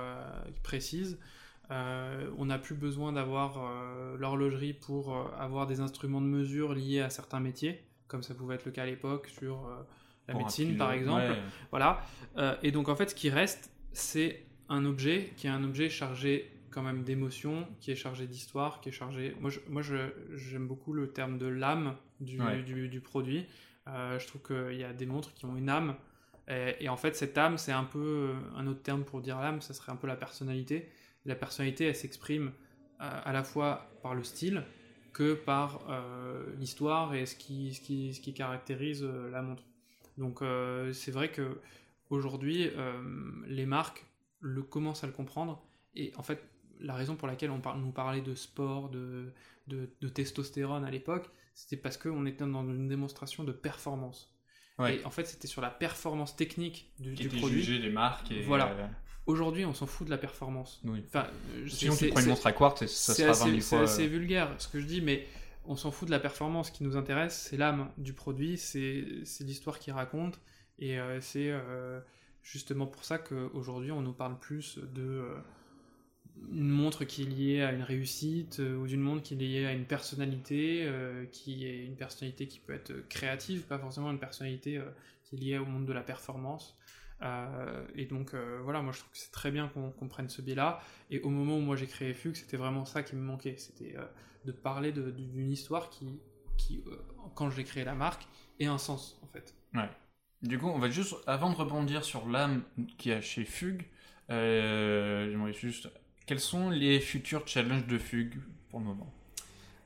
précise. 0.63 1.19
Euh, 1.71 2.31
on 2.37 2.47
n'a 2.47 2.59
plus 2.59 2.75
besoin 2.75 3.13
d'avoir 3.13 3.59
euh, 3.59 4.17
l'horlogerie 4.19 4.75
pour 4.75 5.17
avoir 5.39 5.67
des 5.67 5.81
instruments 5.81 6.21
de 6.21 6.27
mesure 6.27 6.75
liés 6.75 7.01
à 7.01 7.11
certains 7.11 7.41
métiers, 7.41 7.83
comme 8.09 8.23
ça 8.23 8.35
pouvait 8.35 8.57
être 8.57 8.67
le 8.67 8.73
cas 8.73 8.83
à 8.83 8.87
l'époque 8.87 9.29
sur 9.29 9.69
la 10.29 10.35
médecine 10.35 10.77
par 10.77 10.93
exemple. 10.93 11.35
Voilà. 11.71 12.05
et 12.63 12.73
donc 12.73 12.89
en 12.89 12.97
fait, 12.97 13.11
ce 13.11 13.15
qui 13.15 13.31
reste, 13.31 13.73
c'est 13.93 14.45
un 14.69 14.85
objet 14.85 15.33
qui 15.37 15.47
est 15.47 15.51
un 15.51 15.65
objet 15.65 15.89
chargé 15.89 16.51
quand 16.71 16.83
même 16.83 17.03
d'émotions, 17.05 17.67
qui 17.81 17.91
est 17.91 17.97
chargé 17.97 18.27
d'histoire, 18.27 18.81
qui 18.81 18.89
est 18.89 18.93
chargé. 18.93 19.37
Moi, 19.41 19.51
moi, 19.69 19.83
j'aime 19.83 20.67
beaucoup 20.67 20.93
le 20.95 21.13
terme 21.13 21.39
de 21.39 21.47
l'âme 21.47 21.97
du, 22.21 22.39
du, 22.89 23.01
produit. 23.01 23.47
je 23.87 24.27
trouve 24.27 24.43
qu'il 24.43 24.79
y 24.79 24.85
a 24.85 24.93
des 24.93 25.07
montres 25.07 25.33
qui 25.35 25.45
ont 25.47 25.57
une 25.57 25.69
âme. 25.69 25.97
Et, 26.49 26.89
en 26.89 26.97
fait, 26.97 27.15
cette 27.15 27.39
âme, 27.39 27.57
c'est 27.57 27.73
un 27.73 27.85
peu 27.85 27.99
euh, 27.99 28.35
un 28.57 28.67
autre 28.67 28.83
terme 28.83 29.05
pour 29.05 29.21
dire 29.21 29.41
l'âme, 29.41 29.61
ça 29.61 29.75
serait 29.75 29.93
un 29.93 29.97
peu 29.97 30.07
la 30.07 30.17
personnalité. 30.17 30.89
La 31.25 31.35
personnalité, 31.35 31.87
elle 31.87 31.97
s'exprime 31.97 32.53
euh, 33.01 33.21
à, 33.25 33.33
la 33.33 33.45
fois 33.45 33.91
par 34.03 34.15
le 34.15 34.25
style 34.25 34.65
que 35.13 35.35
par 35.35 35.89
euh, 35.89 36.45
l'histoire 36.59 37.15
et 37.15 37.27
ce 37.27 37.37
qui, 37.37 37.75
ce 37.75 37.81
qui, 37.81 38.15
ce 38.15 38.21
qui 38.21 38.35
caractérise 38.35 39.03
la 39.05 39.43
montre. 39.43 39.63
Donc 40.19 40.43
c'est 40.93 41.11
vrai 41.11 41.31
que 41.31 41.59
aujourd'hui, 42.11 42.71
les 43.47 43.65
marques 43.65 44.05
commencent 44.71 45.05
à 45.05 45.07
le 45.07 45.13
comprendre. 45.13 45.65
Et 45.95 46.13
en 46.17 46.23
fait, 46.23 46.43
la 46.81 46.95
raison 46.95 47.17
pour 47.17 47.29
laquelle 47.29 47.51
on 47.51 47.63
nous 47.77 47.93
parlait 47.93 48.21
de 48.21 48.35
sport, 48.35 48.91
de, 48.91 49.33
de 49.69 50.09
testostérone 50.09 50.85
à 50.85 50.91
l'époque, 50.91 51.31
c'était 51.55 51.77
parce 51.77 51.97
qu'on 51.97 52.27
était 52.27 52.47
dans 52.47 52.65
une 52.65 52.89
démonstration 52.89 53.45
de 53.45 53.53
performance. 53.53 54.32
Et 54.81 55.05
en 55.05 55.11
fait, 55.11 55.27
c'était 55.27 55.49
sur 55.49 55.61
la 55.61 55.71
performance 55.71 56.37
technique 56.37 56.91
du, 56.99 57.15
Qui 57.15 57.29
du 57.29 57.37
produit. 57.37 57.79
les 57.79 57.91
marques. 57.91 58.31
Et 58.31 58.43
voilà. 58.43 58.71
Euh, 58.71 58.87
Aujourd'hui, 59.27 59.65
on 59.65 59.73
s'en 59.73 59.87
fout 59.87 60.07
de 60.07 60.11
la 60.11 60.19
performance. 60.19 60.81
Oui. 60.85 61.05
Enfin, 61.07 61.29
Sinon, 61.69 61.95
tu 61.95 62.09
prends 62.09 62.21
une 62.21 62.29
montre 62.29 62.47
à 62.47 62.53
quartz, 62.53 62.87
ça 62.87 63.15
sera 63.15 63.31
assez, 63.31 63.61
C'est 63.61 63.77
assez 63.77 64.05
euh, 64.05 64.09
vulgaire 64.09 64.53
ce 64.59 64.67
que 64.67 64.81
je 64.81 64.87
dis, 64.87 65.01
mais 65.01 65.29
on 65.65 65.77
s'en 65.77 65.93
fout 65.93 66.09
de 66.09 66.11
la 66.11 66.19
performance. 66.19 66.69
Ce 66.69 66.73
qui 66.73 66.83
nous 66.83 66.97
intéresse, 66.97 67.47
c'est 67.49 67.57
l'âme 67.57 67.91
du 67.99 68.15
produit, 68.15 68.59
c'est 68.59 69.05
l'histoire 69.41 69.79
qu'il 69.79 69.93
raconte. 69.93 70.41
Et 70.81 70.99
euh, 70.99 71.21
c'est 71.21 71.53
justement 72.43 72.87
pour 72.87 73.05
ça 73.05 73.19
qu'aujourd'hui, 73.19 73.93
on 73.93 74.03
nous 74.03 74.13
parle 74.13 74.39
plus 74.39 74.79
de 74.79 75.25
une 76.51 76.69
montre 76.69 77.05
qui 77.05 77.23
est 77.23 77.27
liée 77.27 77.63
à 77.63 77.73
une 77.73 77.83
réussite 77.83 78.59
ou 78.59 78.87
d'une 78.87 79.01
montre 79.01 79.23
qui 79.23 79.35
est 79.35 79.37
liée 79.37 79.67
à 79.67 79.73
une 79.73 79.85
personnalité, 79.85 80.91
qui 81.33 81.67
est 81.67 81.85
une 81.85 81.97
personnalité 81.97 82.47
qui 82.47 82.59
peut 82.59 82.75
être 82.75 83.09
créative, 83.09 83.63
pas 83.63 83.79
forcément 83.79 84.11
une 84.11 84.19
personnalité 84.19 84.81
qui 85.25 85.37
est 85.37 85.39
liée 85.39 85.59
au 85.59 85.65
monde 85.65 85.87
de 85.87 85.93
la 85.93 86.03
performance. 86.03 86.77
et 87.95 88.07
donc 88.07 88.35
voilà, 88.65 88.83
moi 88.83 88.93
je 88.93 88.99
trouve 88.99 89.13
que 89.13 89.19
c'est 89.19 89.33
très 89.33 89.51
bien 89.51 89.69
qu'on 89.69 90.09
prenne 90.09 90.29
ce 90.29 90.43
biais-là. 90.43 90.81
Et 91.11 91.21
au 91.21 91.31
moment 91.31 91.57
où 91.57 91.61
moi 91.61 91.77
j'ai 91.77 91.87
créé 91.87 92.13
Fugue, 92.13 92.35
c'était 92.35 92.57
vraiment 92.57 92.85
ça 92.85 93.03
qui 93.03 93.17
me 93.17 93.23
manquait. 93.23 93.57
C'était 93.57 93.95
de 94.45 94.53
parler 94.53 94.93
d'une 94.93 95.51
histoire 95.51 95.91
qui, 95.91 96.21
qui 96.59 96.85
quand 97.35 97.51
j'ai 97.51 97.65
créé 97.65 97.85
la 97.85 97.95
marque, 97.95 98.27
ait 98.61 98.67
un 98.67 98.79
sens 98.79 99.19
en 99.23 99.27
fait. 99.27 99.55
Ouais. 99.75 99.89
Du 100.43 100.59
coup, 100.59 100.67
on 100.69 100.79
va 100.79 100.91
juste, 100.91 101.15
avant 101.27 101.51
de 101.51 101.57
rebondir 101.57 102.05
sur 102.05 102.29
l'âme 102.29 102.63
qu'il 102.99 103.13
y 103.13 103.15
a 103.15 103.21
chez 103.21 103.45
Fugue, 103.45 103.85
euh, 104.31 105.31
j'aimerais 105.31 105.53
juste. 105.53 105.89
Quels 106.33 106.41
sont 106.41 106.71
les 106.71 106.99
futurs 106.99 107.47
challenges 107.47 107.87
de 107.87 107.99
Fugue 107.99 108.41
pour 108.71 108.81
le 108.81 108.87
moment 108.87 109.13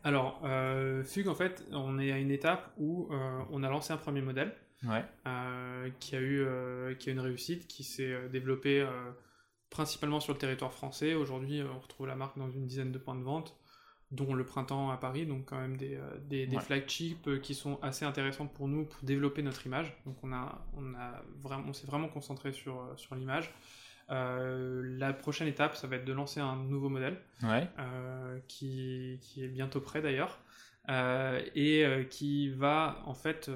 Alors, 0.05 0.41
euh, 0.45 1.03
Fugue, 1.03 1.27
en 1.27 1.35
fait, 1.35 1.67
on 1.73 1.99
est 1.99 2.13
à 2.13 2.19
une 2.19 2.31
étape 2.31 2.73
où 2.79 3.09
euh, 3.11 3.41
on 3.51 3.65
a 3.65 3.69
lancé 3.69 3.93
un 3.93 3.97
premier 3.97 4.21
modèle 4.21 4.55
ouais. 4.85 5.03
qui, 5.99 6.15
a 6.15 6.21
eu, 6.21 6.47
qui 7.01 7.09
a 7.09 7.13
une 7.13 7.19
réussite, 7.19 7.67
qui 7.67 7.83
s'est 7.83 8.29
développé 8.29 8.87
principalement 9.71 10.21
sur 10.21 10.35
le 10.35 10.39
territoire 10.39 10.73
français. 10.73 11.15
Aujourd'hui, 11.15 11.65
on 11.65 11.81
retrouve 11.81 12.07
la 12.07 12.15
marque 12.15 12.39
dans 12.39 12.49
une 12.49 12.65
dizaine 12.65 12.93
de 12.93 12.99
points 12.99 13.17
de 13.17 13.25
vente 13.25 13.59
dont 14.13 14.35
le 14.35 14.45
printemps 14.45 14.91
à 14.91 14.97
Paris, 14.97 15.27
donc 15.27 15.47
quand 15.47 15.59
même 15.59 15.77
des, 15.77 15.97
euh, 15.97 16.19
des, 16.29 16.49
flagships 16.61 17.27
euh, 17.27 17.39
qui 17.39 17.55
sont 17.55 17.79
assez 17.83 18.05
intéressants 18.05 18.47
pour 18.47 18.69
nous 18.69 18.85
pour 18.85 19.03
développer 19.03 19.43
notre 19.43 19.67
image. 19.67 19.97
Donc 20.07 20.17
on, 20.23 20.33
a, 20.33 20.65
on, 20.77 20.95
a 20.95 21.23
vraiment, 21.41 21.65
on 21.69 21.73
s'est 21.73 21.87
vraiment 21.87 22.09
concentré 22.09 22.53
sur, 22.53 22.81
euh, 22.81 22.97
sur 22.97 23.15
l'image. 23.17 23.53
La 24.09 25.13
prochaine 25.13 25.49
étape, 25.49 25.77
ça 25.77 25.87
va 25.87 25.97
être 25.97 26.05
de 26.05 26.13
lancer 26.13 26.41
un 26.41 26.57
nouveau 26.57 26.89
modèle, 26.89 27.19
qui, 28.49 29.19
qui, 29.23 29.45
est 29.45 29.49
bientôt 29.49 29.81
prêt 29.81 30.03
d'ailleurs, 30.03 30.39
et 31.55 32.07
qui 32.11 32.51
va 32.51 33.03
en 33.07 33.15
fait 33.15 33.51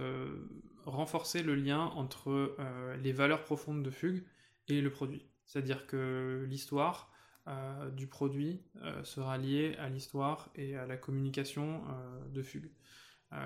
renforcer 0.87 1.43
le 1.43 1.55
lien 1.55 1.85
entre 1.95 2.57
les 3.03 3.13
valeurs 3.13 3.45
profondes 3.45 3.83
de 3.83 3.91
Fugue 3.91 4.25
et 4.69 4.81
le 4.81 4.91
produit. 4.91 5.25
C'est-à-dire 5.47 5.87
que 5.87 6.47
l'histoire, 6.49 7.11
euh, 7.49 7.91
du 7.91 8.07
produit 8.07 8.61
euh, 8.83 9.03
sera 9.03 9.39
lié 9.39 9.75
à 9.79 9.89
l'histoire 9.89 10.51
et 10.57 10.77
à 10.77 10.87
la 10.87 10.99
communication 10.99 11.83
euh, 11.89 12.29
de 12.29 12.43
Fugue. 12.43 12.71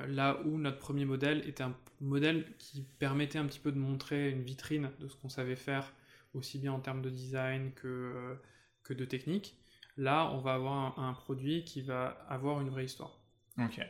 là 0.08 0.40
où 0.44 0.58
notre 0.58 0.78
premier 0.78 1.04
modèle 1.04 1.46
était 1.48 1.62
un 1.62 1.76
modèle 2.00 2.44
qui 2.58 2.82
permettait 2.98 3.38
un 3.38 3.46
petit 3.46 3.60
peu 3.60 3.70
de 3.70 3.78
montrer 3.78 4.30
une 4.30 4.42
vitrine 4.42 4.90
de 4.98 5.06
ce 5.06 5.14
qu'on 5.16 5.28
savait 5.28 5.56
faire, 5.56 5.92
aussi 6.34 6.58
bien 6.58 6.72
en 6.72 6.80
termes 6.80 7.02
de 7.02 7.10
design 7.10 7.72
que, 7.72 8.36
que 8.82 8.94
de 8.94 9.04
technique, 9.04 9.56
là 9.96 10.30
on 10.32 10.38
va 10.38 10.54
avoir 10.54 10.98
un, 10.98 11.12
produit 11.14 11.64
qui 11.64 11.82
va 11.82 12.18
avoir 12.28 12.60
une 12.60 12.68
vraie 12.68 12.84
histoire. 12.84 13.20
Ok. 13.58 13.80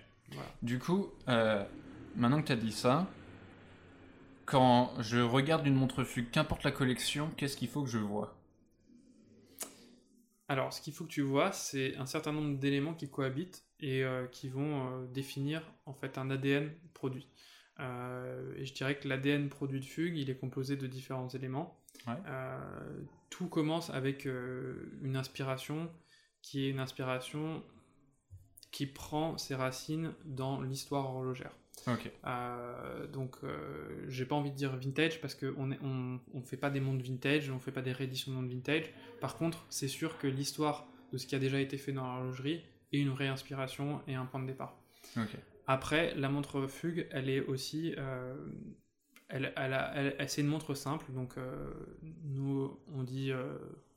Du 0.62 0.78
coup, 0.78 1.12
maintenant 2.16 2.40
que 2.40 2.47
tu 2.47 2.53
as 2.53 2.57
dit 2.57 2.72
ça, 2.72 3.07
quand 4.47 4.92
je 5.01 5.20
regarde 5.20 5.66
une 5.66 5.74
montre 5.74 6.05
Fugue, 6.05 6.30
qu'importe 6.30 6.64
la 6.64 6.70
collection, 6.70 7.30
qu'est-ce 7.36 7.57
qu'il 7.57 7.68
faut 7.68 7.82
que 7.82 7.90
je 7.90 7.99
vois? 7.99 8.36
Alors, 10.49 10.72
ce 10.72 10.82
qu'il 10.82 10.92
faut 10.92 11.05
que 11.05 11.11
tu 11.11 11.22
vois, 11.22 11.53
c'est 11.53 11.97
un 11.97 12.07
certain 12.07 12.32
nombre 12.32 12.59
d'éléments 12.59 12.95
qui 12.95 13.09
cohabitent 13.09 13.64
et 13.80 14.05
euh, 14.05 14.26
qui 14.26 14.49
vont 14.49 14.86
euh, 14.86 15.07
définir 15.07 15.62
en 15.86 15.95
fait 15.95 16.18
un 16.18 16.30
ADN 16.30 16.70
produit. 16.92 17.26
Euh, 17.80 18.55
et 18.57 18.66
je 18.66 18.74
dirais 18.74 18.99
que 18.99 19.09
l'ADN 19.09 19.49
produit 19.49 19.80
de 19.80 19.84
Fugue, 19.84 20.16
il 20.16 20.28
est 20.28 20.36
composé 20.36 20.76
de 20.76 20.86
différents 20.86 21.28
éléments. 21.30 21.80
Tout 23.30 23.49
commence 23.49 23.90
avec 23.90 24.26
une 24.26 25.16
inspiration 25.16 25.90
qui 26.42 26.66
est 26.66 26.70
une 26.70 26.80
inspiration 26.80 27.62
qui 28.70 28.86
prend 28.86 29.38
ses 29.38 29.55
racines 29.55 30.12
dans 30.24 30.61
l'histoire 30.61 31.07
horlogère. 31.07 31.53
Euh, 32.26 33.07
donc, 33.07 33.36
euh, 33.45 34.05
j'ai 34.09 34.24
pas 34.24 34.34
envie 34.34 34.51
de 34.51 34.57
dire 34.57 34.76
vintage 34.76 35.20
parce 35.20 35.34
qu'on 35.34 35.72
on, 35.82 36.20
on 36.32 36.42
fait 36.42 36.57
pas 36.57 36.70
des 36.70 36.80
montres 36.80 37.05
vintage, 37.05 37.51
on 37.51 37.59
fait 37.59 37.72
pas 37.72 37.82
des 37.82 37.92
rééditions 37.92 38.32
de 38.32 38.36
montres 38.36 38.53
vintage. 38.53 38.90
Par 39.20 39.36
contre, 39.36 39.64
c'est 39.70 39.88
sûr 39.88 40.18
que 40.18 40.26
l'histoire 40.26 40.86
de 41.12 41.18
ce 41.18 41.26
qui 41.26 41.34
a 41.34 41.38
déjà 41.38 41.61
été 41.61 41.78
fait 41.78 41.92
dans 41.92 42.05
l'horlogerie 42.05 42.62
est 42.92 42.99
une 42.99 43.12
réinspiration 43.12 44.03
et 44.07 44.14
un 44.14 44.26
point 44.26 44.40
de 44.40 44.47
départ. 44.47 44.76
Après, 45.66 46.14
la 46.16 46.28
montre 46.28 46.66
Fugue, 46.66 47.07
elle 47.11 47.30
est 47.30 47.40
aussi. 47.40 47.95
Euh, 49.32 49.36
elle, 49.36 49.52
elle, 49.56 50.16
elle, 50.18 50.28
c'est 50.28 50.42
une 50.42 50.48
montre 50.48 50.74
simple, 50.74 51.10
donc 51.12 51.36
euh, 51.38 51.72
nous, 52.24 52.78
on 52.92 53.02
dit 53.02 53.32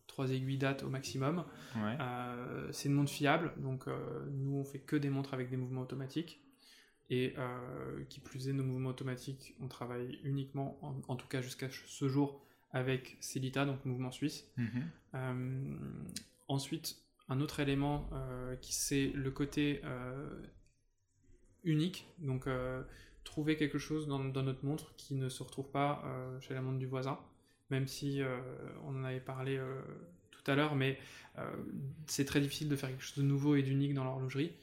3 0.08 0.32
aiguilles 0.32 0.58
date 0.58 0.84
au 0.84 0.90
maximum. 0.90 1.44
c'est 2.72 2.90
une 2.90 2.96
montre 2.96 3.12
fiable, 3.12 3.54
donc 3.58 3.86
nous, 4.32 4.58
on 4.58 4.64
fait 4.64 4.80
que 4.80 4.96
des 4.96 5.10
montres 5.10 5.34
avec 5.34 5.50
des 5.50 5.58
mouvements 5.58 5.82
automatiques. 5.82 6.42
Et 7.10 7.34
euh, 7.38 8.04
qui 8.10 8.20
plus 8.20 8.50
est, 8.50 8.54
nos 8.54 8.64
mouvements 8.64 8.90
automatiques, 8.90 9.56
on 9.62 9.70
travaille 9.70 10.20
uniquement, 10.24 10.78
en, 11.08 11.16
tout 11.16 11.28
cas 11.28 11.42
jusqu'à 11.42 11.70
ce 11.70 12.10
jour, 12.10 12.46
avec 12.72 13.18
Celita, 13.22 13.66
donc 13.66 13.86
mouvement 13.86 14.12
suisse. 14.12 14.52
Mhm. 14.58 14.90
Euh, 15.16 15.76
ensuite, 16.50 16.98
un 17.30 17.40
autre 17.40 17.62
élément 17.62 18.10
euh, 18.12 18.58
qui 18.58 18.74
c'est 18.74 19.12
le 19.16 19.32
côté 19.32 19.82
unique, 21.64 22.08
donc 22.20 22.48
trouver 23.28 23.56
quelque 23.58 23.78
chose 23.78 24.08
dans, 24.08 24.24
dans, 24.24 24.44
notre 24.44 24.66
montre 24.66 24.96
qui 24.96 25.16
ne 25.16 25.30
se 25.30 25.44
retrouve 25.44 25.70
pas 25.70 26.04
chez 26.42 26.54
la 26.54 26.62
montre 26.62 26.80
du 26.80 26.88
voisin, 26.88 27.20
même 27.70 27.88
si 27.88 28.22
on 28.86 28.96
en 28.96 29.04
avait 29.04 29.20
parlé 29.20 29.62
tout 30.32 30.50
à 30.50 30.56
l'heure, 30.56 30.76
mais 30.76 30.98
c'est 32.08 32.26
très 32.26 32.42
difficile 32.42 32.70
de 32.70 32.76
faire 32.76 32.90
quelque 32.90 33.04
chose 33.04 33.18
de 33.18 33.28
nouveau 33.28 33.56
et 33.56 33.64
d'unique 33.64 33.94
dans 33.94 34.04
l'horlogerie. 34.04 34.54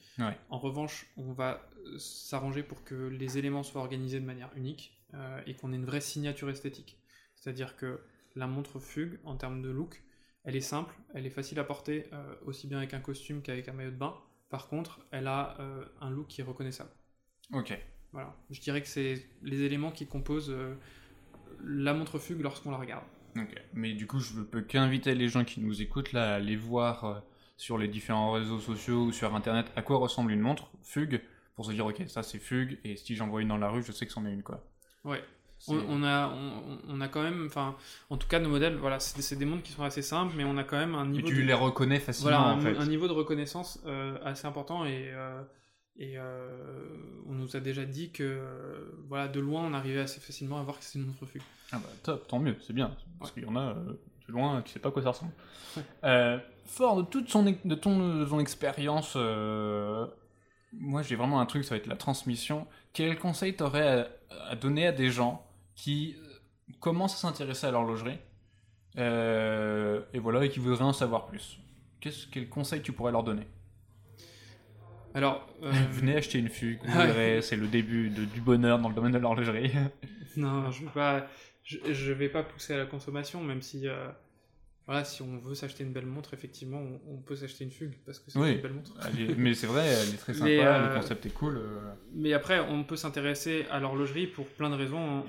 En 0.51 0.59
revanche, 0.59 1.07
on 1.17 1.33
va 1.33 1.69
s'arranger 1.99 2.63
pour 2.63 2.85
que 2.85 2.95
les 2.95 3.39
éléments 3.39 3.63
soient 3.63 3.81
organisés 3.81 4.21
de 4.21 4.25
manière 4.25 4.51
unique 4.57 4.95
euh, 5.15 5.41
et 5.47 5.55
qu'on 5.55 5.73
ait 5.73 5.77
une 5.77 5.85
vraie 5.85 6.01
signature 6.01 6.51
esthétique. 6.51 6.99
C'est-à-dire 7.35 7.77
que 7.77 8.01
la 8.35 8.47
montre 8.47 8.81
fugue, 8.81 9.21
en 9.25 9.37
termes 9.37 9.63
de 9.63 9.69
look, 9.69 10.03
elle 10.45 10.57
est 10.57 10.61
simple, 10.61 10.95
elle 11.15 11.25
est 11.27 11.31
facile 11.31 11.59
à 11.61 11.65
porter 11.65 12.07
euh, 12.13 12.35
aussi 12.45 12.67
bien 12.67 12.79
avec 12.79 12.95
un 12.95 13.01
costume 13.01 13.43
qu'avec 13.43 13.69
un 13.69 13.73
maillot 13.73 13.93
de 13.93 13.97
bain. 13.97 14.15
Par 14.49 14.69
contre, 14.69 15.07
elle 15.11 15.27
a 15.27 15.57
euh, 15.61 15.85
un 16.01 16.11
look 16.11 16.29
qui 16.29 16.41
est 16.41 16.45
reconnaissable. 16.45 16.91
Ok. 17.53 17.79
Voilà. 18.15 18.35
Je 18.51 18.61
dirais 18.61 18.81
que 18.81 18.89
c'est 18.89 19.27
les 19.43 19.63
éléments 19.63 19.91
qui 19.91 20.07
composent 20.07 20.55
la 21.63 21.93
montre 21.93 22.19
fugue 22.19 22.41
lorsqu'on 22.41 22.71
la 22.71 22.79
regarde. 22.79 23.05
Ok. 23.37 23.55
Mais 23.75 23.93
du 23.93 24.07
coup, 24.07 24.21
je 24.21 24.39
ne 24.39 24.45
peux 24.45 24.63
qu'inviter 24.63 25.15
les 25.15 25.29
gens 25.29 25.45
qui 25.45 25.61
nous 25.61 25.83
écoutent 25.83 26.13
là 26.13 26.33
à 26.33 26.35
aller 26.37 26.57
voir 26.57 27.23
sur 27.57 27.79
les 27.79 27.89
différents 27.89 28.33
réseaux 28.33 28.61
sociaux 28.61 29.05
ou 29.05 29.13
sur 29.13 29.35
internet 29.35 29.67
à 29.77 29.83
quoi 29.83 29.99
ressemble 29.99 30.33
une 30.33 30.41
montre 30.41 30.71
fugue 30.83 31.21
pour 31.55 31.65
se 31.65 31.73
dire 31.73 31.87
ok 31.87 32.03
ça 32.09 32.23
c'est 32.23 32.39
fugue 32.39 32.79
et 32.85 32.97
si 32.97 33.15
j'en 33.15 33.29
vois 33.29 33.43
une 33.43 33.49
dans 33.49 33.57
la 33.57 33.71
rue 33.71 33.83
je 33.83 33.93
sais 33.93 34.07
que 34.07 34.13
c'en 34.13 34.27
est 34.27 34.33
une 34.33 34.43
quoi. 34.43 34.65
Ouais. 35.05 35.23
On, 35.69 36.03
a, 36.05 36.31
on, 36.89 37.01
a 37.01 37.09
quand 37.09 37.23
même, 37.23 37.47
enfin, 37.47 37.75
en 38.11 38.19
tout 38.19 38.29
cas, 38.29 38.39
nos 38.39 38.51
modèles, 38.51 38.77
voilà, 38.77 39.01
c'est 39.01 39.37
des 39.37 39.47
montres 39.47 39.63
qui 39.63 39.73
sont 39.73 39.83
assez 39.83 40.03
simples, 40.03 40.35
mais 40.37 40.45
on 40.45 40.59
a 40.59 40.65
quand 40.65 40.77
même 40.77 40.95
un 40.95 41.07
niveau. 41.07 41.27
Et 41.27 41.31
tu 41.31 41.43
les 41.43 41.55
reconnais 41.55 42.01
facilement, 42.01 42.33
voilà, 42.33 42.55
en 42.55 42.61
fait. 42.61 42.77
un 42.77 42.87
niveau 42.87 43.09
de 43.09 43.15
reconnaissance 43.15 43.81
euh, 43.87 44.19
assez 44.25 44.47
important 44.47 44.85
et, 44.85 45.11
euh, 45.15 45.41
et 45.97 46.19
euh, 46.19 46.89
on 47.29 47.33
nous 47.35 47.57
a 47.57 47.61
déjà 47.61 47.85
dit 47.85 48.11
que, 48.11 48.43
voilà, 49.09 49.29
de 49.29 49.41
loin, 49.41 49.65
on 49.65 49.75
arrivait 49.75 50.01
assez 50.01 50.21
facilement 50.21 50.59
à 50.59 50.63
voir 50.63 50.79
que 50.79 50.85
c'est 50.85 50.99
une 50.99 51.07
montre 51.07 51.27
fugue. 51.27 51.43
Ah 51.73 51.79
bah 51.79 51.89
top, 52.03 52.27
tant 52.29 52.39
mieux, 52.39 52.57
c'est 52.61 52.73
bien, 52.73 52.97
parce 53.19 53.33
qu'il 53.33 53.45
y 53.45 53.47
en 53.47 53.57
a 53.57 53.75
de 53.75 54.33
loin 54.33 54.63
qui 54.63 54.71
ne 54.71 54.73
sais 54.75 54.81
pas 54.81 54.91
quoi 54.91 55.03
ça 55.03 55.11
ressemble. 55.11 55.33
fort 56.67 56.97
de 56.97 57.03
toute 57.03 57.29
son, 57.29 57.43
de 57.43 57.75
ton, 57.75 58.19
de 58.19 58.25
ton 58.25 58.41
expérience 58.41 59.17
moi 60.81 61.03
j'ai 61.03 61.17
vraiment 61.17 61.41
un 61.41 61.47
truc, 61.47 61.65
ça 61.65 61.71
va 61.71 61.77
être 61.77 61.87
la 61.87 61.97
transmission. 61.97 62.67
Quel 62.93 63.19
conseil 63.19 63.55
t'aurais 63.55 64.09
à, 64.31 64.57
donner 64.57 64.87
à 64.87 64.93
des 64.93 65.11
gens 65.11 65.47
qui 65.75 66.17
euh, 66.19 66.73
commencent 66.81 67.15
à 67.15 67.29
s'intéresser 67.29 67.67
à 67.67 67.71
l'horlogerie 67.71 68.19
euh, 68.99 70.03
et 70.13 70.19
voilà 70.19 70.45
et 70.45 70.51
qui 70.51 70.61
voudraient 70.61 70.85
en 70.85 70.93
savoir 70.93 71.27
plus? 71.27 71.59
Quel 72.01 72.49
conseil 72.49 72.83
tu 72.83 72.93
pourrais 72.93 73.13
leur 73.13 73.25
donner? 73.25 73.47
Alors, 75.15 75.49
euh, 75.63 75.73
venez 75.93 76.17
acheter 76.17 76.39
une 76.39 76.49
fugue, 76.49 76.81
c'est 77.41 77.57
le 77.57 77.67
début 77.67 78.11
de, 78.11 78.25
du 78.25 78.41
bonheur 78.41 78.79
dans 78.79 78.89
le 78.89 78.95
domaine 78.95 79.13
de 79.13 79.19
l'horlogerie. 79.19 79.73
non, 80.37 80.71
je 80.71 80.85
pas, 80.87 81.27
je, 81.65 82.13
vais 82.13 82.29
pas 82.29 82.43
pousser 82.43 82.75
à 82.75 82.79
la 82.79 82.87
consommation, 82.87 83.43
même 83.43 83.63
si 83.63 83.87
voilà, 84.87 85.05
si 85.05 85.23
on 85.23 85.39
veut 85.39 85.55
s'acheter 85.55 85.83
une 85.83 85.93
belle 85.93 86.05
montre, 86.05 86.35
effectivement, 86.35 86.83
on, 87.09 87.17
peut 87.17 87.37
s'acheter 87.37 87.65
une 87.65 87.71
fugue 87.71 87.95
parce 88.05 88.19
que 88.19 88.31
c'est 88.31 88.39
une 88.39 88.61
belle 88.61 88.75
montre. 88.75 88.93
mais 89.39 89.55
c'est 89.55 89.67
vrai, 89.67 89.87
elle 89.87 90.11
est 90.11 90.19
très 90.19 90.35
sympa, 90.35 90.47
le 90.47 90.61
euh, 90.61 90.95
concept 90.95 91.25
est 91.25 91.31
cool. 91.31 91.57
Euh. 91.57 91.95
Mais 92.13 92.35
après, 92.35 92.61
on 92.61 92.85
peut 92.85 92.97
s'intéresser 92.97 93.65
à 93.71 93.81
l'horlogerie 93.81 94.27
pour 94.27 94.47
plein 94.47 94.69
de 94.69 94.75
raisons. 94.75 95.25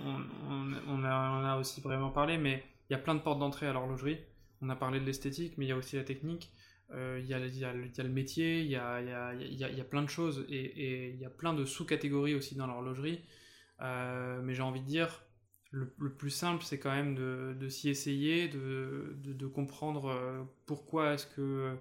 On, 0.89 1.03
a, 1.05 1.57
aussi 1.57 1.79
vraiment 1.79 2.09
parlé, 2.09 2.37
mais 2.37 2.63
il 2.89 2.93
y 2.93 2.95
a 2.97 2.99
plein 2.99 3.15
de 3.15 3.21
portes 3.21 3.39
d'entrée 3.39 3.67
à 3.67 3.71
l'horlogerie. 3.71 4.17
On 4.61 4.69
a 4.69 4.75
parlé 4.75 4.99
de 4.99 5.05
l'esthétique, 5.05 5.53
mais 5.57 5.65
il 5.65 5.69
y 5.69 5.71
a 5.71 5.77
aussi 5.77 5.95
la 5.95 6.03
technique. 6.03 6.51
Il, 6.91 7.25
y 7.25 7.33
a, 7.33 7.39
le 7.73 8.09
métier, 8.09 8.61
il 8.61 8.67
y 8.67 8.75
a, 8.75 9.33
il, 9.33 9.57
y 9.57 9.81
a, 9.81 9.83
plein 9.83 10.01
de 10.01 10.09
choses 10.09 10.45
et, 10.49 11.09
il 11.09 11.19
y 11.19 11.25
a 11.25 11.29
plein 11.29 11.53
de 11.53 11.65
sous-catégories 11.65 12.35
aussi 12.35 12.55
dans 12.55 12.67
l'horlogerie. 12.67 13.21
mais 13.79 14.53
j'ai 14.53 14.61
envie 14.61 14.81
de 14.81 14.85
dire, 14.85 15.25
le, 15.75 16.09
plus 16.09 16.29
simple, 16.29 16.63
c'est 16.63 16.79
quand 16.79 16.91
même 16.91 17.15
de, 17.15 17.69
s'y 17.69 17.89
essayer, 17.89 18.47
de, 18.47 19.15
de, 19.23 19.47
comprendre 19.47 20.09
euh, 20.09 20.43
pourquoi 20.65 21.13
est-ce 21.13 21.27
que 21.27 21.41
euh, 21.41 21.75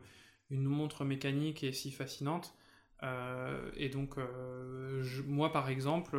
une 0.50 0.64
montre 0.64 1.05
mécanique 1.05 1.62
est 1.62 1.72
si 1.72 1.92
fascinante. 1.92 2.55
Euh, 3.02 3.70
et 3.76 3.88
donc, 3.88 4.16
moi, 5.26 5.52
par 5.52 5.68
exemple, 5.68 6.18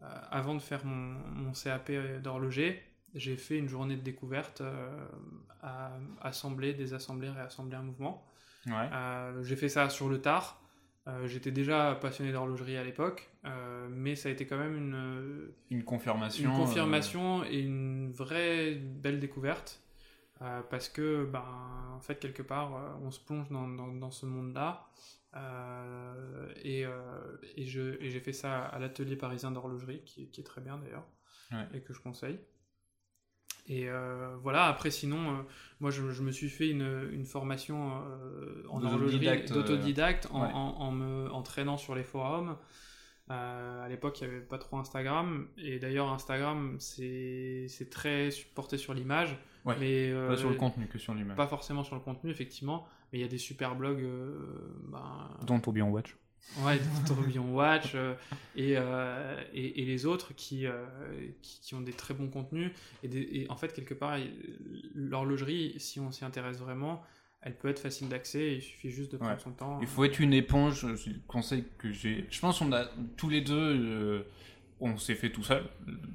avant 0.00 0.54
de 0.54 0.60
faire 0.60 0.84
mon 0.84 1.52
CAP 1.52 1.92
d'horloger, 2.22 2.82
j'ai 3.14 3.36
fait 3.36 3.58
une 3.58 3.68
journée 3.68 3.96
de 3.96 4.02
découverte 4.02 4.62
à 5.62 5.92
assembler, 6.20 6.74
désassembler, 6.74 7.30
réassembler 7.30 7.76
un 7.76 7.82
mouvement. 7.82 8.24
j'ai 9.42 9.56
fait 9.56 9.68
ça 9.68 9.88
sur 9.88 10.08
le 10.08 10.20
tard. 10.20 10.60
Euh, 11.08 11.26
j'étais 11.26 11.50
déjà 11.50 11.94
passionné 12.00 12.30
d'horlogerie 12.30 12.76
à 12.76 12.84
l'époque, 12.84 13.30
euh, 13.46 13.88
mais 13.90 14.16
ça 14.16 14.28
a 14.28 14.32
été 14.32 14.46
quand 14.46 14.58
même 14.58 14.76
une, 14.76 14.94
euh, 14.94 15.56
une 15.70 15.82
confirmation, 15.82 16.50
une 16.50 16.56
confirmation 16.56 17.42
et 17.44 17.60
une 17.60 18.10
vraie 18.10 18.74
belle 18.74 19.18
découverte. 19.18 19.82
parce 20.70 20.88
que, 20.88 21.26
ben, 21.26 21.44
en 21.94 22.00
fait, 22.00 22.18
quelque 22.18 22.42
part, 22.42 22.98
on 23.02 23.10
se 23.10 23.20
plonge 23.20 23.50
dans, 23.50 23.66
dans, 23.66 24.10
ce 24.10 24.24
monde-là. 24.24 24.88
et, 26.64 26.84
et 27.56 27.64
j'ai 27.66 28.20
fait 28.20 28.32
ça 28.32 28.64
à 28.64 28.78
l'atelier 28.78 29.16
parisien 29.16 29.50
d'horlogerie, 29.50 30.02
qui, 30.04 30.30
qui, 30.30 30.40
est 30.40 30.44
très 30.44 30.62
bien 30.62 30.78
d'ailleurs, 30.78 31.06
et 31.74 31.80
que 31.80 31.92
je 31.92 32.00
conseille. 32.00 32.38
Et 33.66 33.88
euh, 33.88 34.36
voilà, 34.42 34.64
après 34.66 34.90
sinon, 34.90 35.30
euh, 35.30 35.42
moi 35.80 35.90
je, 35.90 36.02
me 36.02 36.32
suis 36.32 36.48
fait 36.48 36.68
une, 36.68 37.08
une 37.12 37.24
formation 37.24 37.92
euh, 37.92 38.64
en 38.68 38.82
horlogerie 38.82 39.44
d'autodidacte 39.48 40.28
en, 40.32 40.42
en, 40.42 40.92
me 40.92 41.30
entraînant 41.30 41.76
sur 41.76 41.94
les 41.94 42.02
forums. 42.02 42.56
à 43.28 43.86
l'époque, 43.88 44.20
il 44.20 44.28
n'y 44.28 44.34
avait 44.34 44.44
pas 44.44 44.58
trop 44.58 44.78
Instagram. 44.78 45.46
Et 45.56 45.78
d'ailleurs, 45.78 46.10
Instagram, 46.10 46.76
c'est 46.78 47.90
très 47.90 48.30
porté 48.54 48.76
sur 48.76 48.94
l'image. 48.94 49.36
mais 49.64 50.12
pas 50.28 50.36
sur 50.36 50.50
le 50.50 50.56
contenu 50.56 50.86
que 50.86 50.98
sur 50.98 51.14
l'image. 51.14 51.36
Pas 51.36 51.46
forcément 51.46 51.84
sur 51.84 51.94
le 51.94 52.02
contenu, 52.02 52.30
effectivement. 52.30 52.86
Mais 53.12 53.18
il 53.18 53.22
y 53.22 53.24
a 53.24 53.28
des 53.28 53.38
super 53.38 53.76
blogs. 53.76 54.06
Ben, 54.88 55.28
Dont 55.46 55.60
Tourbillon 55.60 55.90
Watch. 55.90 56.16
Ouais, 56.58 56.78
Tourbillon 57.06 57.54
Watch 57.54 57.92
euh, 57.94 58.14
euh, 58.58 59.42
et, 59.54 59.82
et, 59.82 59.84
les 59.84 60.06
autres 60.06 60.34
qui, 60.34 60.66
euh, 60.66 60.84
qui, 61.42 61.74
ont 61.74 61.80
des 61.80 61.92
très 61.92 62.12
bons 62.12 62.28
contenus. 62.28 62.72
Et, 63.04 63.46
en 63.48 63.56
fait, 63.56 63.72
quelque 63.72 63.94
part, 63.94 64.18
l'horlogerie, 64.94 65.74
si 65.78 66.00
on 66.00 66.10
s'y 66.10 66.24
intéresse 66.24 66.58
vraiment, 66.58 67.02
elle 67.40 67.56
peut 67.56 67.68
être 67.68 67.78
facile 67.78 68.08
d'accès. 68.08 68.56
Il 68.56 68.62
suffit 68.62 68.90
juste 68.90 69.12
de 69.12 69.16
prendre 69.16 69.40
son 69.40 69.52
temps. 69.52 69.78
Il 69.80 69.86
faut 69.86 70.04
être 70.04 70.18
une 70.18 70.34
éponge. 70.34 70.86
C'est 70.96 71.10
le 71.10 71.20
conseil 71.26 71.64
que 71.78 71.92
j'ai. 71.92 72.26
Je 72.30 72.40
pense 72.40 72.58
qu'on 72.58 72.72
a 72.72 72.86
tous 73.16 73.28
les 73.28 73.40
deux, 73.40 74.26
on 74.80 74.98
s'est 74.98 75.14
fait 75.14 75.30
tout 75.30 75.44
seul. 75.44 75.64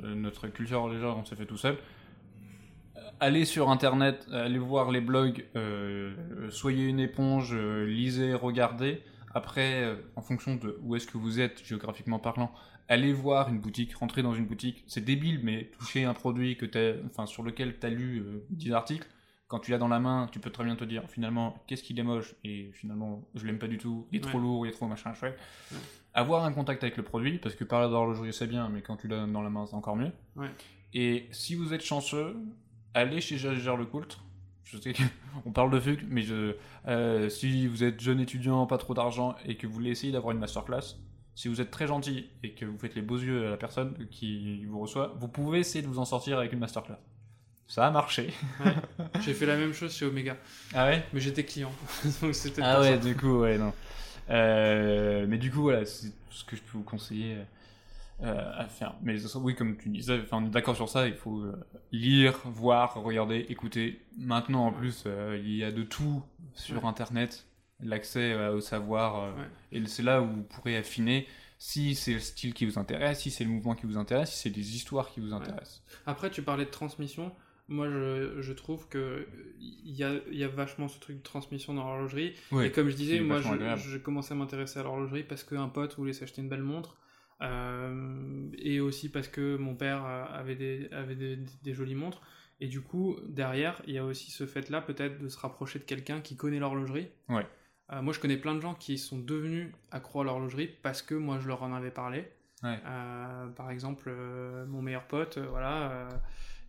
Notre 0.03 0.49
culture 0.49 0.79
horlogère, 0.79 1.17
on 1.17 1.25
s'est 1.25 1.35
fait 1.35 1.47
tout 1.47 1.57
seul 1.57 1.77
allez 3.21 3.45
sur 3.45 3.69
internet, 3.69 4.27
allez 4.33 4.57
voir 4.57 4.91
les 4.91 4.99
blogs, 4.99 5.45
soyez 6.49 6.85
une 6.85 6.99
éponge, 6.99 7.55
lisez, 7.55 8.33
regardez. 8.33 9.01
Après, 9.35 9.83
euh, 9.83 9.95
en 10.15 10.21
fonction 10.21 10.55
de 10.55 10.79
où 10.81 10.95
est-ce 10.95 11.07
que 11.07 11.17
vous 11.17 11.41
êtes 11.41 11.63
géographiquement 11.63 12.19
parlant, 12.19 12.53
allez 12.87 13.11
voir 13.11 13.49
une 13.49 13.59
boutique, 13.59 13.93
rentrer 13.95 14.23
dans 14.23 14.33
une 14.33 14.45
boutique. 14.45 14.85
C'est 14.87 15.03
débile, 15.03 15.41
mais 15.43 15.65
toucher 15.77 16.05
un 16.05 16.13
produit 16.13 16.55
que 16.55 16.65
enfin, 17.05 17.25
sur 17.25 17.43
lequel 17.43 17.77
tu 17.77 17.85
as 17.85 17.89
lu 17.89 18.23
10 18.49 18.71
euh, 18.71 18.75
articles, 18.75 19.07
quand 19.47 19.59
tu 19.59 19.71
l'as 19.71 19.77
dans 19.77 19.89
la 19.89 19.99
main, 19.99 20.27
tu 20.31 20.39
peux 20.39 20.49
très 20.49 20.63
bien 20.63 20.75
te 20.75 20.85
dire 20.85 21.03
finalement 21.09 21.63
qu'est-ce 21.67 21.83
qu'il 21.83 21.99
est 21.99 22.03
moche 22.03 22.33
et 22.43 22.71
finalement 22.73 23.27
je 23.35 23.45
l'aime 23.45 23.59
pas 23.59 23.67
du 23.67 23.77
tout, 23.77 24.07
il 24.11 24.17
est 24.17 24.21
trop 24.21 24.39
lourd, 24.39 24.65
il 24.65 24.69
est 24.69 24.73
trop 24.73 24.87
machin 24.87 25.13
chouette. 25.13 25.37
Avoir 26.13 26.45
un 26.45 26.51
contact 26.51 26.83
avec 26.83 26.97
le 26.97 27.03
produit, 27.03 27.37
parce 27.37 27.55
que 27.55 27.63
parler 27.63 27.89
d'horlogerie 27.89 28.33
c'est 28.33 28.47
bien, 28.47 28.69
mais 28.69 28.81
quand 28.81 28.95
tu 28.95 29.07
l'as 29.07 29.27
dans 29.27 29.43
la 29.43 29.49
main 29.49 29.65
c'est 29.67 29.75
encore 29.75 29.97
mieux. 29.97 30.11
Et 30.93 31.27
si 31.31 31.53
vous 31.55 31.73
êtes 31.73 31.83
chanceux, 31.83 32.37
allez 32.93 33.21
chez 33.21 33.37
Gère 33.37 33.77
le 33.77 33.85
Coultre, 33.85 34.24
je 34.65 34.77
sais 34.77 34.93
qu'on 35.43 35.51
parle 35.53 35.71
de 35.71 35.79
FUC, 35.79 36.01
mais 36.09 36.23
je, 36.23 36.55
euh, 36.87 37.29
si 37.29 37.67
vous 37.67 37.83
êtes 37.83 38.01
jeune 38.01 38.19
étudiant, 38.19 38.65
pas 38.65 38.77
trop 38.77 38.93
d'argent, 38.93 39.35
et 39.45 39.55
que 39.55 39.67
vous 39.67 39.73
voulez 39.73 39.91
essayer 39.91 40.11
d'avoir 40.11 40.33
une 40.33 40.39
masterclass, 40.39 40.97
si 41.35 41.47
vous 41.47 41.61
êtes 41.61 41.71
très 41.71 41.87
gentil 41.87 42.29
et 42.43 42.51
que 42.53 42.65
vous 42.65 42.77
faites 42.77 42.95
les 42.95 43.01
beaux 43.01 43.17
yeux 43.17 43.47
à 43.47 43.49
la 43.51 43.57
personne 43.57 43.93
qui 44.09 44.65
vous 44.65 44.79
reçoit, 44.79 45.13
vous 45.19 45.27
pouvez 45.27 45.59
essayer 45.59 45.81
de 45.81 45.87
vous 45.87 45.99
en 45.99 46.05
sortir 46.05 46.39
avec 46.39 46.53
une 46.53 46.59
masterclass. 46.59 46.97
Ça 47.67 47.87
a 47.87 47.91
marché. 47.91 48.31
J'ai 49.21 49.33
fait 49.33 49.45
la 49.45 49.57
même 49.57 49.73
chose 49.73 49.93
chez 49.93 50.05
Omega. 50.05 50.37
Ah 50.73 50.85
ouais? 50.85 51.03
Mais 51.13 51.19
j'étais 51.19 51.43
client. 51.43 51.71
ah 52.61 52.79
ouais, 52.79 52.97
du 52.99 53.15
coup, 53.15 53.39
ouais, 53.39 53.57
non. 53.57 53.73
Euh, 54.29 55.25
mais 55.27 55.37
du 55.37 55.51
coup, 55.51 55.63
voilà, 55.63 55.85
c'est 55.85 56.11
ce 56.29 56.43
que 56.43 56.55
je 56.55 56.61
peux 56.61 56.77
vous 56.77 56.83
conseiller. 56.83 57.37
Euh, 58.23 58.51
à 58.55 58.65
faire. 58.69 58.95
Mais 59.01 59.17
oui, 59.35 59.55
comme 59.55 59.75
tu 59.75 59.89
disais, 59.89 60.21
enfin, 60.21 60.37
on 60.41 60.45
est 60.45 60.49
d'accord 60.49 60.77
sur 60.77 60.87
ça, 60.87 61.05
il 61.05 61.15
faut 61.15 61.41
euh, 61.41 61.53
lire, 61.91 62.39
voir, 62.45 62.93
regarder, 62.93 63.45
écouter. 63.49 64.01
Maintenant, 64.17 64.67
en 64.67 64.71
plus, 64.71 65.03
euh, 65.05 65.37
il 65.43 65.53
y 65.53 65.65
a 65.65 65.71
de 65.71 65.83
tout 65.83 66.23
sur 66.53 66.85
Internet, 66.85 67.45
l'accès 67.81 68.33
au 68.47 68.61
savoir, 68.61 69.35
et 69.73 69.85
c'est 69.85 70.01
là 70.01 70.21
où 70.21 70.27
vous 70.27 70.43
pourrez 70.43 70.77
affiner 70.77 71.27
si 71.57 71.93
c'est 71.93 72.13
le 72.13 72.19
style 72.19 72.53
qui 72.53 72.65
vous 72.65 72.79
intéresse, 72.79 73.19
si 73.19 73.31
c'est 73.31 73.43
le 73.43 73.49
mouvement 73.49 73.75
qui 73.75 73.85
vous 73.85 73.97
intéresse, 73.97 74.31
si 74.31 74.43
c'est 74.43 74.49
des 74.49 74.75
histoires 74.77 75.09
qui 75.11 75.19
vous 75.19 75.33
intéressent. 75.33 75.83
Après, 76.05 76.29
tu 76.29 76.41
parlais 76.41 76.65
de 76.65 76.69
transmission. 76.69 77.33
Moi, 77.67 77.89
je, 77.89 78.41
je 78.41 78.53
trouve 78.53 78.87
que 78.87 79.27
il 79.59 79.91
y 79.93 80.05
a, 80.05 80.13
y 80.31 80.45
a, 80.45 80.47
vachement 80.47 80.87
ce 80.87 80.99
truc 80.99 81.17
de 81.17 81.23
transmission 81.23 81.73
dans 81.73 81.83
l'horlogerie. 81.83 82.33
et 82.63 82.71
comme 82.71 82.87
je 82.87 82.95
disais, 82.95 83.19
moi, 83.19 83.41
j'ai 83.41 83.99
commencé 83.99 84.31
à 84.31 84.35
m'intéresser 84.35 84.79
à 84.79 84.83
l'horlogerie 84.83 85.23
parce 85.23 85.43
qu'un 85.43 85.67
pote 85.67 85.97
voulait 85.97 86.13
s'acheter 86.13 86.41
une 86.41 86.47
belle 86.47 86.63
montre. 86.63 86.97
Euh, 87.41 88.49
et 88.57 88.79
aussi 88.79 89.09
parce 89.09 89.27
que 89.27 89.57
mon 89.57 89.75
père 89.75 90.05
avait 90.05 90.55
des, 90.55 90.87
avait 90.91 91.15
des, 91.15 91.73
jolies 91.73 91.95
montres. 91.95 92.21
Et 92.61 92.67
du 92.67 92.81
coup, 92.81 93.17
derrière, 93.27 93.81
il 93.85 93.93
y 93.93 93.97
a 93.97 94.05
aussi 94.05 94.31
ce 94.31 94.45
fait-là, 94.45 94.81
peut-être, 94.81 95.19
de 95.19 95.27
se 95.27 95.37
rapprocher 95.37 95.79
de 95.79 95.83
quelqu'un 95.83 96.21
qui 96.21 96.37
connaît 96.37 96.59
l'horlogerie. 96.59 97.09
Ouais. 97.27 97.45
Euh, 97.91 98.01
moi, 98.01 98.13
je 98.13 98.19
connais 98.19 98.37
plein 98.37 98.55
de 98.55 98.61
gens 98.61 98.73
qui 98.73 98.97
sont 98.97 99.19
devenus 99.19 99.71
accros 99.91 100.21
à 100.21 100.23
l'horlogerie 100.23 100.69
parce 100.81 101.01
que 101.01 101.15
moi, 101.15 101.39
je 101.39 101.47
leur 101.47 101.61
en 101.63 101.73
avais 101.73 101.91
parlé. 101.91 102.25
Ouais. 102.63 102.79
Euh, 102.85 103.47
par 103.47 103.69
exemple, 103.69 104.11
mon 104.67 104.81
meilleur 104.81 105.03
pote, 105.03 105.37
voilà, 105.37 106.07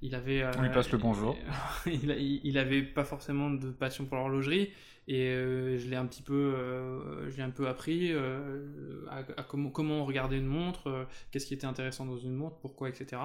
il 0.03 0.15
avait. 0.17 0.45
On 0.59 0.63
lui 0.63 0.71
passe 0.71 0.91
le 0.91 0.99
bonjour. 0.99 1.37
il, 1.87 2.11
il, 2.11 2.41
il, 2.43 2.59
avait 2.59 2.83
pas 2.83 3.05
forcément 3.05 3.51
de 3.51 3.71
passion 3.71 4.05
pour 4.05 4.17
l'horlogerie, 4.17 4.73
et 5.09 5.29
euh, 5.29 5.79
je 5.79 5.89
l'ai 5.89 5.97
un 5.97 6.07
petit 6.07 6.23
peu, 6.23 6.35
euh, 6.35 7.31
j'ai 7.31 7.43
un 7.43 7.51
peu 7.51 7.69
appris 7.69 8.13
euh, 8.13 9.07
à, 9.09 9.43
comment, 9.45 9.71
comment 9.71 10.05
regarder 10.05 10.37
une 10.37 10.47
montre, 10.47 11.07
qu'est-ce 11.31 11.47
qui 11.47 11.55
était 11.55 11.67
intéressant 11.67 12.07
dans 12.07 12.19
une 12.19 12.35
montre, 12.35 12.57
pourquoi, 12.57 12.89
etc. 12.89 13.23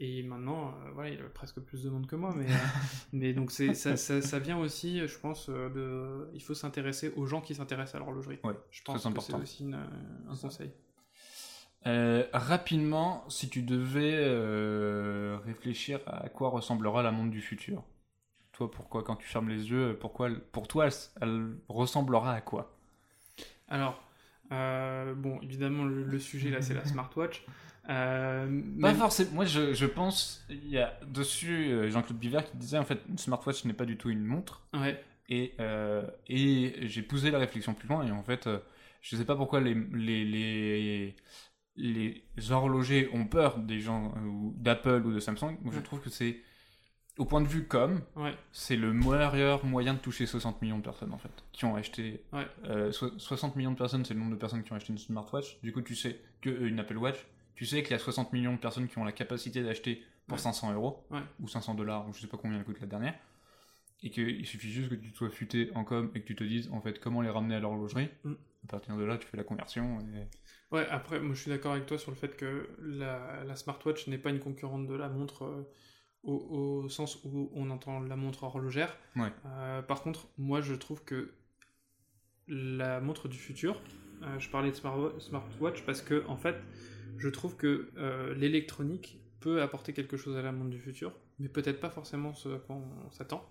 Et 0.00 0.22
maintenant, 0.22 0.74
voilà, 0.94 1.10
il 1.10 1.20
a 1.20 1.24
presque 1.24 1.60
plus 1.60 1.82
de 1.82 1.90
monde 1.90 2.06
que 2.06 2.16
moi, 2.16 2.32
mais, 2.34 2.46
mais 3.12 3.34
donc 3.34 3.50
c'est, 3.50 3.74
ça, 3.74 3.96
ça, 3.96 4.38
vient 4.38 4.56
aussi, 4.58 5.06
je 5.06 5.18
pense, 5.18 5.50
de, 5.50 6.30
il 6.32 6.42
faut 6.42 6.54
s'intéresser 6.54 7.12
aux 7.16 7.26
gens 7.26 7.40
qui 7.40 7.54
s'intéressent 7.54 7.96
à 7.96 7.98
l'horlogerie. 7.98 8.38
Ouais, 8.44 8.54
je 8.70 8.82
pense 8.82 9.04
que 9.04 9.20
c'est 9.20 9.34
aussi 9.34 9.70
un 9.70 10.36
conseil. 10.36 10.72
rapidement, 12.32 13.28
si 13.28 13.50
tu 13.50 13.60
devais 13.60 14.24
réfléchir 15.44 16.00
à 16.06 16.30
quoi 16.30 16.48
ressemblera 16.48 17.02
la 17.02 17.10
montre 17.10 17.32
du 17.32 17.42
futur, 17.42 17.84
toi, 18.58 18.68
pourquoi, 18.68 19.04
quand 19.04 19.14
tu 19.14 19.28
fermes 19.28 19.48
les 19.48 19.70
yeux, 19.70 19.96
pourquoi, 20.00 20.30
pour 20.50 20.66
toi, 20.66 20.88
elle, 21.20 21.54
ressemblera 21.68 22.34
à 22.34 22.40
quoi? 22.40 22.76
Alors, 23.68 24.02
euh, 24.50 25.14
bon, 25.14 25.40
évidemment, 25.42 25.84
le, 25.84 26.18
sujet 26.18 26.50
là, 26.50 26.60
c'est 26.60 26.74
la 26.74 26.84
smartwatch. 26.84 27.44
Euh, 27.88 28.60
Pas 28.80 28.94
forcément. 28.94 29.30
Moi, 29.32 29.44
je, 29.44 29.74
je, 29.74 29.86
pense, 29.86 30.44
il 30.50 30.68
y 30.70 30.78
a 30.78 30.98
dessus 31.06 31.70
euh, 31.70 31.88
Jean-Claude 31.88 32.18
Biver 32.18 32.40
qui 32.50 32.56
disait 32.56 32.78
en 32.78 32.84
fait, 32.84 33.00
une 33.08 33.16
smartwatch 33.16 33.64
n'est 33.64 33.74
pas 33.74 33.84
du 33.84 33.96
tout 33.96 34.10
une 34.10 34.24
montre. 34.24 34.66
Ouais. 34.74 35.00
Et, 35.28 35.54
euh, 35.60 36.02
et 36.26 36.88
j'ai 36.88 37.02
poussé 37.02 37.30
la 37.30 37.38
réflexion 37.38 37.74
plus 37.74 37.88
loin 37.88 38.04
et 38.04 38.10
en 38.10 38.24
fait, 38.24 38.48
je 39.02 39.16
sais 39.16 39.24
pas 39.24 39.36
pourquoi 39.36 39.60
les, 39.60 39.74
les, 39.92 40.24
les, 40.24 41.14
les 41.76 42.52
horlogers 42.52 43.08
ont 43.12 43.26
peur 43.26 43.58
des 43.58 43.78
gens 43.78 44.14
d'Apple 44.56 45.02
ou 45.06 45.12
de 45.12 45.20
Samsung. 45.20 45.58
Moi, 45.62 45.72
je 45.72 45.80
trouve 45.80 46.00
que 46.00 46.10
c'est 46.10 46.38
au 47.18 47.24
point 47.24 47.40
de 47.40 47.48
vue 47.48 47.66
com, 47.66 48.00
c'est 48.52 48.76
le 48.76 48.92
meilleur 48.92 49.64
moyen 49.64 49.94
de 49.94 49.98
toucher 49.98 50.24
60 50.24 50.62
millions 50.62 50.78
de 50.78 50.82
personnes 50.82 51.12
en 51.12 51.18
fait, 51.18 51.30
qui 51.52 51.64
ont 51.64 51.74
acheté. 51.74 52.22
60 52.80 53.52
euh, 53.52 53.58
millions 53.58 53.72
de 53.72 53.76
personnes, 53.76 54.04
c'est 54.04 54.14
le 54.14 54.20
nombre 54.20 54.32
de 54.32 54.36
personnes 54.36 54.62
qui 54.62 54.72
ont 54.72 54.76
acheté 54.76 54.92
une 54.92 54.98
smartwatch. 54.98 55.60
Du 55.62 55.72
coup, 55.72 55.82
tu 55.82 55.94
sais 55.94 56.20
que 56.40 56.48
euh, 56.48 56.68
une 56.68 56.78
Apple 56.78 56.96
Watch, 56.96 57.18
tu 57.54 57.66
sais 57.66 57.82
qu'il 57.82 57.90
y 57.90 57.94
a 57.94 57.98
60 57.98 58.32
millions 58.32 58.52
de 58.52 58.58
personnes 58.58 58.88
qui 58.88 58.98
ont 58.98 59.04
la 59.04 59.12
capacité 59.12 59.62
d'acheter 59.62 60.02
pour 60.28 60.38
500 60.38 60.74
euros 60.74 61.04
ou 61.40 61.48
500 61.48 61.74
dollars 61.74 62.06
ou 62.08 62.12
je 62.12 62.20
sais 62.20 62.26
pas 62.26 62.36
combien 62.36 62.58
elle 62.58 62.64
coûte 62.64 62.80
la 62.80 62.86
dernière, 62.86 63.14
et 64.02 64.10
qu'il 64.10 64.46
suffit 64.46 64.70
juste 64.70 64.90
que 64.90 64.94
tu 64.94 65.10
sois 65.10 65.30
futé 65.30 65.70
en 65.74 65.84
com 65.84 66.10
et 66.14 66.20
que 66.20 66.26
tu 66.26 66.36
te 66.36 66.44
dises 66.44 66.70
en 66.70 66.80
fait 66.80 67.00
comment 67.00 67.20
les 67.20 67.30
ramener 67.30 67.56
à 67.56 67.60
l'horlogerie. 67.60 68.10
Mm. 68.24 68.34
À 68.64 68.66
partir 68.68 68.96
de 68.96 69.04
là, 69.04 69.16
tu 69.16 69.26
fais 69.26 69.36
la 69.36 69.44
conversion. 69.44 69.98
Ouais, 70.70 70.86
après, 70.90 71.20
moi 71.20 71.34
je 71.34 71.40
suis 71.40 71.50
d'accord 71.50 71.72
avec 71.72 71.86
toi 71.86 71.98
sur 71.98 72.10
le 72.10 72.16
fait 72.16 72.36
que 72.36 72.68
la, 72.80 73.56
smartwatch 73.56 74.06
n'est 74.08 74.18
pas 74.18 74.30
une 74.30 74.40
concurrente 74.40 74.86
de 74.86 74.94
la 74.94 75.08
montre. 75.08 75.44
Euh, 75.44 75.68
au, 76.24 76.88
sens 76.88 77.18
où 77.24 77.50
on 77.54 77.70
entend 77.70 78.00
la 78.00 78.16
montre 78.16 78.44
horlogère. 78.44 78.96
Euh, 79.46 79.82
par 79.82 80.02
contre, 80.02 80.28
moi 80.36 80.60
je 80.60 80.74
trouve 80.74 81.04
que 81.04 81.32
la 82.46 83.00
montre 83.00 83.28
du 83.28 83.38
futur, 83.38 83.80
euh, 84.22 84.38
je 84.38 84.48
parlais 84.50 84.70
de 84.70 84.76
smartwatch 84.76 85.84
parce 85.84 86.02
que 86.02 86.26
en 86.26 86.36
fait, 86.36 86.56
je 87.16 87.28
trouve 87.28 87.56
que 87.56 87.90
euh, 87.96 88.34
l'électronique 88.34 89.20
peut 89.40 89.62
apporter 89.62 89.92
quelque 89.92 90.16
chose 90.16 90.36
à 90.36 90.42
la 90.42 90.52
monde 90.52 90.70
du 90.70 90.78
futur, 90.78 91.12
mais 91.38 91.48
peut-être 91.48 91.80
pas 91.80 91.90
forcément 91.90 92.34
ce 92.34 92.48
à 92.48 92.58
quoi 92.58 92.76
on 92.76 93.10
s'attend. 93.10 93.48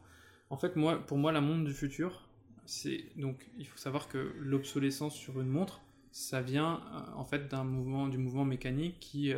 En 0.50 0.58
fait, 0.58 0.76
moi, 0.76 0.98
pour 1.06 1.18
moi, 1.18 1.32
la 1.32 1.42
monde 1.42 1.66
du 1.66 1.74
futur, 1.74 2.28
c'est 2.66 3.06
donc 3.16 3.50
il 3.58 3.68
faut 3.68 3.78
savoir 3.78 4.08
que 4.08 4.34
l'obsolescence 4.40 5.16
sur 5.16 5.40
une 5.40 5.50
montre, 5.50 5.82
ça 6.12 6.42
vient 6.42 6.82
en 7.16 7.26
fait 7.26 7.48
d'un 7.48 7.64
mouvement, 7.64 8.08
du 8.08 8.18
mouvement 8.18 8.46
mécanique 8.46 9.00
qui, 9.00 9.34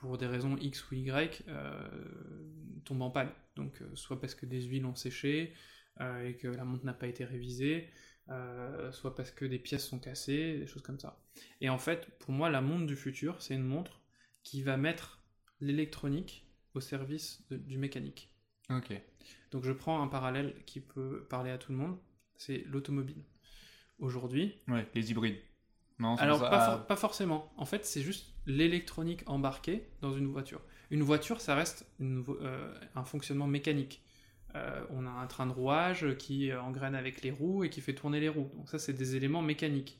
pour 0.00 0.18
des 0.18 0.26
raisons 0.26 0.56
X 0.56 0.90
ou 0.90 0.94
Y, 0.94 1.44
euh, 1.48 1.88
tombe 2.84 3.02
en 3.02 3.10
panne. 3.10 3.30
Donc, 3.56 3.82
soit 3.94 4.20
parce 4.20 4.34
que 4.34 4.46
des 4.46 4.62
huiles 4.62 4.86
ont 4.86 4.94
séché 4.94 5.54
et 6.24 6.34
que 6.36 6.48
la 6.48 6.64
montre 6.64 6.86
n'a 6.86 6.94
pas 6.94 7.08
été 7.08 7.24
révisée, 7.24 7.90
soit 8.90 9.14
parce 9.14 9.30
que 9.30 9.44
des 9.44 9.58
pièces 9.58 9.86
sont 9.86 9.98
cassées, 9.98 10.58
des 10.58 10.66
choses 10.66 10.82
comme 10.82 10.98
ça. 10.98 11.22
Et 11.60 11.68
en 11.68 11.76
fait, 11.76 12.08
pour 12.20 12.32
moi, 12.32 12.48
la 12.48 12.62
montre 12.62 12.86
du 12.86 12.96
futur, 12.96 13.42
c'est 13.42 13.54
une 13.54 13.64
montre 13.64 14.00
qui 14.42 14.62
va 14.62 14.78
mettre 14.78 15.22
l'électronique 15.60 16.46
au 16.72 16.80
service 16.80 17.44
du 17.50 17.76
mécanique. 17.76 18.34
Ok. 18.70 18.98
Donc 19.50 19.64
je 19.64 19.72
prends 19.72 20.02
un 20.02 20.06
parallèle 20.08 20.54
qui 20.64 20.80
peut 20.80 21.26
parler 21.28 21.50
à 21.50 21.58
tout 21.58 21.72
le 21.72 21.78
monde, 21.78 21.98
c'est 22.36 22.64
l'automobile. 22.66 23.24
Aujourd'hui. 23.98 24.54
Ouais, 24.68 24.88
les 24.94 25.10
hybrides. 25.10 25.36
Non, 26.00 26.16
alors 26.16 26.40
pas, 26.40 26.78
pas, 26.78 26.96
forcément. 26.96 27.52
En 27.56 27.66
fait, 27.66 27.84
c'est 27.84 28.00
juste 28.00 28.32
l'électronique 28.46 29.22
embarquée 29.26 29.86
dans 30.00 30.12
une 30.12 30.26
voiture. 30.26 30.60
Une 30.90 31.02
voiture, 31.02 31.40
ça 31.40 31.54
reste 31.54 31.86
euh, 32.00 32.74
un 32.96 33.04
fonctionnement 33.04 33.46
mécanique. 33.46 34.02
Euh, 34.56 34.82
on 34.90 35.06
a 35.06 35.10
un 35.10 35.26
train 35.26 35.46
de 35.46 35.52
rouage 35.52 36.16
qui 36.18 36.52
engraine 36.52 36.96
avec 36.96 37.22
les 37.22 37.30
roues 37.30 37.62
et 37.62 37.70
qui 37.70 37.80
fait 37.80 37.94
tourner 37.94 38.18
les 38.18 38.28
roues. 38.28 38.50
Donc 38.56 38.68
ça, 38.68 38.78
c'est 38.78 38.94
des 38.94 39.14
éléments 39.14 39.42
mécaniques. 39.42 39.98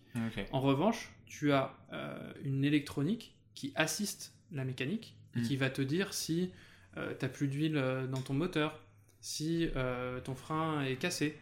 En 0.50 0.60
revanche, 0.60 1.12
tu 1.26 1.52
as 1.52 1.72
euh, 1.92 2.32
une 2.42 2.64
électronique 2.64 3.36
qui 3.54 3.72
assiste 3.76 4.34
la 4.50 4.64
mécanique, 4.64 5.16
et 5.36 5.40
hmm. 5.40 5.42
qui 5.42 5.56
va 5.56 5.70
te 5.70 5.82
dire 5.82 6.12
si 6.12 6.50
tu 6.94 7.00
n'as 7.00 7.28
plus 7.28 7.46
d'huile 7.46 7.80
dans 8.10 8.20
ton 8.20 8.34
moteur, 8.34 8.80
si 9.20 9.68
ton 10.24 10.34
frein 10.34 10.82
est 10.82 10.96
cassé, 10.96 11.38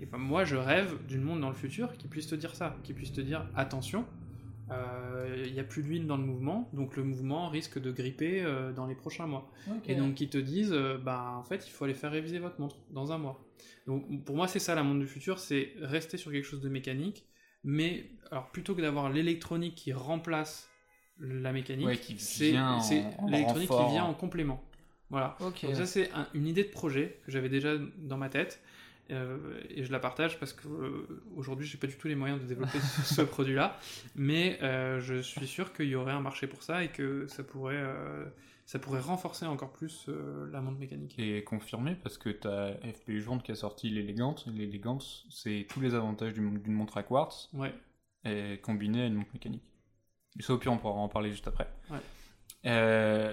et 0.00 0.06
ben 0.06 0.18
moi, 0.18 0.44
je 0.44 0.56
rêve 0.56 0.96
d'une 1.06 1.22
monde 1.22 1.40
dans 1.40 1.48
le 1.48 1.54
futur 1.54 1.96
qui 1.96 2.08
puisse 2.08 2.26
te 2.26 2.34
dire 2.34 2.54
ça, 2.54 2.76
qui 2.84 2.92
puisse 2.92 3.12
te 3.12 3.20
dire 3.20 3.46
attention, 3.56 4.06
euh, 4.70 5.44
il 5.46 5.52
n'y 5.52 5.60
a 5.60 5.64
plus 5.64 5.82
d'huile 5.82 6.06
dans 6.06 6.16
le 6.16 6.22
mouvement, 6.22 6.68
donc 6.72 6.96
le 6.96 7.02
mouvement 7.02 7.48
risque 7.48 7.80
de 7.80 7.90
gripper 7.90 8.42
euh, 8.42 8.72
dans 8.72 8.86
les 8.86 8.94
prochains 8.94 9.26
mois. 9.26 9.50
Et 9.86 9.94
donc 9.94 10.14
qui 10.14 10.28
te 10.28 10.38
disent, 10.38 10.72
euh, 10.72 10.98
bah 10.98 11.34
en 11.36 11.42
fait, 11.42 11.66
il 11.66 11.70
faut 11.70 11.84
aller 11.84 11.94
faire 11.94 12.12
réviser 12.12 12.38
votre 12.38 12.60
montre 12.60 12.76
dans 12.90 13.12
un 13.12 13.18
mois. 13.18 13.44
Donc 13.86 14.24
pour 14.24 14.36
moi, 14.36 14.46
c'est 14.46 14.58
ça 14.58 14.74
la 14.74 14.82
monde 14.82 15.00
du 15.00 15.06
futur, 15.06 15.38
c'est 15.38 15.72
rester 15.80 16.16
sur 16.16 16.30
quelque 16.30 16.46
chose 16.46 16.60
de 16.60 16.68
mécanique, 16.68 17.24
mais 17.64 18.10
alors 18.30 18.50
plutôt 18.50 18.74
que 18.74 18.82
d'avoir 18.82 19.10
l'électronique 19.10 19.74
qui 19.74 19.92
remplace 19.92 20.68
la 21.18 21.52
mécanique, 21.52 21.88
c'est 22.18 22.54
l'électronique 23.26 23.68
qui 23.68 23.90
vient 23.90 24.04
en 24.04 24.14
complément. 24.14 24.62
Voilà. 25.10 25.36
Donc 25.40 25.64
ça 25.72 25.86
c'est 25.86 26.10
une 26.34 26.46
idée 26.46 26.64
de 26.64 26.68
projet 26.68 27.18
que 27.24 27.32
j'avais 27.32 27.48
déjà 27.48 27.76
dans 27.96 28.18
ma 28.18 28.28
tête 28.28 28.62
euh, 29.10 29.60
et 29.70 29.84
je 29.84 29.92
la 29.92 30.00
partage 30.00 30.38
parce 30.38 30.52
qu'aujourd'hui, 30.52 30.90
euh, 31.10 31.22
aujourd'hui, 31.36 31.66
j'ai 31.66 31.78
pas 31.78 31.86
du 31.86 31.96
tout 31.96 32.08
les 32.08 32.14
moyens 32.14 32.40
de 32.40 32.46
développer 32.46 32.78
ce, 33.04 33.22
produit-là, 33.22 33.78
mais 34.14 34.58
euh, 34.62 35.00
je 35.00 35.20
suis 35.20 35.46
sûr 35.46 35.72
qu'il 35.72 35.88
y 35.88 35.94
aurait 35.94 36.12
un 36.12 36.20
marché 36.20 36.46
pour 36.46 36.62
ça 36.62 36.84
et 36.84 36.88
que 36.88 37.26
ça 37.26 37.42
pourrait, 37.42 37.82
ça 38.66 38.78
pourrait 38.78 39.00
renforcer 39.00 39.46
encore 39.46 39.72
plus 39.72 40.08
la 40.52 40.60
montre 40.60 40.78
mécanique. 40.78 41.14
Et 41.18 41.42
confirmé 41.42 41.94
parce 41.94 42.18
que 42.18 42.28
tu 42.28 42.46
as 42.48 42.74
FPU 42.92 43.20
Journal 43.20 43.42
qui 43.42 43.52
a 43.52 43.54
sorti 43.54 43.88
l'élégante. 43.88 44.46
L'élégante, 44.46 45.24
c'est 45.30 45.66
tous 45.68 45.80
les 45.80 45.94
avantages 45.94 46.34
d'une 46.34 46.60
montre 46.72 46.98
à 46.98 47.02
quartz 47.02 47.48
ouais. 47.54 47.74
et 48.24 48.58
combiné 48.58 49.02
à 49.02 49.06
une 49.06 49.14
montre 49.14 49.32
mécanique. 49.32 49.72
Et 50.38 50.42
ça, 50.42 50.52
au 50.52 50.58
pire, 50.58 50.72
on 50.72 50.78
pourra 50.78 50.94
en 50.94 51.08
parler 51.08 51.30
juste 51.30 51.48
après. 51.48 51.68
Ouais. 51.90 53.32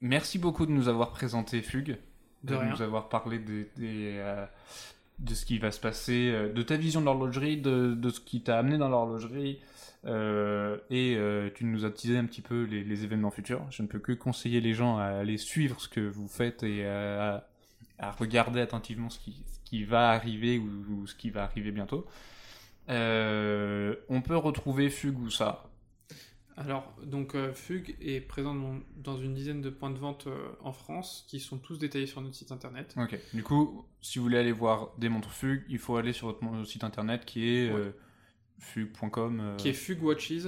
merci 0.00 0.38
beaucoup 0.38 0.66
de 0.66 0.72
nous 0.72 0.88
avoir 0.88 1.10
présenté 1.10 1.62
Fugue 1.62 1.98
de, 2.42 2.56
nous 2.56 2.82
avoir 2.82 3.08
parlé 3.08 3.38
des, 3.38 4.22
de 5.18 5.34
ce 5.34 5.44
qui 5.46 5.58
va 5.58 5.70
se 5.70 5.80
passer, 5.80 6.30
euh, 6.32 6.52
de 6.52 6.62
ta 6.62 6.76
vision 6.76 7.00
de 7.00 7.06
l'horlogerie, 7.06 7.60
de, 7.60 7.94
de 7.94 8.10
ce 8.10 8.20
qui 8.20 8.42
t'a 8.42 8.58
amené 8.58 8.78
dans 8.78 8.88
l'horlogerie. 8.88 9.60
Euh, 10.06 10.76
et 10.90 11.14
euh, 11.16 11.48
tu 11.54 11.64
nous 11.64 11.86
as 11.86 11.90
teasé 11.90 12.18
un 12.18 12.26
petit 12.26 12.42
peu 12.42 12.64
les, 12.64 13.04
événements 13.04 13.30
futurs. 13.30 13.64
Je 13.70 13.82
ne 13.82 13.88
peux 13.88 14.00
que 14.00 14.12
conseiller 14.12 14.60
les 14.60 14.74
gens 14.74 14.98
à 14.98 15.04
aller 15.04 15.38
suivre 15.38 15.80
ce 15.80 15.88
que 15.88 16.00
vous 16.00 16.28
faites 16.28 16.62
et 16.62 16.86
à, 16.86 17.46
regarder 18.18 18.60
attentivement 18.60 19.08
ce 19.08 19.18
qui, 19.18 19.44
qui 19.64 19.84
va 19.84 20.10
arriver 20.10 20.58
ou, 20.58 21.06
ce 21.06 21.14
qui 21.14 21.30
va 21.30 21.44
arriver 21.44 21.70
bientôt. 21.70 22.06
on 22.88 24.22
peut 24.22 24.36
retrouver 24.36 24.90
Fugue 24.90 25.20
ou 25.20 25.30
ça 25.30 25.64
alors, 26.56 26.94
donc 27.02 27.34
euh, 27.34 27.52
Fugue 27.52 27.96
est 28.00 28.20
présent 28.20 28.54
dans, 28.96 29.16
une 29.16 29.34
dizaine 29.34 29.60
de 29.60 29.70
points 29.70 29.90
de 29.90 29.98
vente 29.98 30.28
euh, 30.28 30.52
en 30.60 30.72
France 30.72 31.24
qui 31.28 31.40
sont 31.40 31.58
tous 31.58 31.78
détaillés 31.78 32.06
sur 32.06 32.20
notre 32.20 32.36
site 32.36 32.52
internet. 32.52 32.94
Ok. 32.96 33.18
Du 33.32 33.42
coup, 33.42 33.84
si 34.00 34.18
vous 34.18 34.24
voulez 34.24 34.38
aller 34.38 34.52
voir 34.52 34.92
des 34.98 35.08
montres 35.08 35.32
Fugue, 35.32 35.64
il 35.68 35.78
faut 35.78 35.96
aller 35.96 36.12
sur 36.12 36.38
notre 36.42 36.64
site 36.64 36.84
internet 36.84 37.24
qui 37.24 37.48
est 37.48 37.70
euh, 37.70 37.90
fugue.com. 38.58 39.56
Qui 39.58 39.68
est 39.68 39.72
fugwatches, 39.72 40.46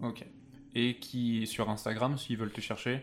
Ok. 0.00 0.24
Et 0.76 0.98
qui 0.98 1.46
sur 1.46 1.68
Instagram, 1.68 2.16
s'ils 2.16 2.36
veulent 2.36 2.52
te 2.52 2.60
chercher 2.60 3.02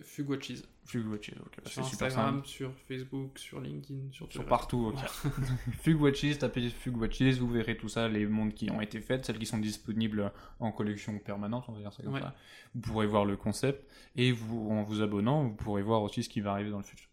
Fugwatches. 0.00 0.62
Fugwatches, 0.84 1.34
ok. 1.40 1.56
Bah, 1.64 1.70
sur 1.70 1.84
Instagram, 1.84 2.42
sur 2.44 2.72
Facebook, 2.88 3.38
sur 3.38 3.60
LinkedIn, 3.60 4.10
sur, 4.10 4.30
sur 4.32 4.44
partout, 4.46 4.92
ok. 4.94 4.98
Fugwatches, 5.82 6.38
tapez 6.38 6.70
Fugwatches, 6.70 7.38
vous 7.38 7.48
verrez 7.48 7.76
tout 7.76 7.88
ça, 7.88 8.08
les 8.08 8.26
montres 8.26 8.54
qui 8.54 8.70
ont 8.70 8.80
été 8.80 9.00
faites, 9.00 9.26
celles 9.26 9.38
qui 9.38 9.46
sont 9.46 9.58
disponibles 9.58 10.32
en 10.60 10.72
collection 10.72 11.18
permanente, 11.18 11.64
on 11.68 11.72
va 11.72 11.80
dire 11.80 11.92
ça 11.92 12.02
comme 12.02 12.18
ça. 12.18 12.34
Vous 12.74 12.80
pourrez 12.80 13.06
voir 13.06 13.24
le 13.24 13.36
concept 13.36 13.86
et 14.16 14.32
vous, 14.32 14.70
en 14.70 14.82
vous 14.82 15.02
abonnant, 15.02 15.44
vous 15.44 15.54
pourrez 15.54 15.82
voir 15.82 16.02
aussi 16.02 16.22
ce 16.22 16.28
qui 16.28 16.40
va 16.40 16.52
arriver 16.52 16.70
dans 16.70 16.78
le 16.78 16.84
futur. 16.84 17.08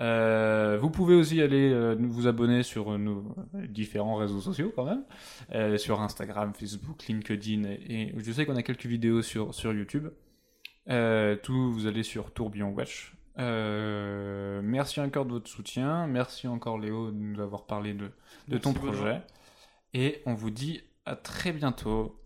Euh, 0.00 0.78
vous 0.80 0.90
pouvez 0.90 1.14
aussi 1.14 1.40
aller 1.40 1.70
euh, 1.70 1.96
vous 1.98 2.26
abonner 2.26 2.62
sur 2.62 2.98
nos 2.98 3.34
différents 3.68 4.16
réseaux 4.16 4.40
sociaux 4.40 4.72
quand 4.74 4.84
même, 4.84 5.04
euh, 5.54 5.78
sur 5.78 6.00
Instagram, 6.02 6.52
Facebook, 6.54 7.06
LinkedIn 7.08 7.64
et, 7.64 8.08
et 8.08 8.14
je 8.16 8.32
sais 8.32 8.44
qu'on 8.44 8.56
a 8.56 8.62
quelques 8.62 8.86
vidéos 8.86 9.22
sur, 9.22 9.54
sur 9.54 9.72
YouTube. 9.72 10.08
Euh, 10.88 11.36
tout, 11.36 11.72
vous 11.72 11.86
allez 11.86 12.02
sur 12.02 12.32
Tourbillon 12.32 12.70
Watch. 12.70 13.16
Euh, 13.38 14.60
merci 14.62 15.00
encore 15.00 15.26
de 15.26 15.32
votre 15.32 15.50
soutien. 15.50 16.06
Merci 16.06 16.46
encore 16.48 16.78
Léo 16.78 17.10
de 17.10 17.16
nous 17.16 17.40
avoir 17.40 17.66
parlé 17.66 17.92
de, 17.94 18.10
de 18.48 18.58
ton 18.58 18.72
projet. 18.72 19.22
Et 19.94 20.22
on 20.26 20.34
vous 20.34 20.50
dit 20.50 20.82
à 21.04 21.16
très 21.16 21.52
bientôt 21.52 22.18